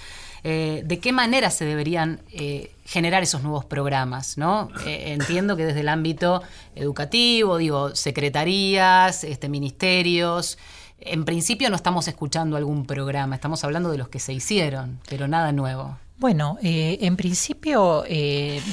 eh, 0.48 0.84
de 0.86 1.00
qué 1.00 1.12
manera 1.12 1.50
se 1.50 1.66
deberían 1.66 2.22
eh, 2.32 2.72
generar 2.86 3.24
esos 3.24 3.41
nuevos 3.41 3.66
programas, 3.66 4.38
¿no? 4.38 4.70
Eh, 4.86 5.14
entiendo 5.14 5.58
que 5.58 5.66
desde 5.66 5.80
el 5.80 5.89
ámbito 5.89 6.43
educativo, 6.76 7.58
digo, 7.58 7.96
secretarías, 7.96 9.24
este, 9.24 9.50
ministerios, 9.50 10.60
en 11.00 11.26
principio 11.26 11.72
no 11.72 11.76
estamos 11.76 12.08
escuchando 12.08 12.58
algún 12.58 12.86
programa, 12.86 13.34
estamos 13.34 13.64
hablando 13.64 13.89
de 13.89 13.98
los 13.98 14.10
que 14.10 14.20
se 14.20 14.34
hicieron, 14.34 15.00
pero 15.10 15.28
nada 15.28 15.52
nuevo. 15.52 15.98
Bueno, 16.18 16.60
en 16.62 17.18
principio 17.18 18.04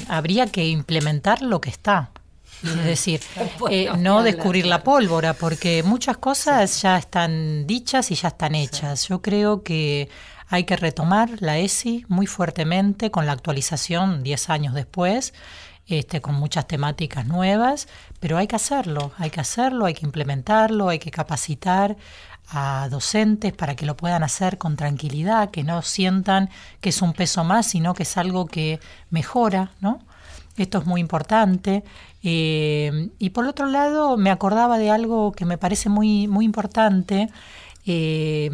habría 0.07 0.45
que 0.45 0.67
implementar 0.67 1.41
lo 1.41 1.59
que 1.59 1.71
está. 1.71 2.11
Es 2.63 2.85
decir, 2.85 3.21
eh, 3.69 3.89
no 3.97 4.23
descubrir 4.23 4.65
la 4.65 4.83
pólvora, 4.83 5.33
porque 5.33 5.83
muchas 5.83 6.17
cosas 6.17 6.81
ya 6.81 6.97
están 6.97 7.67
dichas 7.67 8.11
y 8.11 8.15
ya 8.15 8.29
están 8.29 8.55
hechas. 8.55 9.07
Yo 9.07 9.21
creo 9.21 9.63
que 9.63 10.09
hay 10.47 10.65
que 10.65 10.75
retomar 10.75 11.29
la 11.39 11.57
ESI 11.57 12.05
muy 12.07 12.27
fuertemente 12.27 13.11
con 13.11 13.25
la 13.25 13.31
actualización 13.31 14.23
10 14.23 14.49
años 14.49 14.73
después, 14.73 15.33
este, 15.85 16.21
con 16.21 16.35
muchas 16.35 16.67
temáticas 16.67 17.25
nuevas, 17.25 17.87
pero 18.19 18.37
hay 18.37 18.47
que 18.47 18.55
hacerlo, 18.55 19.11
hay 19.17 19.29
que 19.29 19.41
hacerlo, 19.41 19.85
hay 19.85 19.93
que 19.93 20.05
implementarlo, 20.05 20.89
hay 20.89 20.99
que 20.99 21.11
capacitar 21.11 21.97
a 22.49 22.87
docentes 22.89 23.53
para 23.53 23.75
que 23.75 23.85
lo 23.85 23.97
puedan 23.97 24.23
hacer 24.23 24.57
con 24.57 24.75
tranquilidad, 24.75 25.51
que 25.51 25.63
no 25.63 25.81
sientan 25.81 26.49
que 26.81 26.89
es 26.89 27.01
un 27.01 27.13
peso 27.13 27.43
más, 27.43 27.67
sino 27.67 27.93
que 27.93 28.03
es 28.03 28.17
algo 28.17 28.45
que 28.45 28.79
mejora, 29.09 29.71
¿no? 29.81 29.99
Esto 30.55 30.77
es 30.77 30.85
muy 30.85 31.01
importante. 31.01 31.83
Eh, 32.21 33.09
y 33.17 33.31
por 33.31 33.45
otro 33.45 33.65
lado, 33.65 34.17
me 34.17 34.29
acordaba 34.29 34.77
de 34.77 34.91
algo 34.91 35.31
que 35.31 35.45
me 35.45 35.57
parece 35.57 35.89
muy, 35.89 36.27
muy 36.27 36.45
importante, 36.45 37.29
eh, 37.85 38.49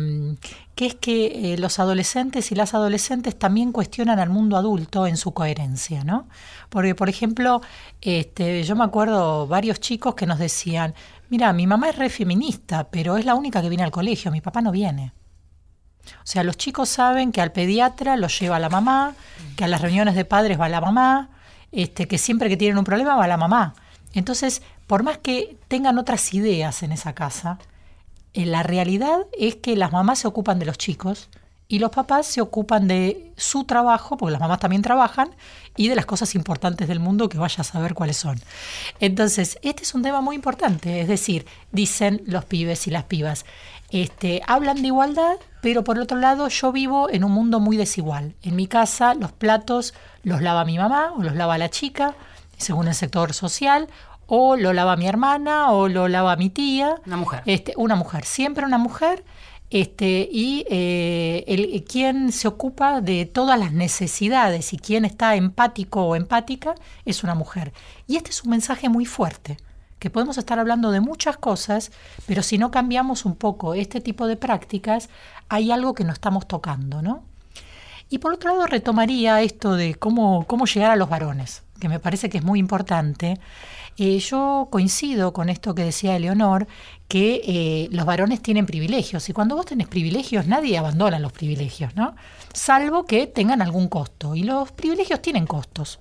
que 0.80 0.86
es 0.86 0.96
que 0.96 1.54
eh, 1.54 1.58
los 1.58 1.78
adolescentes 1.78 2.54
y 2.54 2.56
las 2.56 2.74
adolescentes 2.74 3.38
también 3.38 3.74
cuestionan 3.74 4.18
al 4.18 4.30
mundo 4.30 4.56
adulto 4.56 5.08
en 5.08 5.18
su 5.18 5.34
coherencia, 5.34 6.06
¿no? 6.06 6.30
Porque, 6.70 6.96
por 6.96 7.10
ejemplo, 7.10 7.62
este, 8.00 8.64
yo 8.64 8.78
me 8.78 8.86
acuerdo 8.86 9.46
varios 9.46 9.82
chicos 9.82 10.16
que 10.16 10.26
nos 10.26 10.40
decían, 10.40 10.96
mira, 11.28 11.52
mi 11.52 11.68
mamá 11.68 11.90
es 11.90 11.98
re 11.98 12.10
feminista, 12.10 12.88
pero 12.90 13.18
es 13.18 13.26
la 13.26 13.36
única 13.36 13.62
que 13.62 13.68
viene 13.68 13.84
al 13.84 13.92
colegio, 13.92 14.32
mi 14.32 14.40
papá 14.40 14.62
no 14.62 14.72
viene. 14.72 15.12
O 16.14 16.24
sea, 16.24 16.46
los 16.46 16.56
chicos 16.56 16.88
saben 16.88 17.34
que 17.34 17.42
al 17.42 17.52
pediatra 17.52 18.16
lo 18.16 18.30
lleva 18.30 18.58
la 18.58 18.70
mamá, 18.70 19.16
que 19.58 19.66
a 19.66 19.68
las 19.68 19.82
reuniones 19.82 20.16
de 20.16 20.24
padres 20.24 20.58
va 20.58 20.70
la 20.70 20.80
mamá, 20.80 21.30
este, 21.74 22.08
que 22.08 22.18
siempre 22.18 22.48
que 22.48 22.56
tienen 22.56 22.78
un 22.78 22.86
problema 22.86 23.18
va 23.18 23.28
la 23.28 23.36
mamá. 23.36 23.74
Entonces, 24.14 24.62
por 24.88 25.04
más 25.04 25.18
que 25.18 25.58
tengan 25.68 25.98
otras 25.98 26.34
ideas 26.34 26.84
en 26.84 26.94
esa 26.94 27.14
casa, 27.16 27.60
la 28.34 28.64
realidad 28.64 29.20
es 29.38 29.56
que 29.56 29.76
las 29.76 29.92
mamás 29.92 30.20
se 30.20 30.28
ocupan 30.28 30.60
de 30.60 30.66
los 30.66 30.78
chicos 30.78 31.30
y 31.72 31.78
los 31.78 31.92
papás 31.92 32.26
se 32.26 32.42
ocupan 32.42 32.88
de 32.88 33.32
su 33.38 33.64
trabajo, 33.64 34.18
porque 34.18 34.32
las 34.32 34.42
mamás 34.42 34.60
también 34.60 34.82
trabajan, 34.82 35.30
y 35.78 35.88
de 35.88 35.96
las 35.96 36.08
cosas 36.08 36.34
importantes 36.34 36.88
del 36.88 37.00
mundo 37.00 37.30
que 37.30 37.38
vaya 37.38 37.62
a 37.62 37.64
saber 37.64 37.94
cuáles 37.94 38.18
son. 38.18 38.42
Entonces, 39.00 39.60
este 39.62 39.84
es 39.84 39.94
un 39.94 40.02
tema 40.02 40.20
muy 40.20 40.36
importante, 40.36 41.00
es 41.00 41.08
decir, 41.08 41.46
dicen 41.72 42.24
los 42.26 42.44
pibes 42.46 42.88
y 42.88 42.92
las 42.92 43.04
pibas, 43.04 43.46
este, 43.92 44.42
hablan 44.48 44.82
de 44.82 44.88
igualdad, 44.88 45.38
pero 45.62 45.84
por 45.84 46.00
otro 46.00 46.18
lado 46.18 46.48
yo 46.48 46.72
vivo 46.72 47.08
en 47.10 47.24
un 47.24 47.32
mundo 47.32 47.60
muy 47.60 47.78
desigual. 47.78 48.36
En 48.42 48.56
mi 48.56 48.68
casa 48.68 49.14
los 49.14 49.32
platos 49.32 49.94
los 50.24 50.42
lava 50.42 50.66
mi 50.66 50.78
mamá 50.78 51.14
o 51.16 51.24
los 51.24 51.36
lava 51.36 51.58
la 51.58 51.70
chica, 51.70 52.16
según 52.58 52.88
el 52.88 52.96
sector 52.96 53.34
social, 53.34 53.88
o 54.32 54.56
lo 54.56 54.74
lava 54.74 54.96
mi 54.96 55.08
hermana 55.08 55.72
o 55.72 55.88
lo 55.88 56.08
lava 56.08 56.36
mi 56.36 56.50
tía. 56.52 56.96
Una 57.06 57.18
mujer. 57.18 57.44
Este, 57.46 57.74
una 57.78 57.96
mujer, 57.96 58.26
siempre 58.26 58.66
una 58.66 58.78
mujer. 58.78 59.26
Este, 59.72 60.28
y 60.32 60.66
eh, 60.70 61.44
el, 61.48 61.84
quien 61.84 62.32
se 62.32 62.48
ocupa 62.48 63.02
de 63.02 63.26
todas 63.26 63.60
las 63.60 63.72
necesidades 63.72 64.74
y 64.74 64.78
quien 64.78 65.06
está 65.06 65.36
empático 65.36 66.04
o 66.04 66.16
empática 66.16 66.76
es 67.06 67.24
una 67.24 67.36
mujer. 67.36 67.74
Y 68.08 68.18
este 68.18 68.30
es 68.30 68.44
un 68.44 68.52
mensaje 68.52 68.88
muy 68.88 69.06
fuerte, 69.06 69.58
que 70.00 70.10
podemos 70.10 70.38
estar 70.38 70.58
hablando 70.60 70.92
de 70.92 71.02
muchas 71.02 71.38
cosas, 71.38 71.92
pero 72.26 72.42
si 72.42 72.58
no 72.58 72.72
cambiamos 72.72 73.26
un 73.26 73.36
poco 73.36 73.74
este 73.76 74.02
tipo 74.02 74.26
de 74.28 74.38
prácticas, 74.38 75.10
hay 75.50 75.72
algo 75.72 75.94
que 75.94 76.04
no 76.04 76.14
estamos 76.14 76.48
tocando, 76.48 77.02
¿no? 77.02 77.24
Y 78.10 78.18
por 78.18 78.34
otro 78.34 78.52
lado, 78.52 78.66
retomaría 78.66 79.42
esto 79.42 79.76
de 79.76 79.94
cómo, 79.94 80.46
cómo 80.48 80.66
llegar 80.66 80.90
a 80.90 80.96
los 80.96 81.10
varones, 81.10 81.62
que 81.80 81.90
me 81.90 82.00
parece 82.00 82.30
que 82.30 82.38
es 82.38 82.44
muy 82.44 82.60
importante. 82.60 83.40
Eh, 83.98 84.20
yo 84.20 84.68
coincido 84.72 85.34
con 85.34 85.50
esto 85.50 85.76
que 85.76 85.84
decía 85.84 86.16
Eleonor, 86.16 86.68
que 87.08 87.42
eh, 87.46 87.90
los 87.92 88.06
varones 88.06 88.42
tienen 88.42 88.66
privilegios, 88.66 89.28
y 89.30 89.34
cuando 89.34 89.56
vos 89.56 89.66
tenés 89.66 89.88
privilegios, 89.88 90.48
nadie 90.48 90.78
abandona 90.78 91.20
los 91.20 91.34
privilegios, 91.34 91.96
¿no? 91.96 92.16
Salvo 92.54 93.06
que 93.06 93.28
tengan 93.28 93.62
algún 93.62 93.90
costo, 93.90 94.36
y 94.36 94.44
los 94.44 94.72
privilegios 94.72 95.22
tienen 95.22 95.46
costos. 95.46 96.00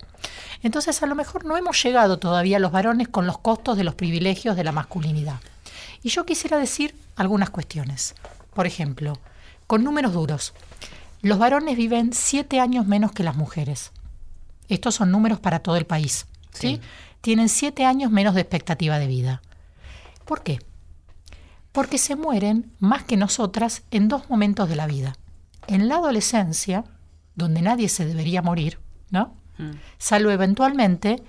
Entonces, 0.63 1.03
a 1.03 1.07
lo 1.07 1.15
mejor 1.15 1.45
no 1.45 1.57
hemos 1.57 1.83
llegado 1.83 2.19
todavía 2.19 2.59
los 2.59 2.73
varones 2.73 3.09
con 3.09 3.27
los 3.27 3.39
costos 3.39 3.77
de 3.77 3.85
los 3.85 3.95
privilegios 3.95 4.57
de 4.57 4.65
la 4.65 4.73
masculinidad. 4.73 5.41
Y 6.03 6.11
yo 6.11 6.25
quisiera 6.25 6.59
decir 6.59 6.95
algunas 7.17 7.51
cuestiones. 7.51 8.15
Por 8.55 8.67
ejemplo, 8.67 9.19
con 9.67 9.85
números 9.85 10.13
duros. 10.13 10.55
Los 11.21 11.39
varones 11.39 11.77
viven 11.77 12.13
siete 12.13 12.61
años 12.61 12.87
menos 12.87 13.13
que 13.13 13.25
las 13.25 13.37
mujeres. 13.37 13.91
Estos 14.69 14.95
son 14.95 15.11
números 15.11 15.41
para 15.41 15.61
todo 15.61 15.77
el 15.77 15.87
país. 15.87 16.27
¿sí? 16.53 16.81
Tienen 17.21 17.49
siete 17.49 17.85
años 17.85 18.11
menos 18.11 18.35
de 18.35 18.43
expectativa 18.43 18.99
de 18.99 19.07
vida. 19.07 19.43
¿Por 20.25 20.43
qué? 20.43 20.59
Porque 21.73 21.99
se 21.99 22.17
mueren 22.17 22.73
más 22.79 23.05
que 23.05 23.17
nosotras 23.17 23.83
en 23.91 24.09
dos 24.09 24.29
momentos 24.29 24.69
de 24.69 24.77
la 24.77 24.87
vida. 24.87 25.17
En 25.67 25.89
la 25.89 25.97
adolescencia, 25.97 26.85
donde 27.35 27.63
nadie 27.63 27.89
se 27.89 28.05
debería 28.05 28.43
morir, 28.43 28.79
¿no? 29.11 29.35
Salvo 29.99 30.31
eventualmente, 30.31 31.23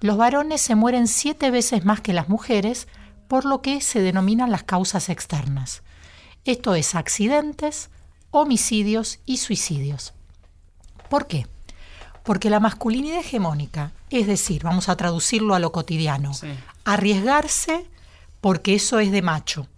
los 0.00 0.16
varones 0.16 0.60
se 0.60 0.74
mueren 0.74 1.06
siete 1.06 1.50
veces 1.50 1.84
más 1.84 2.00
que 2.00 2.12
las 2.12 2.28
mujeres 2.28 2.88
por 3.28 3.44
lo 3.44 3.62
que 3.62 3.80
se 3.80 4.00
denominan 4.00 4.50
las 4.50 4.64
causas 4.64 5.08
externas. 5.08 5.82
Esto 6.44 6.74
es 6.74 6.94
accidentes, 6.94 7.90
homicidios 8.30 9.20
y 9.24 9.38
suicidios. 9.38 10.14
¿Por 11.08 11.26
qué? 11.26 11.46
Porque 12.26 12.50
la 12.50 12.60
masculinidad 12.60 13.20
hegemónica, 13.20 13.92
es 14.10 14.26
decir, 14.26 14.62
vamos 14.64 14.88
a 14.90 14.96
traducirlo 14.96 15.54
a 15.54 15.58
lo 15.60 15.72
cotidiano, 15.72 16.34
Sí. 16.34 16.48
arriesgarse 16.84 17.86
porque 18.40 18.74
eso 18.74 18.98
es 18.98 19.10
de 19.12 19.22
macho, 19.22 19.68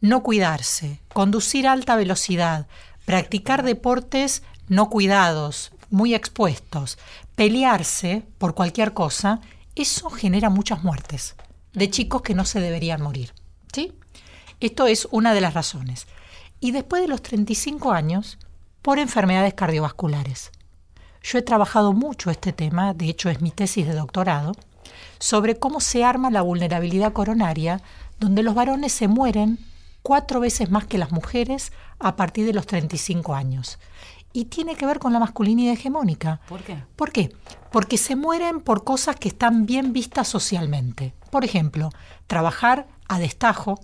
no 0.00 0.22
cuidarse, 0.22 1.00
conducir 1.12 1.66
a 1.66 1.72
alta 1.72 1.96
velocidad, 1.96 2.66
practicar 3.04 3.62
deportes 3.64 4.42
no 4.68 4.88
cuidados, 4.90 5.72
muy 5.90 6.14
expuestos, 6.14 6.98
pelearse 7.34 8.22
por 8.38 8.54
cualquier 8.54 8.92
cosa, 8.94 9.40
eso 9.74 10.10
genera 10.10 10.50
muchas 10.50 10.84
muertes 10.84 11.34
de 11.72 11.90
chicos 11.90 12.22
que 12.22 12.34
no 12.34 12.44
se 12.44 12.60
deberían 12.60 13.00
morir. 13.02 13.32
¿sí? 13.72 13.92
Esto 14.60 14.86
es 14.86 15.08
una 15.10 15.32
de 15.34 15.40
las 15.40 15.54
razones. 15.54 16.06
Y 16.60 16.70
después 16.72 17.02
de 17.02 17.08
los 17.08 17.22
35 17.22 17.92
años, 17.92 18.38
por 18.82 18.98
enfermedades 18.98 19.54
cardiovasculares. 19.54 20.52
Yo 21.22 21.38
he 21.38 21.42
trabajado 21.42 21.92
mucho 21.92 22.30
este 22.30 22.52
tema, 22.52 22.94
de 22.94 23.08
hecho 23.08 23.30
es 23.30 23.40
mi 23.40 23.50
tesis 23.50 23.86
de 23.86 23.94
doctorado, 23.94 24.52
sobre 25.18 25.58
cómo 25.58 25.80
se 25.80 26.04
arma 26.04 26.30
la 26.30 26.42
vulnerabilidad 26.42 27.12
coronaria, 27.12 27.80
donde 28.18 28.42
los 28.42 28.54
varones 28.54 28.92
se 28.92 29.08
mueren 29.08 29.58
cuatro 30.02 30.40
veces 30.40 30.70
más 30.70 30.86
que 30.86 30.98
las 30.98 31.12
mujeres 31.12 31.72
a 31.98 32.16
partir 32.16 32.46
de 32.46 32.52
los 32.52 32.66
35 32.66 33.34
años. 33.34 33.78
Y 34.32 34.46
tiene 34.46 34.76
que 34.76 34.86
ver 34.86 34.98
con 34.98 35.12
la 35.12 35.18
masculinidad 35.18 35.74
hegemónica. 35.74 36.40
¿Por 36.48 36.62
qué? 36.62 36.82
¿Por 36.96 37.12
qué? 37.12 37.32
Porque 37.70 37.98
se 37.98 38.16
mueren 38.16 38.60
por 38.60 38.82
cosas 38.82 39.16
que 39.16 39.28
están 39.28 39.66
bien 39.66 39.92
vistas 39.92 40.26
socialmente. 40.26 41.14
Por 41.30 41.44
ejemplo, 41.44 41.90
trabajar 42.26 42.88
a 43.08 43.18
destajo, 43.18 43.78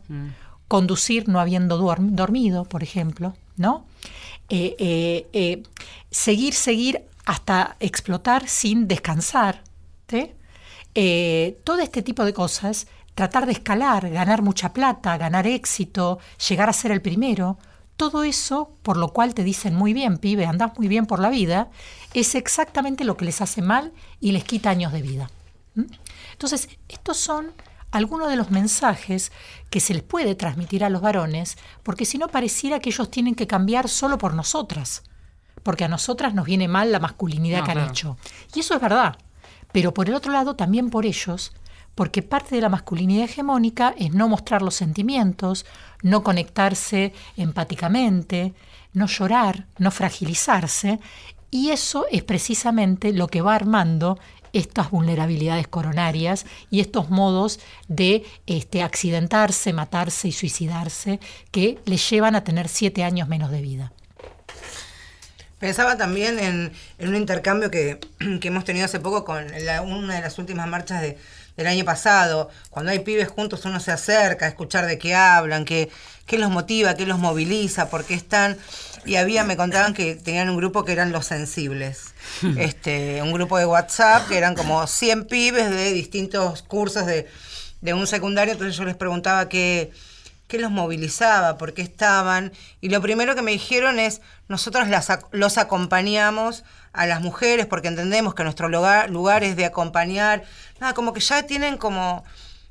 conducir 0.66 1.28
no 1.28 1.39
habiendo 1.39 1.76
dormido, 1.76 2.64
por 2.64 2.82
ejemplo, 2.82 3.34
¿no? 3.57 3.84
Eh, 4.49 4.74
eh, 4.78 5.26
eh, 5.34 5.62
seguir, 6.11 6.55
seguir 6.55 7.05
hasta 7.29 7.76
explotar 7.79 8.49
sin 8.49 8.89
descansar, 8.89 9.62
¿sí? 10.09 10.33
Eh, 10.95 11.61
todo 11.62 11.81
este 11.81 12.01
tipo 12.01 12.24
de 12.24 12.33
cosas, 12.33 12.87
tratar 13.14 13.45
de 13.45 13.53
escalar, 13.53 14.09
ganar 14.09 14.41
mucha 14.41 14.72
plata, 14.72 15.18
ganar 15.18 15.47
éxito, 15.47 16.20
llegar 16.49 16.70
a 16.70 16.72
ser 16.72 16.91
el 16.91 17.03
primero, 17.03 17.59
todo 17.99 18.24
eso, 18.24 18.72
por 18.83 18.97
lo 18.97 19.12
cual 19.12 19.35
te 19.35 19.45
dicen 19.45 19.74
muy 19.74 19.93
bien, 19.93 20.16
pibe, 20.16 20.47
andás 20.47 20.79
muy 20.79 20.89
bien 20.89 21.05
por 21.05 21.20
la 21.20 21.29
vida, 21.29 21.68
es 22.14 22.35
exactamente 22.35 23.05
lo 23.05 23.18
que 23.18 23.26
les 23.26 23.43
hace 23.43 23.61
mal 23.61 23.93
y 24.20 24.33
les 24.33 24.45
quita 24.45 24.70
años 24.70 24.95
de 24.95 25.03
vida. 25.03 25.31
Entonces, 26.33 26.70
estos 26.89 27.18
son 27.18 27.53
algunos 27.91 28.31
de 28.31 28.37
los 28.37 28.51
mensajes 28.51 29.33
que 29.68 29.81
se 29.81 29.93
les 29.93 30.03
puede 30.03 30.35
transmitir 30.35 30.83
a 30.83 30.89
los 30.89 31.03
varones, 31.03 31.59
porque 31.83 32.07
si 32.07 32.16
no 32.16 32.29
pareciera 32.29 32.81
que 32.81 32.89
ellos 32.89 33.11
tienen 33.11 33.35
que 33.35 33.47
cambiar 33.47 33.91
solo 33.91 34.16
por 34.16 34.33
nosotras, 34.33 35.03
porque 35.69 35.85
a 35.85 35.89
nosotras 35.89 36.33
nos 36.33 36.47
viene 36.47 36.66
mal 36.66 36.91
la 36.91 36.99
masculinidad 36.99 37.59
No, 37.59 37.64
que 37.66 37.71
han 37.73 37.77
claro. 37.77 37.91
hecho. 37.91 38.16
Y 38.55 38.61
eso 38.61 38.75
es 38.75 38.81
verdad, 38.81 39.19
pero 39.71 39.93
por 39.93 40.09
el 40.09 40.14
otro 40.14 40.33
lado 40.33 40.57
también 40.57 40.89
por 40.89 41.05
ellos, 41.05 41.53
porque 41.95 42.23
parte 42.23 42.55
de 42.55 42.62
la 42.62 42.71
masculinidad 42.71 43.27
hegemónica 43.27 43.95
es 43.99 44.14
no 44.14 44.31
mostrar 44.31 44.62
los 44.62 44.75
sentimientos, 44.77 45.66
no 46.03 46.23
conectarse 46.23 47.12
empáticamente, 47.37 48.55
no 48.95 49.09
llorar, 49.09 49.66
no 49.77 49.91
fragilizarse, 49.91 51.01
y 51.51 51.69
eso 51.69 52.07
es 52.11 52.23
precisamente 52.23 53.12
lo 53.12 53.27
que 53.27 53.43
va 53.43 53.55
armando 53.55 54.19
estas 54.55 54.91
vulnerabilidades 54.91 55.69
coronarias 55.69 56.47
y 56.71 56.81
estos 56.81 57.11
modos 57.11 57.61
de 57.89 58.25
este, 58.47 58.83
accidentarse, 58.83 59.75
matarse 59.75 60.29
y 60.29 60.33
suicidarse 60.33 61.21
que 61.51 61.79
les 61.85 62.09
llevan 62.09 62.37
a 62.37 62.43
tener 62.43 62.69
siete 62.69 63.05
años 63.05 63.29
menos 63.29 63.51
de 63.51 63.61
vida. 63.61 63.93
Pensaba 65.59 65.97
también 65.97 66.39
en, 66.39 66.73
en 66.99 67.09
un 67.09 67.17
intercambio 67.17 67.71
que, 67.71 67.99
que 68.41 68.49
hemos 68.49 68.65
tenido 68.65 68.85
hace 68.85 69.01
poco 69.01 69.25
con 69.25 69.47
la- 69.65 69.83
una 69.83 70.15
de 70.17 70.21
las 70.23 70.39
últimas 70.39 70.69
marchas 70.69 71.03
de- 71.03 71.19
del 71.57 71.67
año 71.67 71.85
pasado. 71.85 72.51
Cuando 72.71 72.93
hay 72.93 73.01
pibes 73.01 73.29
juntos 73.29 73.65
uno 73.65 73.81
se 73.81 73.91
acerca 73.91 74.47
a 74.47 74.49
escuchar 74.49 74.87
de 74.87 74.97
qué 74.99 75.15
hablan, 75.17 75.65
qué, 75.65 75.91
qué 76.27 76.39
los 76.39 76.51
motiva, 76.51 76.95
qué 76.95 77.05
los 77.07 77.19
moviliza, 77.19 77.91
por 77.91 78.05
qué 78.05 78.15
están. 78.15 78.57
Y 79.05 79.17
había, 79.17 79.43
me 79.43 79.57
contaban 79.57 79.95
que 79.95 80.15
tenían 80.15 80.49
un 80.51 80.57
grupo 80.57 80.85
que 80.85 80.93
eran 80.93 81.11
los 81.11 81.27
sensibles. 81.27 82.15
este 82.59 83.21
Un 83.23 83.33
grupo 83.33 83.59
de 83.59 83.67
WhatsApp 83.67 84.29
que 84.29 84.39
eran 84.39 84.55
como 84.55 84.87
100 84.87 85.25
pibes 85.27 85.69
de 85.71 85.93
distintos 85.93 86.63
cursos 86.63 87.07
de, 87.07 87.27
de 87.81 87.95
un 87.95 88.07
secundario. 88.07 88.53
Entonces 88.53 88.77
yo 88.77 88.85
les 88.85 88.97
preguntaba 88.97 89.49
qué, 89.49 89.91
qué 90.49 90.59
los 90.59 90.70
movilizaba, 90.70 91.59
por 91.59 91.74
qué 91.74 91.82
estaban. 91.82 92.53
Y 92.80 92.88
lo 92.88 93.01
primero 93.01 93.34
que 93.34 93.42
me 93.42 93.53
dijeron 93.53 93.99
es, 94.01 94.20
nosotros 94.49 94.88
los 95.30 95.59
acompañamos 95.59 96.64
a 96.92 97.07
las 97.07 97.20
mujeres 97.20 97.66
porque 97.66 97.88
entendemos 97.88 98.34
que 98.34 98.42
nuestro 98.42 98.68
lugar, 98.68 99.11
lugar 99.11 99.44
es 99.44 99.57
de 99.57 99.66
acompañar. 99.66 100.42
Nada, 100.80 100.94
como 100.94 101.12
que 101.12 101.20
ya 101.20 101.44
tienen 101.44 101.76
como 101.76 102.24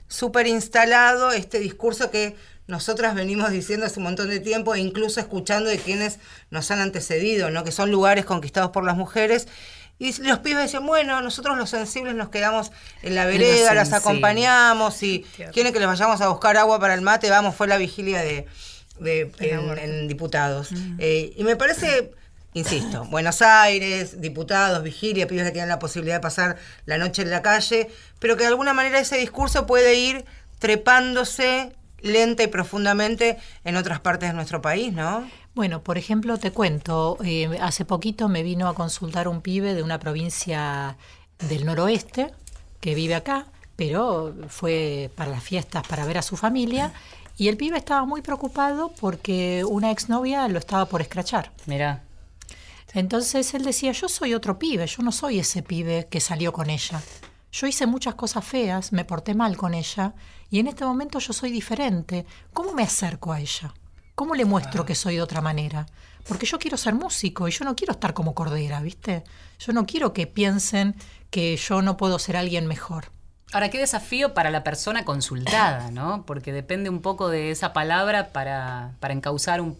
súper 0.07 0.47
instalado 0.47 1.31
este 1.31 1.59
discurso 1.59 2.11
que 2.11 2.35
nosotras 2.67 3.15
venimos 3.15 3.51
diciendo 3.51 3.85
hace 3.85 3.99
un 3.99 4.05
montón 4.05 4.29
de 4.29 4.41
tiempo 4.41 4.75
e 4.75 4.79
incluso 4.79 5.21
escuchando 5.21 5.69
de 5.69 5.77
quienes 5.77 6.19
nos 6.49 6.69
han 6.71 6.79
antecedido, 6.81 7.49
¿no? 7.49 7.63
que 7.63 7.71
son 7.71 7.91
lugares 7.91 8.25
conquistados 8.25 8.71
por 8.71 8.83
las 8.83 8.97
mujeres. 8.97 9.47
Y 9.99 10.13
los 10.21 10.39
pibes 10.39 10.63
decían, 10.63 10.85
bueno, 10.85 11.21
nosotros 11.21 11.57
los 11.57 11.69
sensibles 11.71 12.13
nos 12.15 12.29
quedamos 12.29 12.71
en 13.01 13.15
la 13.15 13.25
vereda, 13.25 13.73
las 13.73 13.89
acompañamos 13.97 15.01
y 15.03 15.25
quieren 15.51 15.73
que 15.73 15.79
les 15.79 15.87
vayamos 15.87 16.21
a 16.21 16.27
buscar 16.29 16.55
agua 16.57 16.79
para 16.79 16.93
el 16.93 17.01
mate, 17.01 17.29
vamos, 17.31 17.55
fue 17.55 17.67
la 17.67 17.77
vigilia 17.77 18.21
de, 18.21 18.45
de- 18.99 19.31
en, 19.39 19.77
en 19.79 20.07
diputados. 20.07 20.69
Eh, 20.99 21.33
y 21.35 21.43
me 21.43 21.55
parece, 21.55 22.11
insisto, 22.53 23.05
Buenos 23.05 23.41
Aires, 23.41 24.21
diputados, 24.21 24.83
vigilia, 24.83 25.25
pibes 25.27 25.45
que 25.45 25.51
tienen 25.51 25.69
la 25.69 25.79
posibilidad 25.79 26.17
de 26.17 26.21
pasar 26.21 26.57
la 26.85 26.99
noche 26.99 27.23
en 27.23 27.31
la 27.31 27.41
calle, 27.41 27.89
pero 28.19 28.35
que 28.37 28.43
de 28.43 28.49
alguna 28.49 28.73
manera 28.73 28.99
ese 28.99 29.17
discurso 29.17 29.65
puede 29.65 29.95
ir 29.95 30.25
trepándose 30.77 31.71
lenta 32.01 32.43
y 32.43 32.47
profundamente 32.47 33.37
en 33.63 33.75
otras 33.75 33.99
partes 33.99 34.29
de 34.29 34.33
nuestro 34.35 34.61
país, 34.61 34.93
¿no? 34.93 35.27
Bueno, 35.57 35.81
por 35.81 35.97
ejemplo, 35.97 36.37
te 36.37 36.51
cuento, 36.51 37.17
eh, 37.23 37.57
hace 37.59 37.83
poquito 37.83 38.29
me 38.29 38.43
vino 38.43 38.67
a 38.67 38.75
consultar 38.75 39.27
un 39.27 39.41
pibe 39.41 39.73
de 39.73 39.81
una 39.81 39.97
provincia 39.97 40.97
del 41.49 41.65
noroeste 41.65 42.31
que 42.79 42.93
vive 42.93 43.15
acá, 43.15 43.47
pero 43.75 44.35
fue 44.49 45.09
para 45.15 45.31
las 45.31 45.43
fiestas 45.43 45.81
para 45.87 46.05
ver 46.05 46.19
a 46.19 46.21
su 46.21 46.37
familia 46.37 46.93
y 47.37 47.47
el 47.47 47.57
pibe 47.57 47.75
estaba 47.79 48.05
muy 48.05 48.21
preocupado 48.21 48.93
porque 48.99 49.65
una 49.67 49.89
exnovia 49.89 50.47
lo 50.47 50.59
estaba 50.59 50.85
por 50.85 51.01
escrachar. 51.01 51.51
Mirá. 51.65 52.03
Entonces 52.93 53.51
él 53.55 53.63
decía, 53.63 53.93
yo 53.93 54.07
soy 54.09 54.35
otro 54.35 54.59
pibe, 54.59 54.85
yo 54.85 55.01
no 55.01 55.11
soy 55.11 55.39
ese 55.39 55.63
pibe 55.63 56.07
que 56.07 56.19
salió 56.19 56.53
con 56.53 56.69
ella. 56.69 57.01
Yo 57.51 57.65
hice 57.65 57.87
muchas 57.87 58.13
cosas 58.13 58.45
feas, 58.45 58.93
me 58.93 59.05
porté 59.05 59.33
mal 59.33 59.57
con 59.57 59.73
ella 59.73 60.13
y 60.51 60.59
en 60.59 60.67
este 60.67 60.85
momento 60.85 61.17
yo 61.17 61.33
soy 61.33 61.49
diferente. 61.49 62.27
¿Cómo 62.53 62.73
me 62.73 62.83
acerco 62.83 63.33
a 63.33 63.39
ella? 63.39 63.73
¿Cómo 64.17 64.33
le 64.33 64.45
muestro 64.45 64.83
que 64.83 64.95
soy 64.95 65.17
de 65.17 65.21
otra 65.21 65.41
manera? 65.41 65.85
Porque 66.27 66.47
yo 66.47 66.57
quiero 66.57 66.75
ser 66.75 66.95
músico 66.95 67.47
y 67.47 67.51
yo 67.51 67.63
no 67.65 67.75
quiero 67.75 67.93
estar 67.93 68.15
como 68.15 68.33
Cordera, 68.33 68.81
¿viste? 68.81 69.23
Yo 69.59 69.73
no 69.73 69.85
quiero 69.85 70.11
que 70.11 70.25
piensen 70.25 70.95
que 71.29 71.55
yo 71.55 71.83
no 71.83 71.97
puedo 71.97 72.17
ser 72.17 72.35
alguien 72.35 72.65
mejor. 72.65 73.11
Ahora, 73.53 73.69
qué 73.69 73.77
desafío 73.77 74.33
para 74.33 74.49
la 74.49 74.63
persona 74.63 75.05
consultada, 75.05 75.91
¿no? 75.91 76.25
Porque 76.25 76.51
depende 76.51 76.89
un 76.89 77.03
poco 77.03 77.29
de 77.29 77.51
esa 77.51 77.73
palabra 77.73 78.29
para, 78.33 78.95
para 78.99 79.13
encauzar 79.13 79.61
un- 79.61 79.77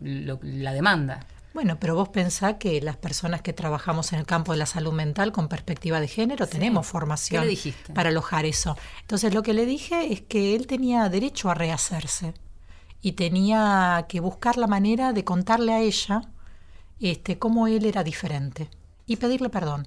lo- 0.00 0.40
la 0.42 0.72
demanda. 0.72 1.24
Bueno, 1.54 1.78
pero 1.78 1.94
vos 1.94 2.08
pensás 2.08 2.56
que 2.58 2.80
las 2.82 2.96
personas 2.96 3.40
que 3.40 3.52
trabajamos 3.52 4.12
en 4.12 4.18
el 4.18 4.26
campo 4.26 4.50
de 4.50 4.58
la 4.58 4.66
salud 4.66 4.92
mental 4.94 5.30
con 5.30 5.46
perspectiva 5.48 6.00
de 6.00 6.08
género 6.08 6.48
tenemos 6.48 6.88
formación 6.88 7.42
¿Qué 7.42 7.46
le 7.46 7.50
dijiste? 7.52 7.92
para 7.94 8.08
alojar 8.08 8.46
eso. 8.46 8.76
Entonces 9.02 9.32
lo 9.32 9.44
que 9.44 9.54
le 9.54 9.64
dije 9.64 10.12
es 10.12 10.22
que 10.22 10.56
él 10.56 10.66
tenía 10.66 11.08
derecho 11.08 11.48
a 11.50 11.54
rehacerse 11.54 12.34
y 13.06 13.12
tenía 13.12 14.04
que 14.08 14.18
buscar 14.18 14.56
la 14.56 14.66
manera 14.66 15.12
de 15.12 15.22
contarle 15.22 15.72
a 15.72 15.80
ella 15.80 16.22
este, 16.98 17.38
cómo 17.38 17.68
él 17.68 17.84
era 17.84 18.02
diferente 18.02 18.68
y 19.06 19.14
pedirle 19.14 19.48
perdón 19.48 19.86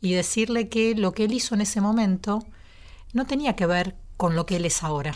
y 0.00 0.14
decirle 0.14 0.70
que 0.70 0.94
lo 0.94 1.12
que 1.12 1.24
él 1.24 1.34
hizo 1.34 1.54
en 1.54 1.60
ese 1.60 1.82
momento 1.82 2.42
no 3.12 3.26
tenía 3.26 3.54
que 3.54 3.66
ver 3.66 3.96
con 4.16 4.34
lo 4.34 4.46
que 4.46 4.56
él 4.56 4.64
es 4.64 4.82
ahora 4.82 5.14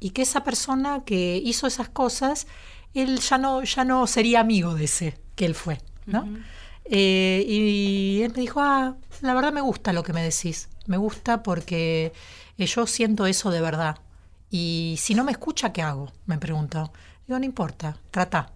y 0.00 0.10
que 0.10 0.22
esa 0.22 0.42
persona 0.42 1.04
que 1.04 1.36
hizo 1.36 1.68
esas 1.68 1.88
cosas 1.88 2.48
él 2.94 3.20
ya 3.20 3.38
no 3.38 3.62
ya 3.62 3.84
no 3.84 4.08
sería 4.08 4.40
amigo 4.40 4.74
de 4.74 4.86
ese 4.86 5.20
que 5.36 5.46
él 5.46 5.54
fue, 5.54 5.78
¿no? 6.04 6.26
Eh, 6.84 7.44
y 7.46 8.22
él 8.22 8.32
me 8.34 8.40
dijo, 8.40 8.58
ah, 8.60 8.96
la 9.20 9.34
verdad 9.34 9.52
me 9.52 9.60
gusta 9.60 9.92
lo 9.92 10.02
que 10.02 10.12
me 10.12 10.24
decís. 10.24 10.68
Me 10.86 10.96
gusta 10.96 11.44
porque 11.44 12.12
yo 12.56 12.88
siento 12.88 13.26
eso 13.26 13.52
de 13.52 13.60
verdad. 13.60 13.98
Y 14.50 14.96
si 14.98 15.14
no 15.14 15.24
me 15.24 15.32
escucha, 15.32 15.72
¿qué 15.72 15.82
hago? 15.82 16.10
Me 16.26 16.38
pregunto. 16.38 16.92
Digo, 17.26 17.38
no 17.38 17.44
importa, 17.44 17.98
trata. 18.10 18.52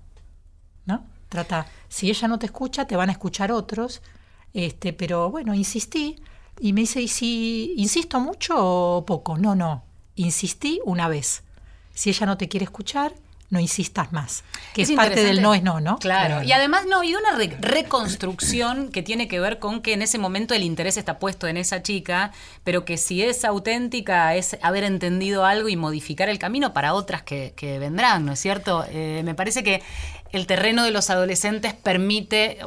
¿No? 0.86 1.04
Trata. 1.28 1.66
Si 1.88 2.08
ella 2.08 2.28
no 2.28 2.38
te 2.38 2.46
escucha, 2.46 2.86
te 2.86 2.96
van 2.96 3.08
a 3.08 3.12
escuchar 3.12 3.52
otros. 3.52 4.02
Este, 4.54 4.92
pero 4.92 5.30
bueno, 5.30 5.54
insistí. 5.54 6.22
Y 6.60 6.72
me 6.72 6.82
dice, 6.82 7.00
¿y 7.00 7.08
si 7.08 7.74
insisto 7.76 8.20
mucho 8.20 8.54
o 8.56 9.06
poco? 9.06 9.38
No, 9.38 9.54
no. 9.54 9.84
Insistí 10.14 10.80
una 10.84 11.08
vez. 11.08 11.42
Si 11.94 12.10
ella 12.10 12.26
no 12.26 12.38
te 12.38 12.48
quiere 12.48 12.64
escuchar, 12.64 13.14
no 13.52 13.60
insistas 13.60 14.12
más. 14.12 14.44
Que 14.72 14.82
es, 14.82 14.90
parte 14.92 15.22
del 15.22 15.42
no 15.42 15.52
es 15.52 15.62
no, 15.62 15.78
¿no? 15.78 15.98
Claro. 15.98 16.42
Y 16.42 16.52
además, 16.52 16.86
no, 16.88 17.04
y 17.04 17.14
una 17.14 17.36
re- 17.36 17.54
reconstrucción 17.60 18.90
que 18.90 19.02
tiene 19.02 19.28
que 19.28 19.40
ver 19.40 19.58
con 19.58 19.82
que 19.82 19.92
en 19.92 20.00
ese 20.00 20.16
momento 20.16 20.54
el 20.54 20.62
interés 20.62 20.96
está 20.96 21.18
puesto 21.18 21.46
en 21.46 21.58
esa 21.58 21.82
chica, 21.82 22.32
pero 22.64 22.86
que 22.86 22.96
si 22.96 23.22
es 23.22 23.44
auténtica 23.44 24.34
es 24.34 24.56
haber 24.62 24.84
entendido 24.84 25.44
algo 25.44 25.68
y 25.68 25.76
modificar 25.76 26.30
el 26.30 26.38
camino 26.38 26.72
para 26.72 26.94
otras 26.94 27.22
que, 27.22 27.52
que 27.54 27.78
vendrán, 27.78 28.24
¿no 28.24 28.32
es 28.32 28.40
cierto? 28.40 28.86
Eh, 28.88 29.20
me 29.22 29.34
parece 29.34 29.62
que 29.62 29.82
el 30.32 30.46
terreno 30.46 30.82
de 30.82 30.90
los 30.90 31.10
adolescentes 31.10 31.74
permite 31.74 32.52
eh, 32.52 32.64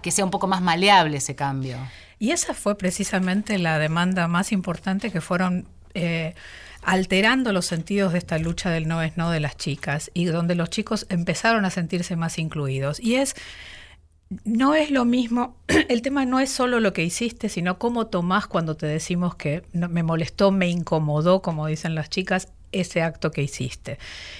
que 0.00 0.12
sea 0.12 0.24
un 0.24 0.30
poco 0.30 0.46
más 0.46 0.62
maleable 0.62 1.16
ese 1.16 1.34
cambio. 1.34 1.76
Y 2.20 2.30
esa 2.30 2.54
fue 2.54 2.78
precisamente 2.78 3.58
la 3.58 3.80
demanda 3.80 4.28
más 4.28 4.52
importante 4.52 5.10
que 5.10 5.20
fueron 5.20 5.66
eh, 5.94 6.34
alterando 6.82 7.52
los 7.52 7.66
sentidos 7.66 8.12
de 8.12 8.18
esta 8.18 8.38
lucha 8.38 8.70
del 8.70 8.88
no 8.88 9.02
es 9.02 9.16
no 9.16 9.30
de 9.30 9.40
las 9.40 9.56
chicas 9.56 10.10
y 10.14 10.24
donde 10.24 10.54
los 10.54 10.70
chicos 10.70 11.06
empezaron 11.08 11.64
a 11.64 11.70
sentirse 11.70 12.16
más 12.16 12.38
incluidos. 12.38 13.00
Y 13.00 13.16
es, 13.16 13.34
no 14.44 14.74
es 14.74 14.90
lo 14.90 15.04
mismo, 15.04 15.56
el 15.88 16.02
tema 16.02 16.24
no 16.24 16.40
es 16.40 16.50
solo 16.50 16.80
lo 16.80 16.92
que 16.92 17.04
hiciste, 17.04 17.48
sino 17.48 17.78
cómo 17.78 18.06
tomás 18.06 18.46
cuando 18.46 18.76
te 18.76 18.86
decimos 18.86 19.34
que 19.34 19.62
me 19.72 20.02
molestó, 20.02 20.50
me 20.50 20.68
incomodó, 20.68 21.42
como 21.42 21.66
dicen 21.66 21.94
las 21.94 22.10
chicas, 22.10 22.48
ese 22.72 23.02
acto 23.02 23.30
que 23.30 23.42
hiciste. 23.42 23.98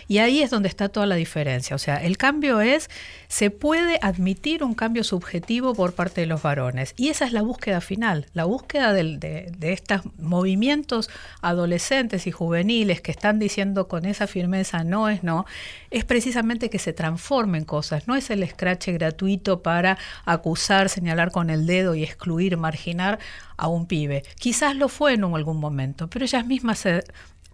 Y 0.09 0.19
ahí 0.19 0.43
es 0.43 0.51
donde 0.51 0.69
está 0.69 0.89
toda 0.89 1.07
la 1.07 1.15
diferencia. 1.17 1.75
O 1.77 1.79
sea, 1.79 1.97
el 1.97 2.17
cambio 2.17 2.61
es, 2.61 2.89
se 3.29 3.51
puede 3.51 3.99
admitir 4.03 4.63
un 4.65 4.75
cambio 4.75 5.05
subjetivo 5.05 5.75
por 5.75 5.95
parte 5.95 6.21
de 6.21 6.27
los 6.27 6.43
varones. 6.43 6.95
Y 6.97 7.09
esa 7.09 7.25
es 7.25 7.33
la 7.33 7.43
búsqueda 7.43 7.81
final, 7.81 8.27
la 8.35 8.45
búsqueda 8.45 8.93
del- 8.93 9.21
de, 9.21 9.53
de 9.59 9.73
estos 9.73 10.03
movimientos 10.19 11.11
adolescentes 11.43 12.27
y 12.27 12.31
juveniles 12.31 13.01
que 13.01 13.11
están 13.11 13.39
diciendo 13.39 13.89
con 13.89 14.05
esa 14.05 14.27
firmeza 14.27 14.85
no 14.85 15.09
es 15.09 15.23
no, 15.23 15.45
es 15.91 16.05
precisamente 16.05 16.71
que 16.71 16.79
se 16.79 16.93
transformen 16.93 17.65
cosas. 17.65 18.07
No 18.07 18.17
es 18.17 18.31
el 18.31 18.43
escrache 18.43 18.93
gratuito 18.93 19.63
para 19.63 19.99
acusar, 20.25 20.89
señalar 20.89 21.31
con 21.31 21.51
el 21.51 21.67
dedo 21.67 21.95
y 21.95 22.05
excluir, 22.05 22.57
marginar 22.57 23.19
a 23.57 23.69
un 23.69 23.87
pibe. 23.87 24.23
Quizás 24.39 24.77
lo 24.77 24.89
fue 24.89 25.15
en 25.15 25.25
algún 25.25 25.59
momento, 25.59 26.09
pero 26.09 26.25
ellas 26.25 26.47
mismas 26.47 26.79
se 26.79 27.05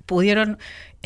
pudieron 0.07 0.59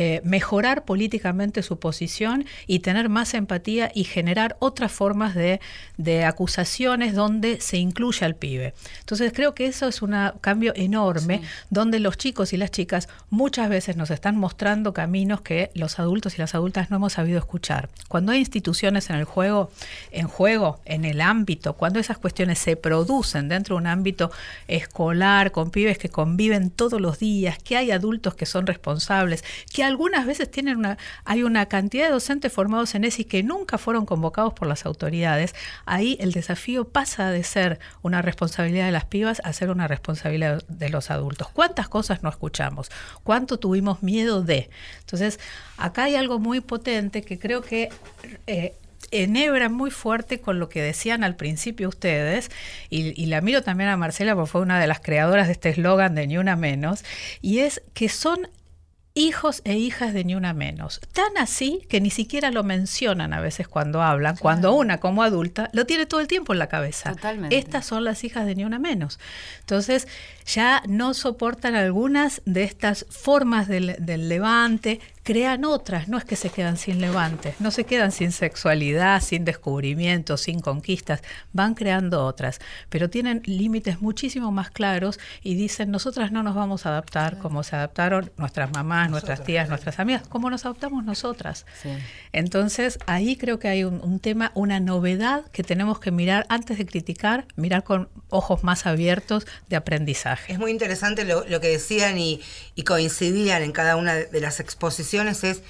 eh, 0.03 0.23
mejorar 0.25 0.87
políticamente 0.87 1.63
su 1.63 1.79
posición 1.79 2.47
y 2.67 2.79
tener 2.79 3.11
más 3.11 3.35
empatía 3.35 3.93
y 3.95 4.05
generar 4.05 4.57
otras 4.59 4.91
formas 4.91 5.35
de, 5.35 5.61
de 5.99 6.25
acusaciones 6.25 7.15
donde 7.15 7.61
se 7.61 7.77
incluye 7.77 8.25
al 8.25 8.35
pibe. 8.35 8.73
Entonces 9.01 9.31
creo 9.35 9.55
que 9.55 9.67
eso 9.67 9.89
es 9.89 10.01
un 10.01 10.17
cambio 10.41 10.73
enorme 10.75 11.43
donde 11.69 12.01
los 12.01 12.17
chicos 12.17 12.55
y 12.55 12.57
las 12.57 12.71
chicas 12.71 13.11
muchas 13.29 13.69
veces 13.69 13.99
nos 13.99 14.11
están 14.11 14.39
mostrando 14.39 14.95
caminos 14.95 15.43
que 15.43 15.71
los 15.75 15.99
adultos 15.99 16.35
y 16.35 16.39
las 16.39 16.55
adultas 16.55 16.89
no 16.89 16.97
hemos 16.97 17.13
sabido 17.13 17.39
escuchar. 17.39 17.91
Cuando 18.09 18.33
hay 18.33 18.39
instituciones 18.39 19.11
en 19.11 19.17
el 19.17 19.25
juego, 19.25 19.71
en 20.13 20.29
juego, 20.29 20.81
en 20.87 21.05
el 21.05 21.21
ámbito, 21.21 21.75
cuando 21.75 22.01
esas 22.01 22.17
cuestiones 22.17 22.59
se 22.59 22.75
producen 22.75 23.51
dentro 23.51 23.77
de 23.77 23.83
un 23.83 23.87
ámbito 23.87 24.31
escolar, 24.67 25.53
con 25.53 25.71
pibes 25.71 25.99
que 25.99 26.09
conviven 26.09 26.71
todos 26.71 27.03
los 27.03 27.19
días, 27.19 27.59
que 27.59 27.77
hay 27.77 27.91
adultos 27.91 28.35
que 28.35 28.47
son 28.47 28.67
responsables, 28.67 29.45
que 29.71 29.90
algunas 29.91 30.27
veces 30.27 30.51
tienen 30.51 30.79
una, 30.79 30.97
hay 31.25 31.43
una 31.43 31.67
cantidad 31.67 32.07
de 32.07 32.13
docentes 32.13 32.53
formados 32.53 32.95
en 32.95 33.05
ESI 33.05 33.25
que 33.25 33.43
nunca 33.43 33.77
fueron 33.77 34.07
convocados 34.07 34.55
por 34.55 34.67
las 34.67 34.87
autoridades, 34.87 35.55
ahí 35.85 36.17
el 36.21 36.33
desafío 36.33 36.89
pasa 36.89 37.31
de 37.31 37.45
ser 37.45 37.79
una 38.03 38.23
responsabilidad 38.23 38.87
de 38.87 38.93
las 38.93 39.05
pibas 39.05 39.43
a 39.45 39.53
ser 39.53 39.71
una 39.71 39.87
responsabilidad 39.89 40.65
de 40.69 40.89
los 40.89 41.11
adultos. 41.11 41.49
¿Cuántas 41.49 41.89
cosas 41.89 42.23
no 42.23 42.31
escuchamos? 42.31 42.91
¿Cuánto 43.23 43.59
tuvimos 43.59 44.03
miedo 44.03 44.43
de? 44.43 44.71
Entonces, 45.01 45.39
acá 45.77 46.05
hay 46.05 46.15
algo 46.15 46.39
muy 46.39 46.61
potente 46.61 47.23
que 47.23 47.39
creo 47.39 47.61
que... 47.61 47.91
eh, 48.47 48.75
enhebra 49.13 49.69
muy 49.69 49.91
fuerte 49.91 50.41
con 50.41 50.61
lo 50.61 50.69
que 50.69 50.81
decían 50.81 51.25
al 51.25 51.35
principio 51.35 51.89
ustedes, 51.89 52.49
y, 52.91 53.21
y 53.21 53.27
la 53.27 53.41
miro 53.41 53.63
también 53.63 53.91
a 53.91 53.97
Marcela 53.97 54.37
porque 54.37 54.51
fue 54.53 54.61
una 54.61 54.79
de 54.79 54.87
las 54.87 55.01
creadoras 55.01 55.49
de 55.49 55.55
este 55.55 55.71
eslogan 55.71 56.15
de 56.15 56.29
Ni 56.29 56.39
Una 56.39 56.55
Menos, 56.55 57.03
y 57.41 57.59
es 57.59 57.83
que 57.93 58.09
son 58.09 58.49
hijos 59.15 59.61
e 59.65 59.77
hijas 59.77 60.15
de 60.15 60.25
ni 60.25 60.35
una 60.35 60.53
menos. 60.53 61.01
Tan 61.13 61.37
así 61.37 61.87
que 61.89 62.01
ni 62.01 62.11
siquiera 62.11 62.51
lo 62.51 62.63
mencionan 62.63 63.33
a 63.33 63.41
veces 63.41 63.67
cuando 63.69 64.03
hablan, 64.03 64.37
cuando 64.37 64.73
una 64.75 64.99
como 64.99 65.23
adulta 65.23 65.69
lo 65.73 65.85
tiene 65.87 66.07
todo 66.07 66.21
el 66.21 66.29
tiempo 66.29 66.53
en 66.53 66.59
la 66.59 66.69
cabeza. 66.69 67.13
Totalmente. 67.13 67.57
Estas 67.57 67.87
son 67.87 68.05
las 68.05 68.25
hijas 68.25 68.47
de 68.47 68.55
ni 68.55 68.65
una 68.65 68.79
menos. 68.79 69.19
Entonces 69.61 70.07
ya 70.47 70.83
no 70.87 71.15
soportan 71.15 71.75
algunas 71.75 72.43
de 72.45 72.63
estas 72.63 73.07
formas 73.11 73.69
del, 73.69 73.97
del 73.99 74.29
levante, 74.29 75.01
crean 75.31 75.65
otras, 75.65 76.09
no 76.09 76.19
es 76.19 76.25
que 76.25 76.35
se 76.35 76.51
quedan 76.51 76.77
sin 76.77 77.01
levante, 77.01 77.55
no 77.61 77.71
se 77.71 77.85
quedan 77.85 78.11
sin 78.11 78.33
sexualidad, 78.33 79.23
sin 79.23 79.45
descubrimiento, 79.45 80.37
sin 80.37 80.59
conquistas, 80.59 81.23
van 81.53 81.75
creando 81.75 82.27
otras, 82.27 82.59
pero 82.89 83.09
tienen 83.11 83.41
límites 83.45 84.03
muchísimo 84.03 84.51
más 84.51 84.73
claros 84.73 85.21
y 85.41 85.55
dicen, 85.55 85.93
nosotras 85.93 86.33
no 86.33 86.43
nos 86.43 86.57
vamos 86.57 86.85
a 86.85 86.89
adaptar 86.89 87.39
como 87.39 87.63
se 87.63 87.77
adaptaron 87.77 88.33
nuestras 88.39 88.73
mamás, 88.73 89.09
nuestras 89.09 89.45
tías, 89.45 89.69
nuestras 89.69 90.01
amigas, 90.01 90.27
como 90.27 90.51
nos 90.51 90.65
adaptamos 90.65 91.05
nosotras. 91.05 91.65
Sí. 91.81 91.91
Entonces, 92.33 92.99
ahí 93.07 93.37
creo 93.37 93.61
que 93.61 93.69
hay 93.69 93.85
un, 93.85 94.01
un 94.03 94.19
tema, 94.19 94.51
una 94.57 94.81
novedad 94.81 95.45
que 95.53 95.63
tenemos 95.63 96.01
que 96.01 96.11
mirar 96.11 96.45
antes 96.49 96.77
de 96.77 96.87
criticar, 96.87 97.47
mirar 97.55 97.85
con 97.85 98.09
ojos 98.31 98.65
más 98.65 98.85
abiertos 98.85 99.47
de 99.69 99.77
aprendizaje. 99.77 100.53
Es 100.53 100.59
muy 100.59 100.73
interesante 100.73 101.25
lo, 101.25 101.47
lo 101.47 101.61
que 101.61 101.69
decían 101.69 102.19
y, 102.19 102.41
y 102.75 102.83
coincidían 102.83 103.63
en 103.63 103.71
cada 103.71 103.95
una 103.95 104.15
de 104.17 104.41
las 104.41 104.59
exposiciones, 104.59 105.20
es 105.29 105.63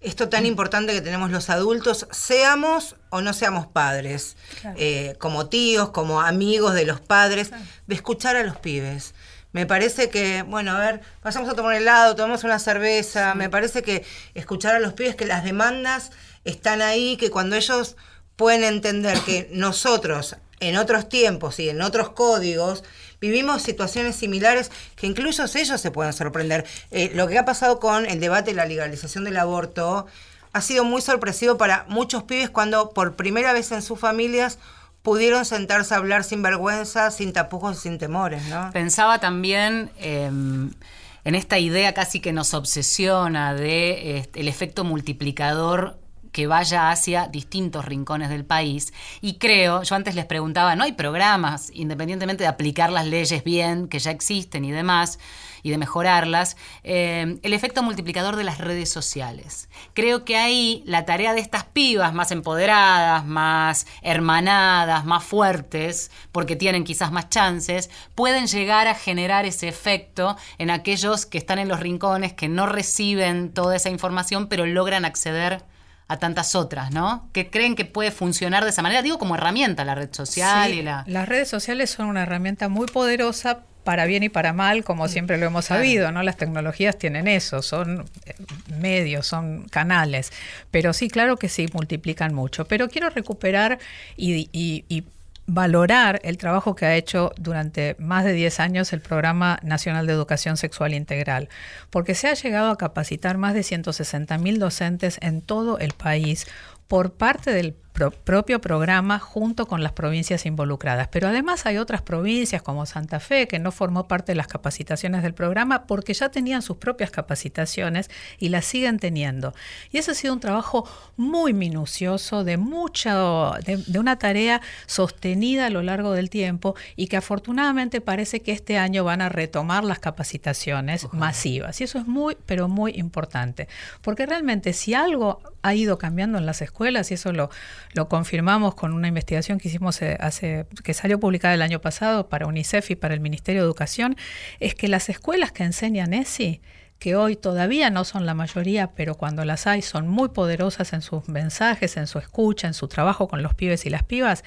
esto 0.00 0.28
tan 0.28 0.44
importante 0.44 0.92
que 0.92 1.00
tenemos 1.00 1.30
los 1.30 1.48
adultos, 1.48 2.06
seamos 2.10 2.96
o 3.08 3.22
no 3.22 3.32
seamos 3.32 3.66
padres, 3.66 4.36
eh, 4.76 5.14
como 5.18 5.48
tíos, 5.48 5.90
como 5.90 6.20
amigos 6.20 6.74
de 6.74 6.84
los 6.84 7.00
padres, 7.00 7.50
de 7.86 7.94
escuchar 7.94 8.36
a 8.36 8.42
los 8.42 8.56
pibes. 8.58 9.14
Me 9.52 9.66
parece 9.66 10.10
que, 10.10 10.42
bueno, 10.42 10.72
a 10.72 10.78
ver, 10.78 11.00
pasamos 11.22 11.48
a 11.48 11.54
tomar 11.54 11.76
helado, 11.76 12.16
tomamos 12.16 12.44
una 12.44 12.58
cerveza, 12.58 13.34
me 13.34 13.48
parece 13.48 13.82
que 13.82 14.04
escuchar 14.34 14.74
a 14.74 14.80
los 14.80 14.92
pibes 14.92 15.16
que 15.16 15.26
las 15.26 15.42
demandas 15.42 16.10
están 16.44 16.82
ahí, 16.82 17.16
que 17.16 17.30
cuando 17.30 17.56
ellos 17.56 17.96
pueden 18.36 18.64
entender 18.64 19.18
que 19.20 19.48
nosotros 19.52 20.36
en 20.60 20.76
otros 20.76 21.08
tiempos 21.08 21.58
y 21.60 21.68
en 21.68 21.82
otros 21.82 22.10
códigos 22.10 22.84
vivimos 23.24 23.62
situaciones 23.62 24.16
similares 24.16 24.70
que 24.96 25.06
incluso 25.06 25.44
ellos 25.54 25.80
se 25.80 25.90
pueden 25.90 26.12
sorprender. 26.12 26.66
Eh, 26.90 27.10
lo 27.14 27.26
que 27.26 27.38
ha 27.38 27.44
pasado 27.44 27.80
con 27.80 28.04
el 28.04 28.20
debate 28.20 28.50
de 28.50 28.56
la 28.56 28.66
legalización 28.66 29.24
del 29.24 29.38
aborto 29.38 30.06
ha 30.52 30.60
sido 30.60 30.84
muy 30.84 31.00
sorpresivo 31.00 31.56
para 31.56 31.86
muchos 31.88 32.24
pibes 32.24 32.50
cuando 32.50 32.90
por 32.90 33.16
primera 33.16 33.52
vez 33.52 33.72
en 33.72 33.82
sus 33.82 33.98
familias 33.98 34.58
pudieron 35.02 35.44
sentarse 35.44 35.94
a 35.94 35.96
hablar 35.98 36.22
sin 36.22 36.42
vergüenza, 36.42 37.10
sin 37.10 37.32
tapujos 37.32 37.78
sin 37.78 37.98
temores, 37.98 38.42
¿no? 38.48 38.70
Pensaba 38.72 39.18
también 39.20 39.90
eh, 39.98 40.26
en 40.26 41.34
esta 41.34 41.58
idea 41.58 41.94
casi 41.94 42.20
que 42.20 42.32
nos 42.32 42.52
obsesiona 42.52 43.54
de 43.54 44.18
eh, 44.18 44.28
el 44.34 44.48
efecto 44.48 44.84
multiplicador 44.84 45.98
que 46.34 46.48
vaya 46.48 46.90
hacia 46.90 47.28
distintos 47.28 47.84
rincones 47.84 48.28
del 48.28 48.44
país. 48.44 48.92
Y 49.20 49.34
creo, 49.34 49.84
yo 49.84 49.94
antes 49.94 50.16
les 50.16 50.26
preguntaba, 50.26 50.74
¿no 50.74 50.82
hay 50.82 50.92
programas, 50.92 51.70
independientemente 51.72 52.42
de 52.42 52.48
aplicar 52.48 52.90
las 52.90 53.06
leyes 53.06 53.44
bien, 53.44 53.86
que 53.86 54.00
ya 54.00 54.10
existen 54.10 54.64
y 54.64 54.72
demás, 54.72 55.20
y 55.62 55.70
de 55.70 55.78
mejorarlas, 55.78 56.56
eh, 56.82 57.38
el 57.40 57.52
efecto 57.52 57.84
multiplicador 57.84 58.34
de 58.34 58.42
las 58.42 58.58
redes 58.58 58.90
sociales? 58.90 59.68
Creo 59.92 60.24
que 60.24 60.36
ahí 60.36 60.82
la 60.86 61.04
tarea 61.04 61.34
de 61.34 61.40
estas 61.40 61.66
pibas 61.66 62.12
más 62.12 62.32
empoderadas, 62.32 63.24
más 63.24 63.86
hermanadas, 64.02 65.04
más 65.04 65.22
fuertes, 65.22 66.10
porque 66.32 66.56
tienen 66.56 66.82
quizás 66.82 67.12
más 67.12 67.28
chances, 67.28 67.90
pueden 68.16 68.48
llegar 68.48 68.88
a 68.88 68.96
generar 68.96 69.44
ese 69.44 69.68
efecto 69.68 70.36
en 70.58 70.70
aquellos 70.70 71.26
que 71.26 71.38
están 71.38 71.60
en 71.60 71.68
los 71.68 71.78
rincones, 71.78 72.32
que 72.32 72.48
no 72.48 72.66
reciben 72.66 73.52
toda 73.52 73.76
esa 73.76 73.90
información, 73.90 74.48
pero 74.48 74.66
logran 74.66 75.04
acceder 75.04 75.62
a 76.08 76.18
tantas 76.18 76.54
otras, 76.54 76.90
¿no? 76.90 77.28
Que 77.32 77.48
creen 77.50 77.74
que 77.76 77.84
puede 77.84 78.10
funcionar 78.10 78.64
de 78.64 78.70
esa 78.70 78.82
manera, 78.82 79.00
digo 79.02 79.18
como 79.18 79.34
herramienta 79.36 79.84
la 79.84 79.94
red 79.94 80.10
social 80.12 80.70
Sí, 80.70 80.78
y 80.78 80.82
la... 80.82 81.04
Las 81.06 81.28
redes 81.28 81.48
sociales 81.48 81.90
son 81.90 82.06
una 82.06 82.22
herramienta 82.22 82.68
muy 82.68 82.86
poderosa 82.86 83.60
para 83.84 84.06
bien 84.06 84.22
y 84.22 84.30
para 84.30 84.52
mal, 84.54 84.82
como 84.82 85.08
siempre 85.08 85.36
lo 85.36 85.44
hemos 85.46 85.66
sabido, 85.66 86.10
¿no? 86.10 86.22
Las 86.22 86.38
tecnologías 86.38 86.96
tienen 86.98 87.28
eso, 87.28 87.60
son 87.60 88.06
eh, 88.24 88.34
medios, 88.78 89.26
son 89.26 89.66
canales. 89.68 90.32
Pero 90.70 90.94
sí, 90.94 91.08
claro 91.08 91.36
que 91.36 91.50
sí, 91.50 91.68
multiplican 91.74 92.34
mucho. 92.34 92.64
Pero 92.66 92.88
quiero 92.88 93.10
recuperar 93.10 93.78
y, 94.16 94.48
y- 94.52 94.84
y 94.88 95.04
valorar 95.46 96.20
el 96.24 96.38
trabajo 96.38 96.74
que 96.74 96.86
ha 96.86 96.96
hecho 96.96 97.32
durante 97.36 97.96
más 97.98 98.24
de 98.24 98.32
10 98.32 98.60
años 98.60 98.92
el 98.92 99.00
Programa 99.00 99.58
Nacional 99.62 100.06
de 100.06 100.12
Educación 100.12 100.56
Sexual 100.56 100.94
Integral, 100.94 101.48
porque 101.90 102.14
se 102.14 102.28
ha 102.28 102.34
llegado 102.34 102.70
a 102.70 102.78
capacitar 102.78 103.36
más 103.36 103.54
de 103.54 103.62
160 103.62 104.38
mil 104.38 104.58
docentes 104.58 105.18
en 105.20 105.42
todo 105.42 105.78
el 105.78 105.92
país 105.92 106.46
por 106.88 107.12
parte 107.12 107.50
del 107.50 107.74
pro- 107.94 108.10
propio 108.10 108.60
programa 108.60 109.18
junto 109.18 109.66
con 109.66 109.82
las 109.82 109.92
provincias 109.92 110.44
involucradas. 110.44 111.08
Pero 111.08 111.28
además 111.28 111.64
hay 111.64 111.78
otras 111.78 112.02
provincias 112.02 112.60
como 112.60 112.84
Santa 112.84 113.20
Fe 113.20 113.48
que 113.48 113.58
no 113.58 113.72
formó 113.72 114.06
parte 114.06 114.32
de 114.32 114.36
las 114.36 114.48
capacitaciones 114.48 115.22
del 115.22 115.32
programa 115.32 115.86
porque 115.86 116.12
ya 116.12 116.28
tenían 116.28 116.60
sus 116.60 116.76
propias 116.76 117.10
capacitaciones 117.10 118.10
y 118.38 118.50
las 118.50 118.66
siguen 118.66 118.98
teniendo. 118.98 119.54
Y 119.90 119.98
ese 119.98 120.10
ha 120.10 120.14
sido 120.14 120.34
un 120.34 120.40
trabajo 120.40 120.86
muy 121.16 121.54
minucioso, 121.54 122.44
de 122.44 122.58
mucho, 122.58 123.54
de, 123.64 123.78
de 123.78 123.98
una 123.98 124.18
tarea 124.18 124.60
sostenida 124.86 125.66
a 125.66 125.70
lo 125.70 125.82
largo 125.82 126.12
del 126.12 126.28
tiempo 126.28 126.74
y 126.96 127.06
que 127.06 127.16
afortunadamente 127.16 128.00
parece 128.00 128.40
que 128.40 128.52
este 128.52 128.76
año 128.76 129.04
van 129.04 129.22
a 129.22 129.28
retomar 129.28 129.84
las 129.84 130.00
capacitaciones 130.00 131.06
masivas. 131.12 131.80
Y 131.80 131.84
eso 131.84 131.98
es 131.98 132.06
muy, 132.06 132.36
pero 132.44 132.66
muy 132.68 132.92
importante. 132.96 133.68
Porque 134.02 134.26
realmente 134.26 134.72
si 134.72 134.94
algo 134.94 135.40
ha 135.62 135.74
ido 135.74 135.96
cambiando 135.96 136.36
en 136.38 136.44
las 136.44 136.60
escuelas, 136.60 137.10
y 137.10 137.14
eso 137.14 137.32
lo, 137.32 137.50
lo 137.94 138.08
confirmamos 138.08 138.74
con 138.74 138.92
una 138.92 139.08
investigación 139.08 139.58
que 139.58 139.68
hicimos 139.68 140.02
eh, 140.02 140.16
hace, 140.20 140.66
que 140.82 140.94
salió 140.94 141.18
publicada 141.18 141.54
el 141.54 141.62
año 141.62 141.80
pasado 141.80 142.28
para 142.28 142.46
UNICEF 142.46 142.90
y 142.90 142.96
para 142.96 143.14
el 143.14 143.20
Ministerio 143.20 143.62
de 143.62 143.66
Educación, 143.66 144.16
es 144.60 144.74
que 144.74 144.88
las 144.88 145.08
escuelas 145.08 145.52
que 145.52 145.62
enseñan 145.64 146.12
ESI, 146.12 146.60
que 146.98 147.16
hoy 147.16 147.36
todavía 147.36 147.90
no 147.90 148.04
son 148.04 148.26
la 148.26 148.34
mayoría, 148.34 148.92
pero 148.92 149.14
cuando 149.14 149.44
las 149.44 149.66
hay 149.66 149.82
son 149.82 150.08
muy 150.08 150.28
poderosas 150.28 150.92
en 150.92 151.02
sus 151.02 151.28
mensajes, 151.28 151.96
en 151.96 152.06
su 152.06 152.18
escucha, 152.18 152.66
en 152.66 152.74
su 152.74 152.88
trabajo 152.88 153.28
con 153.28 153.42
los 153.42 153.54
pibes 153.54 153.86
y 153.86 153.90
las 153.90 154.02
pibas, 154.02 154.42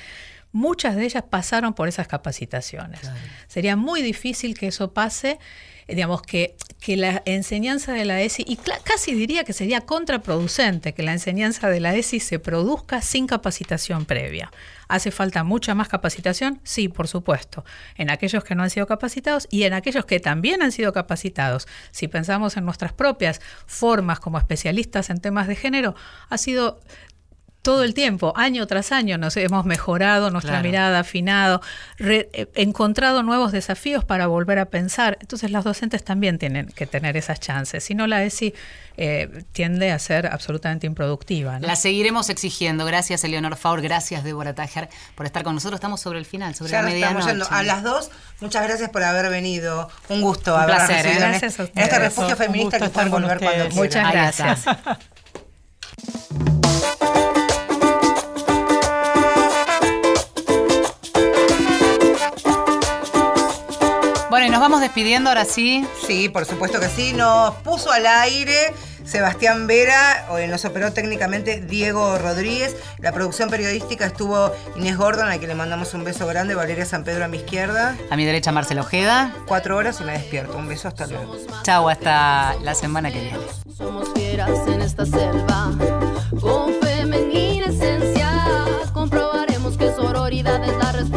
muchas 0.51 0.95
de 0.95 1.05
ellas 1.05 1.23
pasaron 1.29 1.73
por 1.73 1.87
esas 1.87 2.07
capacitaciones. 2.07 3.01
Sería 3.47 3.75
muy 3.75 4.01
difícil 4.01 4.57
que 4.57 4.67
eso 4.67 4.93
pase, 4.93 5.39
digamos, 5.87 6.21
que, 6.21 6.55
que 6.79 6.97
la 6.97 7.21
enseñanza 7.25 7.93
de 7.93 8.05
la 8.05 8.21
ESI, 8.21 8.43
y 8.47 8.57
casi 8.83 9.13
diría 9.13 9.43
que 9.43 9.53
sería 9.53 9.81
contraproducente 9.81 10.93
que 10.93 11.03
la 11.03 11.13
enseñanza 11.13 11.69
de 11.69 11.79
la 11.79 11.95
ESI 11.95 12.19
se 12.19 12.39
produzca 12.39 13.01
sin 13.01 13.27
capacitación 13.27 14.05
previa. 14.05 14.51
¿Hace 14.87 15.11
falta 15.11 15.43
mucha 15.43 15.75
más 15.75 15.89
capacitación? 15.89 16.61
Sí, 16.63 16.87
por 16.87 17.07
supuesto. 17.07 17.65
En 17.95 18.09
aquellos 18.09 18.43
que 18.43 18.55
no 18.55 18.63
han 18.63 18.69
sido 18.69 18.87
capacitados 18.87 19.47
y 19.51 19.63
en 19.63 19.73
aquellos 19.73 20.05
que 20.05 20.19
también 20.19 20.61
han 20.61 20.71
sido 20.71 20.93
capacitados. 20.93 21.67
Si 21.91 22.07
pensamos 22.07 22.55
en 22.55 22.63
nuestras 22.65 22.93
propias 22.93 23.41
formas 23.65 24.19
como 24.19 24.37
especialistas 24.37 25.09
en 25.09 25.19
temas 25.19 25.47
de 25.47 25.55
género, 25.55 25.95
ha 26.29 26.37
sido 26.37 26.79
todo 27.61 27.83
el 27.83 27.93
tiempo, 27.93 28.31
año 28.37 28.65
tras 28.65 28.93
año, 28.93 29.17
nos 29.17 29.35
hemos 29.35 29.65
mejorado 29.65 30.31
nuestra 30.31 30.53
Claro. 30.53 30.63
mirada, 30.69 30.99
afinado, 30.99 31.61
re- 31.97 32.29
eh, 32.31 32.47
encontrado 32.55 33.23
nuevos 33.23 33.51
desafíos 33.51 34.05
para 34.05 34.27
volver 34.27 34.57
a 34.59 34.65
pensar. 34.65 35.17
Entonces, 35.19 35.51
los 35.51 35.65
docentes 35.65 36.03
también 36.05 36.37
tienen 36.39 36.67
que 36.67 36.87
tener 36.87 37.17
esas 37.17 37.41
chances. 37.41 37.83
Si 37.83 37.93
no, 37.93 38.07
la 38.07 38.23
ESI 38.23 38.53
eh, 38.95 39.43
tiende 39.51 39.91
a 39.91 39.99
ser 39.99 40.27
absolutamente 40.27 40.87
improductiva. 40.87 41.59
¿no? 41.59 41.67
La 41.67 41.75
seguiremos 41.75 42.29
exigiendo. 42.29 42.85
Gracias, 42.85 43.23
Eleonor 43.25 43.57
Faur. 43.57 43.81
Gracias, 43.81 44.23
Débora 44.23 44.55
Tajer, 44.55 44.87
por 45.15 45.25
estar 45.25 45.43
con 45.43 45.53
nosotros. 45.53 45.77
Estamos 45.77 45.99
sobre 45.99 46.19
el 46.19 46.25
final, 46.25 46.55
sobre 46.55 46.71
Ya 46.71 46.81
la 46.81 46.89
estamos 46.89 47.25
medianoche. 47.25 47.29
yendo. 47.31 47.47
A 47.51 47.63
las 47.63 47.83
dos, 47.83 48.09
muchas 48.39 48.63
gracias 48.63 48.89
por 48.91 49.03
haber 49.03 49.29
venido. 49.29 49.89
Un 50.07 50.21
gusto 50.21 50.55
Un 50.55 50.61
haber 50.61 50.75
placer, 50.77 50.95
recibido 51.03 51.21
¿eh? 51.21 51.25
en, 51.25 51.29
Gracias 51.31 51.59
este, 51.59 51.79
en 51.79 51.83
este 51.85 51.99
refugio 51.99 52.35
feminista 52.37 52.79
que 52.79 52.89
pueden 52.89 52.91
estar 52.91 53.09
con 53.09 53.21
volver 53.23 53.39
cuando 53.39 53.67
ustedes. 53.67 53.91
quieran. 53.91 54.05
Muchas 54.05 54.29
está. 54.29 54.73
gracias. 54.73 55.07
Bueno, 64.29 64.45
y 64.45 64.49
nos 64.49 64.59
vamos 64.59 64.81
despidiendo 64.81 65.29
ahora 65.29 65.45
sí. 65.45 65.87
Sí, 66.05 66.27
por 66.27 66.45
supuesto 66.45 66.79
que 66.79 66.89
sí. 66.89 67.13
Nos 67.13 67.53
puso 67.55 67.91
al 67.91 68.05
aire 68.05 68.73
Sebastián 69.07 69.67
Vera, 69.67 70.25
hoy 70.29 70.47
nos 70.47 70.65
operó 70.65 70.91
técnicamente 70.91 71.61
Diego 71.61 72.17
Rodríguez. 72.17 72.75
La 72.99 73.13
producción 73.13 73.49
periodística 73.49 74.05
estuvo 74.05 74.51
Inés 74.75 74.97
Gordon, 74.97 75.29
a 75.29 75.37
quien 75.37 75.47
le 75.47 75.55
mandamos 75.55 75.93
un 75.93 76.03
beso 76.03 76.27
grande, 76.27 76.55
Valeria 76.55 76.85
San 76.85 77.05
Pedro 77.05 77.23
a 77.23 77.29
mi 77.29 77.37
izquierda. 77.37 77.95
A 78.09 78.17
mi 78.17 78.25
derecha, 78.25 78.51
Marcelo 78.51 78.81
Ojeda. 78.81 79.33
Cuatro 79.47 79.77
horas 79.77 80.01
y 80.01 80.03
me 80.03 80.11
despierto. 80.11 80.57
Un 80.57 80.67
beso, 80.67 80.89
hasta 80.89 81.07
luego. 81.07 81.37
Chau, 81.63 81.87
hasta 81.87 82.55
la 82.63 82.75
semana 82.75 83.09
que 83.09 83.21
viene. 83.21 83.39
Somos 83.77 84.09
fieras 84.13 84.49
en 84.67 84.81
esta 84.81 85.05
selva, 85.05 85.71
con 86.41 86.73
femenina 86.81 87.67
esencia. 87.67 88.29
Comprobaremos 88.91 89.77
que 89.77 89.89
sororidad 89.93 90.61
es 90.65 90.77
la 90.77 90.91
respuesta. 90.91 91.16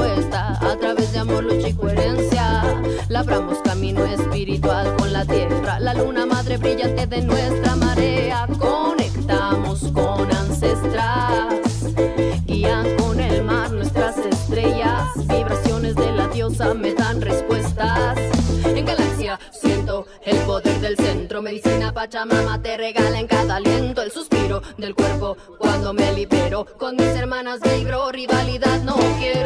Camino 3.63 4.05
espiritual 4.05 4.97
con 4.97 5.13
la 5.13 5.25
tierra. 5.25 5.79
La 5.79 5.95
luna 5.95 6.27
madre 6.27 6.57
brillante 6.57 7.07
de 7.07 7.23
nuestra 7.23 7.77
marea. 7.77 8.49
Conectamos 8.59 9.81
con 9.93 10.31
ancestras, 10.33 11.55
guían 12.45 12.97
con 12.97 13.21
el 13.21 13.45
mar 13.45 13.71
nuestras 13.71 14.19
estrellas. 14.19 15.05
Vibraciones 15.29 15.95
de 15.95 16.13
la 16.13 16.27
diosa 16.29 16.75
me 16.75 16.93
dan 16.95 17.21
respuestas. 17.21 18.19
En 18.65 18.85
galaxia 18.85 19.39
siento 19.53 20.07
el 20.25 20.37
poder 20.39 20.81
del 20.81 20.97
centro. 20.97 21.41
Medicina 21.41 21.93
Pachamama 21.93 22.61
te 22.61 22.77
regala 22.77 23.21
en 23.21 23.29
cada 23.29 23.57
aliento 23.57 24.03
el 24.03 24.11
suspiro 24.11 24.61
del 24.77 24.95
cuerpo 24.95 25.37
cuando 25.59 25.93
me 25.93 26.13
libero. 26.13 26.67
Con 26.79 26.97
mis 26.97 27.15
hermanas 27.15 27.61
vibro, 27.61 28.11
rivalidad 28.11 28.83
no 28.83 28.97
quiero. 29.19 29.40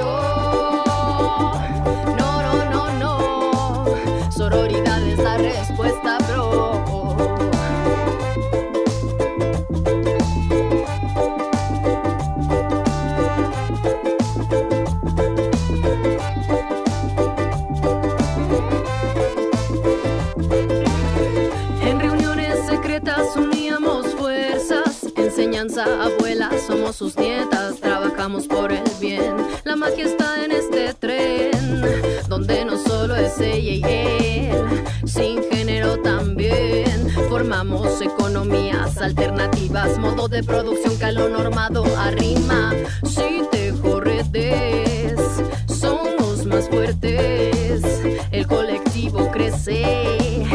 Enseñanza, 25.75 26.05
abuela, 26.05 26.51
somos 26.67 26.97
sus 26.97 27.17
nietas, 27.17 27.81
trabajamos 27.81 28.47
por 28.47 28.73
el 28.73 28.85
bien. 29.01 29.35
La 29.65 29.77
magia 29.77 30.05
está 30.05 30.45
en 30.45 30.53
este 30.53 30.95
tren, 30.95 31.83
donde 32.29 32.65
no 32.65 32.79
solo 32.79 33.17
es 33.17 33.39
ella 33.41 33.73
y 33.73 33.83
él, 33.85 34.85
sin 35.05 35.43
género 35.51 36.01
también. 36.03 37.11
Formamos 37.29 38.01
economías 38.01 38.99
alternativas, 38.99 39.99
modo 39.99 40.29
de 40.29 40.43
producción 40.43 40.97
que 40.97 41.05
a 41.07 41.13
lo 41.13 41.29
normado 41.29 41.85
arrima. 41.99 42.73
Si 43.05 43.43
te 43.51 43.73
corretes, 43.83 45.19
somos 45.67 46.47
más 46.47 46.69
fuertes, 46.69 47.83
el 48.31 48.47
colectivo 48.47 49.31
crece, 49.33 50.47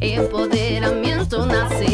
empoderamiento 0.00 1.46
nace. 1.46 1.93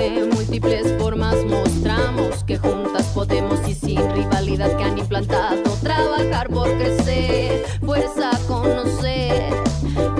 De 0.00 0.24
múltiples 0.24 0.94
formas 0.98 1.36
mostramos 1.44 2.42
que 2.44 2.56
juntas 2.56 3.04
podemos 3.08 3.60
y 3.68 3.74
sin 3.74 3.98
rivalidad 4.14 4.74
que 4.78 4.84
han 4.84 4.96
implantado 4.96 5.62
trabajar 5.82 6.48
por 6.48 6.72
crecer, 6.78 7.66
fuerza 7.84 8.30
conocer, 8.48 9.52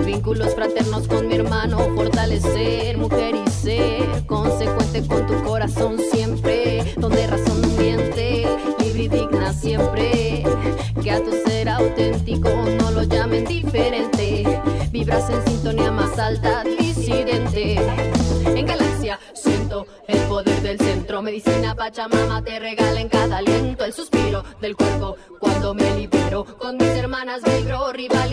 vínculos 0.05 0.53
fraternos 0.53 1.07
con 1.07 1.27
mi 1.27 1.33
hermano, 1.33 1.79
fortalecer, 1.95 2.99
mujer 2.99 3.33
y 3.35 3.49
ser, 3.49 4.25
consecuente 4.27 5.03
con 5.07 5.25
tu 5.25 5.41
corazón 5.43 5.97
siempre, 6.11 6.93
donde 6.97 7.25
razón 7.25 7.61
no 7.61 7.67
miente, 7.69 8.45
libre 8.83 9.03
y 9.03 9.07
digna 9.07 9.51
siempre, 9.51 10.43
que 11.01 11.11
a 11.11 11.23
tu 11.23 11.31
ser 11.43 11.69
auténtico 11.69 12.49
no 12.79 12.91
lo 12.91 13.01
llamen 13.01 13.45
diferente, 13.45 14.61
vibras 14.91 15.27
en 15.31 15.43
sintonía 15.43 15.91
más 15.91 16.19
alta, 16.19 16.63
disidente, 16.63 17.77
en 18.45 18.65
galaxia 18.67 19.19
poder 20.31 20.61
del 20.61 20.77
centro. 20.77 21.21
Medicina 21.21 21.75
Pachamama 21.75 22.41
te 22.41 22.57
regala 22.57 23.01
en 23.01 23.09
cada 23.09 23.39
aliento 23.39 23.83
el 23.83 23.91
suspiro 23.91 24.45
del 24.61 24.77
cuerpo 24.77 25.17
cuando 25.39 25.73
me 25.73 25.93
libero. 25.97 26.45
Con 26.57 26.77
mis 26.77 26.87
hermanas 26.87 27.41
vibro, 27.43 27.91
rival 27.91 28.31